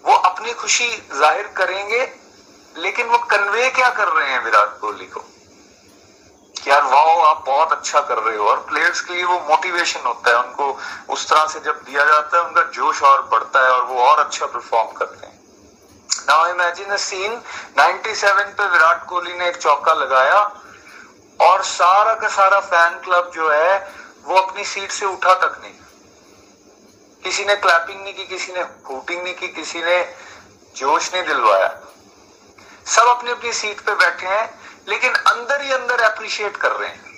वो 0.05 0.15
अपनी 0.15 0.53
खुशी 0.53 0.89
ज़ाहिर 1.15 1.47
करेंगे, 1.57 2.13
लेकिन 2.79 3.07
वो 3.07 3.19
कन्वे 3.19 3.71
क्या 3.71 3.91
कर 3.91 4.09
रहे 4.09 4.31
हैं 4.31 4.45
विराट 4.45 4.81
कोहली 4.81 5.07
को? 5.07 5.21
कि 6.65 6.71
यार 6.71 6.83
वाओ 6.83 7.21
आप 7.21 7.45
बहुत 7.47 7.73
अच्छा 7.73 8.01
कर 8.01 8.19
रहे 8.19 8.37
हो, 8.37 8.49
और 8.49 8.57
प्लेयर्स 8.57 9.01
के 9.01 9.15
लिए 9.15 9.25
वो 9.25 9.41
मोटिवेशन 9.41 10.01
होता 10.01 10.31
है, 10.31 10.37
उनको 10.37 10.79
उस 11.09 11.29
तरह 11.29 11.47
से 11.47 11.61
जब 11.61 11.83
दिया 11.85 12.05
जाता 12.05 12.37
है, 12.37 12.43
उनका 12.43 12.63
जोश 12.63 13.03
और 13.03 13.23
बढ़ता 13.23 13.61
है, 13.61 13.71
और 13.71 13.85
वो 13.85 14.01
और 14.01 14.19
अच्छा 14.19 14.47
परफॉर्म 14.47 14.93
करते 14.93 15.27
हैं। 15.27 15.41
नाउ 16.29 16.47
इमेजिन 16.47 16.97
सीन 16.97 17.41
97 17.79 18.53
पे 18.53 18.69
विराट 18.69 19.07
कोहली 19.07 19.33
ने 19.33 19.49
एक 19.49 19.57
चौका 19.57 19.93
लगाया 19.93 20.41
और 21.41 21.65
सारा 21.65 22.15
का 22.15 22.29
सारा 22.29 22.61
फ़ैन 22.61 23.01
क्लब 23.01 23.31
जो 23.35 23.51
है, 23.51 23.95
वो 24.23 24.37
अपनी 24.37 24.65
सीट 24.65 24.93
से 24.93 25.07
उठा 25.07 25.35
तक 25.35 25.61
नहीं। 25.63 25.75
किसी 27.25 27.45
ने 27.45 27.57
क्लैपिंग 27.57 28.03
नहीं 28.03 28.15
की, 28.15 28.25
किसी 28.25 28.53
ने 28.53 28.61
हुटिंग 28.61 29.23
नहीं 29.23 29.35
की, 29.35 29.49
किसी 29.49 29.83
ने 29.83 30.15
जोश 30.77 31.15
नहीं 31.15 31.25
दिलवाया। 31.25 31.81
सब 32.87 33.03
अपनी 33.03 33.31
अपनी 33.31 33.53
सीट 33.53 33.81
पे 33.81 33.95
बैठे 33.95 34.27
हैं, 34.27 34.61
लेकिन 34.89 35.13
अंदर 35.13 35.61
ही 35.61 35.73
अंदर 35.73 36.01
अप्रिशिएट 36.01 36.57
कर 36.57 36.73
रहे 36.73 36.89
हैं। 36.89 37.11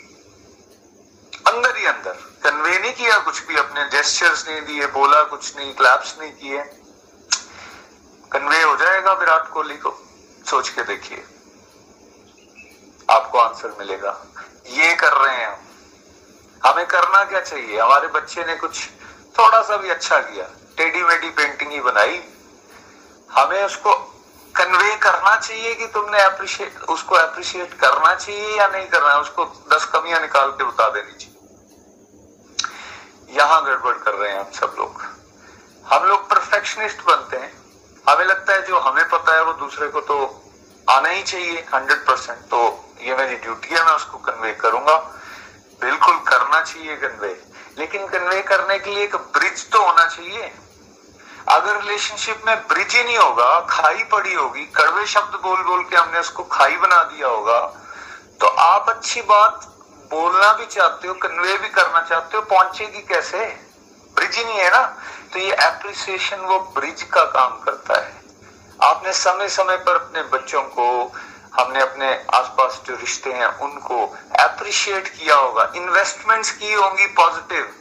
अंदर 1.46 1.76
ही 1.76 1.86
अंदर। 1.86 2.12
कन्वे 2.12 2.78
नहीं 2.78 2.92
किया 2.92 3.18
कुछ 3.18 3.46
भी, 3.46 3.56
अपने 3.56 3.84
जेस्टर्स 3.84 4.48
नहीं 4.48 4.62
दिए, 4.62 4.86
बोला 4.86 5.22
कुछ 5.22 5.56
नहीं 5.56 5.74
क्लैप्स 5.74 6.16
नहीं 6.18 6.32
किए। 6.32 6.62
कन्वे 8.32 8.62
हो 8.62 8.76
जाएगा 8.76 9.12
विराट 9.12 9.48
कोहली 9.48 9.76
को, 9.76 9.98
सोच 10.50 10.68
के 10.68 10.82
देखिए। 10.82 11.24
आपको 13.12 13.38
आंसर 13.38 13.76
मिलेगा। 13.78 14.26
ये 14.66 14.94
कर 14.94 15.12
रहे 15.12 15.36
हैं 15.36 15.46
हम। 15.46 16.70
हमें 16.70 16.86
करना 16.86 17.24
क्या 17.24 17.40
चाहिए? 17.40 17.80
हमारे 17.80 18.08
बच्चे 18.08 18.44
ने 18.44 18.54
कुछ 18.54 18.88
थोड़ा 19.38 19.62
सा 19.62 19.76
भी 19.76 19.90
अच्छा 19.90 20.18
किया। 20.18 20.44
टेडी 20.76 21.02
मेडी 21.02 21.30
पेंटिंग 21.30 21.70
ही 21.70 21.80
बनाई। 21.80 22.24
हमें 23.32 23.64
उसको 23.64 23.94
कन्वे 24.56 24.96
करना 24.96 25.36
चाहिए 25.36 25.74
कि 25.74 25.86
तुमने 25.86 26.22
अप्रिशिएट 26.22 26.78
उसको 26.78 27.14
अप्रिशिएट 27.14 27.74
करना 27.74 28.14
चाहिए 28.14 28.56
या 28.58 28.68
नहीं 28.68 28.86
करना? 28.86 29.14
उसको 29.14 29.44
दस 29.44 29.84
कमियाँ 29.84 30.20
निकाल 30.20 30.50
के 30.50 30.64
बता 30.64 30.88
देनी 30.90 31.12
चाहिए। 31.12 31.36
यहाँ 33.36 33.64
गड़बड़ 33.64 33.94
कर 33.94 34.14
रहे 34.14 34.32
हैं 34.32 34.40
हम 34.40 34.50
सब 34.52 34.74
लोग। 34.78 35.02
हम 35.86 36.04
लोग 36.04 36.30
परफेक्शनिस्ट 36.30 37.02
बनते 37.02 37.36
हैं। 37.36 37.62
हमें 38.08 38.24
लगता 38.24 38.52
है 38.52 38.66
जो 38.66 38.78
हमें 38.78 39.08
पता 39.08 39.34
है 39.34 39.44
वो 39.44 39.52
दूसरे 39.52 39.88
को 39.88 40.00
तो 40.00 40.42
आना 40.90 41.08
ही 41.08 41.22
चाहिए 41.22 41.66
हंड्रेड 41.74 42.06
परसेंट 42.06 42.38
तो 42.38 42.81
ये 43.02 43.14
मेरी 43.16 43.36
ड्यूटी 43.36 43.68
है, 43.68 43.84
मैं 43.84 43.94
उसको 43.94 44.18
कन्वे 44.20 44.52
करूँगा। 44.54 44.96
बिल्कुल 45.80 46.18
करना 46.26 46.60
चाहिए 46.60 46.96
कन्वे 46.96 47.36
लेकिन 47.78 48.06
कन्वे 48.08 48.40
करने 48.42 48.78
के 48.78 48.90
लिए 48.90 49.04
एक 49.04 49.16
ब्रिज 49.34 49.68
तो 49.70 49.82
होना 49.82 50.04
चाहिए। 50.06 50.52
अगर 51.48 51.76
रिलेशनशिप 51.76 52.42
में 52.46 52.56
ब्रिज 52.68 52.94
ही 52.94 53.02
नहीं 53.04 53.16
होगा, 53.18 53.60
खाई 53.60 54.02
पड़ी 54.12 54.34
होगी, 54.34 54.64
कड़वे 54.76 55.06
शब्द 55.06 55.38
बोल 55.42 55.62
बोल 55.62 55.82
के 55.84 55.96
हमने 55.96 56.18
उसको 56.20 56.42
खाई 56.52 56.76
बना 56.76 57.02
दिया 57.04 57.28
होगा 57.28 57.60
तो 58.40 58.46
आप 58.46 58.88
अच्छी 58.88 59.22
बात 59.22 59.66
बोलना 60.10 60.52
भी 60.52 60.66
चाहते 60.66 61.08
हो 61.08 61.14
कन्वे 61.16 61.56
भी 61.58 61.68
करना 61.70 62.00
चाहते 62.02 62.36
हो, 62.36 62.42
पहुंचेगी 62.44 63.02
कैसे? 63.04 63.44
ब्रिज 64.16 64.36
ही 64.36 64.44
नहीं 64.44 64.58
है 64.58 64.70
ना? 64.70 64.82
तो 65.32 65.38
ये 65.38 65.52
एप्रिसिएशन 65.56 66.40
वो 66.42 66.58
ब्रिज 66.74 67.02
का 67.12 67.24
काम 67.32 67.60
करता 67.60 68.00
है। 68.00 68.20
आपने 68.80 69.12
समय 69.14 69.48
समय 69.50 69.76
पर 69.78 69.94
अपने 69.96 70.22
बच्चों 70.30 70.62
को 70.70 70.86
हमने 71.52 71.80
अपने 71.80 72.08
आसपास 72.34 72.80
जो 72.86 72.94
रिश्ते 72.96 73.32
हैं, 73.32 73.46
उनको 73.58 74.06
अप्रिशिएट 74.40 75.08
किया 75.08 75.36
होगा 75.36 75.70
इन्वेस्टमेंट्स 75.76 76.50
की 76.50 76.72
होंगी 76.72 77.06
पॉजिटिव 77.14 77.72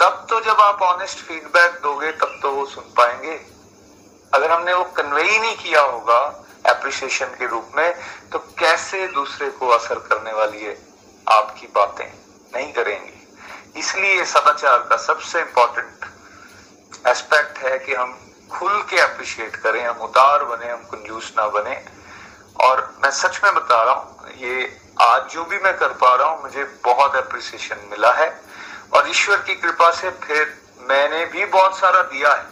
तब 0.00 0.26
तो 0.30 0.40
जब 0.40 0.60
आप 0.60 0.82
ऑनेस्ट 0.82 1.18
फीडबैक 1.18 1.80
दोगे, 1.82 2.10
तब 2.12 2.38
तो 2.42 2.50
वो 2.50 2.64
सुन 2.66 2.84
पाएँगे। 2.96 3.34
अगर 4.32 4.50
हमने 4.50 4.74
वो 4.74 4.84
कन्वे 4.96 5.22
ही 5.22 5.38
नहीं 5.38 5.56
किया 5.56 5.80
होगा 5.82 6.20
एप्रिसिएशन 6.66 7.26
के 7.38 7.46
रूप 7.46 7.72
में 7.76 7.94
तो 8.32 8.38
कैसे 8.58 9.06
दूसरे 9.08 9.48
को 9.50 9.68
असर 9.68 9.98
करने 10.08 10.32
वाली 10.32 10.62
है 10.62 10.76
आपकी 11.26 11.66
बातें? 11.66 12.06
नहीं 12.54 12.72
करेंगे। 12.72 13.78
इसलिए 13.78 14.24
सदाचार 14.24 14.78
का 14.90 14.96
सबसे 14.96 15.40
इंपॉर्टेंट 15.40 17.06
एस्पेक्ट 17.06 17.58
है 17.58 17.78
कि 17.78 17.94
हम 17.94 18.18
खुल 18.50 18.82
के 18.82 19.00
अप्रिशिएट 19.00 19.56
करें, 19.56 19.84
हम 19.86 19.98
उदार 19.98 20.44
बने, 20.44 20.70
हम 20.70 20.82
कंजूस 20.84 21.32
ना 21.38 21.46
बने। 21.48 21.99
और 22.60 22.80
मैं 23.02 23.10
सच 23.12 23.40
में 23.44 23.54
बता 23.54 23.82
रहा 23.82 23.94
हूँ, 23.94 24.30
ये 24.38 24.76
आज 25.00 25.30
जो 25.32 25.44
भी 25.44 25.58
मैं 25.58 25.76
कर 25.78 25.92
पा 26.00 26.14
रहा 26.14 26.28
हूँ, 26.28 26.42
मुझे 26.42 26.64
बहुत 26.84 27.16
अप्रिसिएशन 27.16 27.88
मिला 27.90 28.12
है। 28.14 28.28
और 28.92 29.08
ईश्वर 29.10 29.36
की 29.38 29.54
कृपा 29.56 29.90
से 29.90 30.10
फिर 30.22 30.54
मैंने 30.88 31.24
भी 31.26 31.44
बहुत 31.46 31.78
सारा 31.78 32.00
दिया 32.04 32.32
है। 32.32 32.48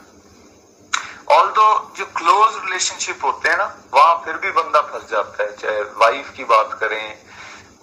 ऑल 1.30 1.48
दो 1.48 1.92
जो 1.96 2.04
क्लोज 2.16 2.54
रिलेशनशिप 2.56 3.24
होते 3.24 3.48
हैं 3.48 3.56
ना, 3.58 3.74
वहाँ 3.94 4.22
फिर 4.24 4.36
भी 4.36 4.50
बंदा 4.52 4.80
फंस 4.82 5.10
जाता 5.10 5.42
है, 5.42 5.56
चाहे 5.56 5.82
वाइफ 5.98 6.32
की 6.36 6.44
बात 6.44 6.78
करें 6.80 7.26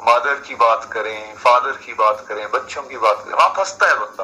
मदर 0.01 0.39
की 0.39 0.55
बात 0.55 0.89
करें 0.93 1.35
फादर 1.35 1.77
की 1.85 1.93
बात 1.93 2.25
करें, 2.27 2.49
बच्चों 2.51 2.81
की 2.83 2.97
बात 2.97 3.21
करें, 3.23 3.33
वहाँ 3.33 3.53
फंसता 3.57 3.87
है 3.87 3.95
बंदा। 3.99 4.23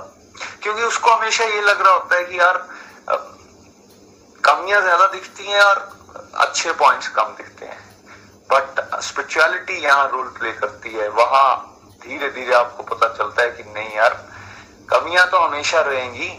क्योंकि 0.61 0.83
उसको 0.83 1.11
हमेशा 1.11 1.43
ये 1.45 1.61
लग 1.61 1.81
रहा 1.81 1.93
होता 1.93 2.15
है 2.15 2.23
कि 2.23 2.39
यार 2.39 2.57
कमियाँ 4.43 4.81
ज़्यादा 4.81 5.07
दिखती 5.07 5.45
हैं 5.45 5.61
और 5.61 5.89
अच्छे 6.39 6.71
पॉइंट्स 6.73 7.07
कम 7.09 7.33
दिखते 7.37 7.65
हैं। 7.65 7.79
बट 8.51 8.79
स्पिरिचुअलिटी 9.01 9.77
यहाँ 9.83 10.07
रोल 10.11 10.27
प्ले 10.39 10.51
करती 10.51 10.93
है। 10.93 11.07
वहाँ 11.09 11.49
धीरे 12.01 12.29
धीरे 12.29 12.53
आपको 12.55 12.83
पता 12.85 13.07
चलता 13.09 13.41
है 13.41 13.49
कि 13.49 13.63
नहीं 13.63 13.95
यार, 13.95 14.13
कमियाँ 14.89 15.27
तो 15.29 15.39
हमेशा 15.39 15.81
रहेंगी। 15.81 16.31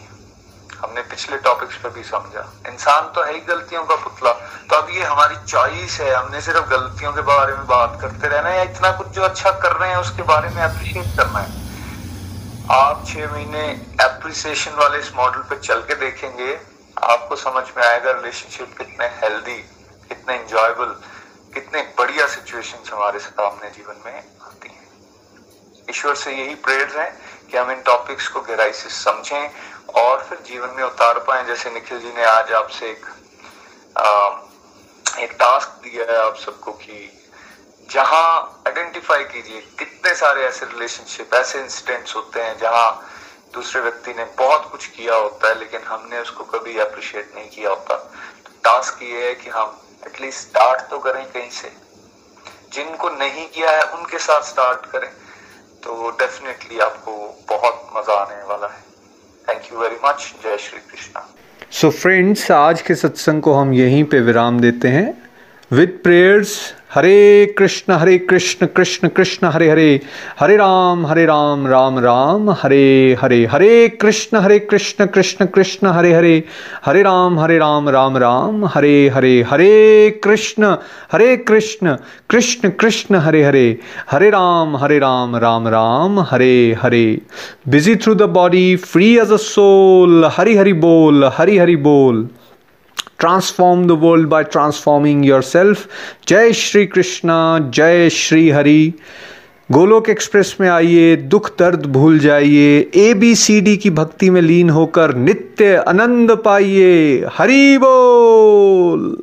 हमने 0.75 1.03
पिछले 1.11 1.37
टॉपिक्स 1.39 1.77
पे 1.77 1.89
भी 1.89 2.03
समझा। 2.05 2.43
इंसान 2.69 3.13
तो 3.15 3.23
है 3.23 3.33
ही 3.35 3.41
गलतियों 3.41 3.85
का 3.85 3.95
पुतला। 3.97 4.33
तो 4.71 4.77
अब 4.77 4.89
ये 4.91 5.03
हमारी 5.03 5.37
चॉइस 5.47 6.01
है। 6.01 6.13
हमने 6.15 6.41
सिर्फ़ 6.41 6.69
गलतियों 6.71 7.13
के 7.13 7.21
बारे 7.23 7.55
में 7.55 7.67
बात 7.67 7.99
करते 8.01 8.29
रहना 8.29 8.49
है 8.49 8.57
या 8.57 8.63
इतना 8.63 8.91
कुछ 8.93 9.09
जो 9.09 9.23
अच्छा 9.23 9.51
कर 9.59 9.73
रहे 9.73 9.91
हैं 9.91 9.97
उसके 9.97 10.23
बारे 10.23 10.49
में 10.49 10.63
अप्रिशिएट 10.63 11.17
करना 11.19 11.39
है? 11.39 11.61
आप 12.71 13.05
छह 13.07 13.33
महीने 13.33 13.63
एप्रिसिएशन 14.03 14.75
वाले 14.77 14.99
इस 14.99 15.13
मॉडल 15.17 15.41
पे 15.41 15.59
चल 15.59 15.81
के 15.83 15.95
देखेंगे, 15.95 16.59
आपको 17.03 17.37
समझ 17.37 17.65
में 17.77 17.85
आएगा 17.85 18.11
रिलेशनशिप 18.11 18.77
कितने 18.79 19.07
हेल्दी 19.23 19.57
कितने 20.09 20.37
इंजॉयबल 20.37 20.95
कितने 21.55 21.83
बढ़िया 21.99 22.27
सिचुएशंस 22.27 22.91
हमारे 22.93 23.19
सामने 23.19 23.71
जीवन 23.71 23.97
में 24.07 24.15
आती 24.43 24.69
हैं। 24.69 24.89
ईश्वर 25.91 26.15
से 26.15 26.33
यही 26.33 26.55
प्रेयर 26.55 27.01
है 27.01 27.11
कि 27.51 27.57
हम 27.57 27.71
इन 27.71 27.83
टॉपिक्स 27.83 28.29
को 28.29 28.41
गहराई 28.41 28.73
से 28.73 28.89
समझें 28.89 29.51
और 30.03 30.25
फिर 30.25 30.39
जीवन 30.47 30.71
में 30.77 30.85
उतार 30.85 31.19
पाए। 31.19 31.45
जैसे 31.45 31.71
निखिल 31.71 32.01
जी 32.01 32.13
ने 32.13 32.25
आज 32.25 32.53
आपसे 32.53 32.91
एक 32.91 33.07
आ, 33.99 34.39
एक 35.19 35.33
टास्क 35.33 35.69
दिया 35.69 36.13
है 36.13 36.19
आप 36.19 36.37
सबको 36.37 36.73
कि 36.73 37.19
जहाँ 37.91 38.63
आइडेंटिफाई 38.67 39.25
कीजिए 39.25 39.61
कितने 39.79 40.15
सारे 40.15 40.45
ऐसे 40.45 40.67
रिलेशनशिप 40.67 41.35
ऐसे 41.35 41.61
इंसिडेंट्स 41.61 42.17
होते 42.17 42.43
हैं 42.43 42.59
जहाँ 42.59 43.11
दूसरे 43.55 43.81
व्यक्ति 43.81 44.15
ने 44.15 44.25
बहुत 44.39 44.71
कुछ 44.71 44.87
किया 44.87 45.15
होता 45.15 45.49
है 45.49 45.59
लेकिन 45.59 45.83
हमने 45.83 46.19
उसको 46.19 46.45
कभी 46.45 46.79
अप्रिशिएट 46.79 47.35
नहीं 47.35 47.49
किया 47.51 47.71
होता। 47.71 47.97
तो 48.45 48.51
टास्क 48.65 49.03
ये 49.03 49.27
है 49.27 49.35
कि 49.35 49.51
हम 49.51 49.79
एटलीस्ट 50.07 50.41
स्टार्ट 50.41 50.81
तो 50.91 50.99
करें 50.99 51.25
कहीं 51.25 51.51
से। 51.51 51.73
जिनको 52.73 53.09
नहीं 53.09 53.47
किया 53.47 53.71
है, 53.71 53.83
उनके 53.83 54.19
साथ 54.19 54.43
स्टार्ट 54.43 54.87
करें। 54.87 55.11
तो 55.83 56.11
डेफिनेटली 56.11 56.79
आपको 56.79 57.13
बहुत 57.49 57.87
मज़ा 57.97 58.15
आने 58.15 58.43
वाला 58.45 58.67
है। 58.67 58.81
थैंक 59.49 59.73
यू 59.73 59.79
वेरी 59.79 59.97
मच 60.05 60.35
जय 60.43 60.57
श्री 60.59 60.79
कृष्णा। 60.79 61.29
सो 61.71 61.91
फ्रेंड्स 61.91 62.51
आज 62.51 62.83
के 62.83 62.95
सत्संग 62.95 63.43
को 63.43 63.53
हम 63.55 63.73
यहीं 63.75 64.05
पे 64.05 64.21
विराम 64.21 64.61
देते 64.61 64.89
हैं। 64.89 65.31
With 65.71 66.01
prayers 66.03 66.75
Hare 66.95 67.47
Krishna 67.59 67.93
Hare 67.93 68.17
Krishna 68.19 68.67
Krishna 68.67 69.09
Krishna, 69.09 69.47
Hare 69.47 69.69
Hare 69.71 70.01
Hare 70.41 70.57
Ram 70.57 71.07
Hare 71.07 71.25
Ram 71.27 71.67
Ram 71.67 71.99
Ram, 71.99 72.51
Hare 72.63 73.17
Hare 73.21 73.45
Hare 73.47 73.89
Krishna 74.01 74.39
Hare 74.39 74.59
Krishna 74.59 75.07
Krishna 75.07 75.47
Krishna, 75.47 75.87
Hare 75.87 76.13
Hare 76.13 76.43
Hare 76.87 77.03
Ram 77.03 77.39
Hare 77.41 77.59
Ram 77.59 77.89
Ram 77.89 78.19
Ram, 78.19 78.65
Hare 78.75 79.09
Hare 79.09 79.33
Hare 79.43 80.11
Krishna 80.25 80.75
Hare 81.13 81.37
Krishna 81.37 81.97
Krishna 82.31 82.71
Krishna, 82.81 83.17
Hare 83.17 83.43
Hare 83.45 83.67
Hare 84.11 84.31
Ram 84.31 84.77
Hare 84.77 84.99
Ram 84.99 85.37
Ram 85.37 85.69
Ram, 85.69 86.21
Hare 86.21 86.77
Hare. 86.83 87.07
Busy 87.69 87.97
through 87.97 88.15
the 88.15 88.31
body 88.37 88.77
free 88.77 89.17
as 89.19 89.33
a 89.33 89.37
soul 89.49 90.31
Hari 90.37 90.57
Hari 90.57 90.73
बोल, 90.87 91.25
हरि 91.39 91.59
हरि 91.59 91.77
बोल। 91.89 92.27
Transform 93.25 93.91
world 93.91 94.29
by 94.29 94.45
transforming 94.45 95.27
yourself 95.43 95.89
जय 96.29 96.53
श्री 96.53 96.87
कृष्णा 96.87 97.59
जय 97.75 98.11
Shri 98.11 98.51
Hari 98.51 98.93
Golok 99.73 100.09
express 100.09 100.57
में 100.61 100.69
आइए, 100.69 101.17
दुख 101.17 101.51
दर्द 101.59 101.87
भूल 101.87 102.19
जाइए 102.19 102.91
ए 102.95 103.15
बी 103.15 103.35
सी 103.35 103.61
डी 103.61 103.77
की 103.77 103.91
भक्ति 103.91 104.31
में 104.31 104.41
लीन 104.43 104.71
होकर 104.71 105.15
नित्य 105.15 105.77
आनंद 105.77 106.31
पाइए। 106.31 107.27
हरि 107.39 107.79
बोल। 107.79 109.23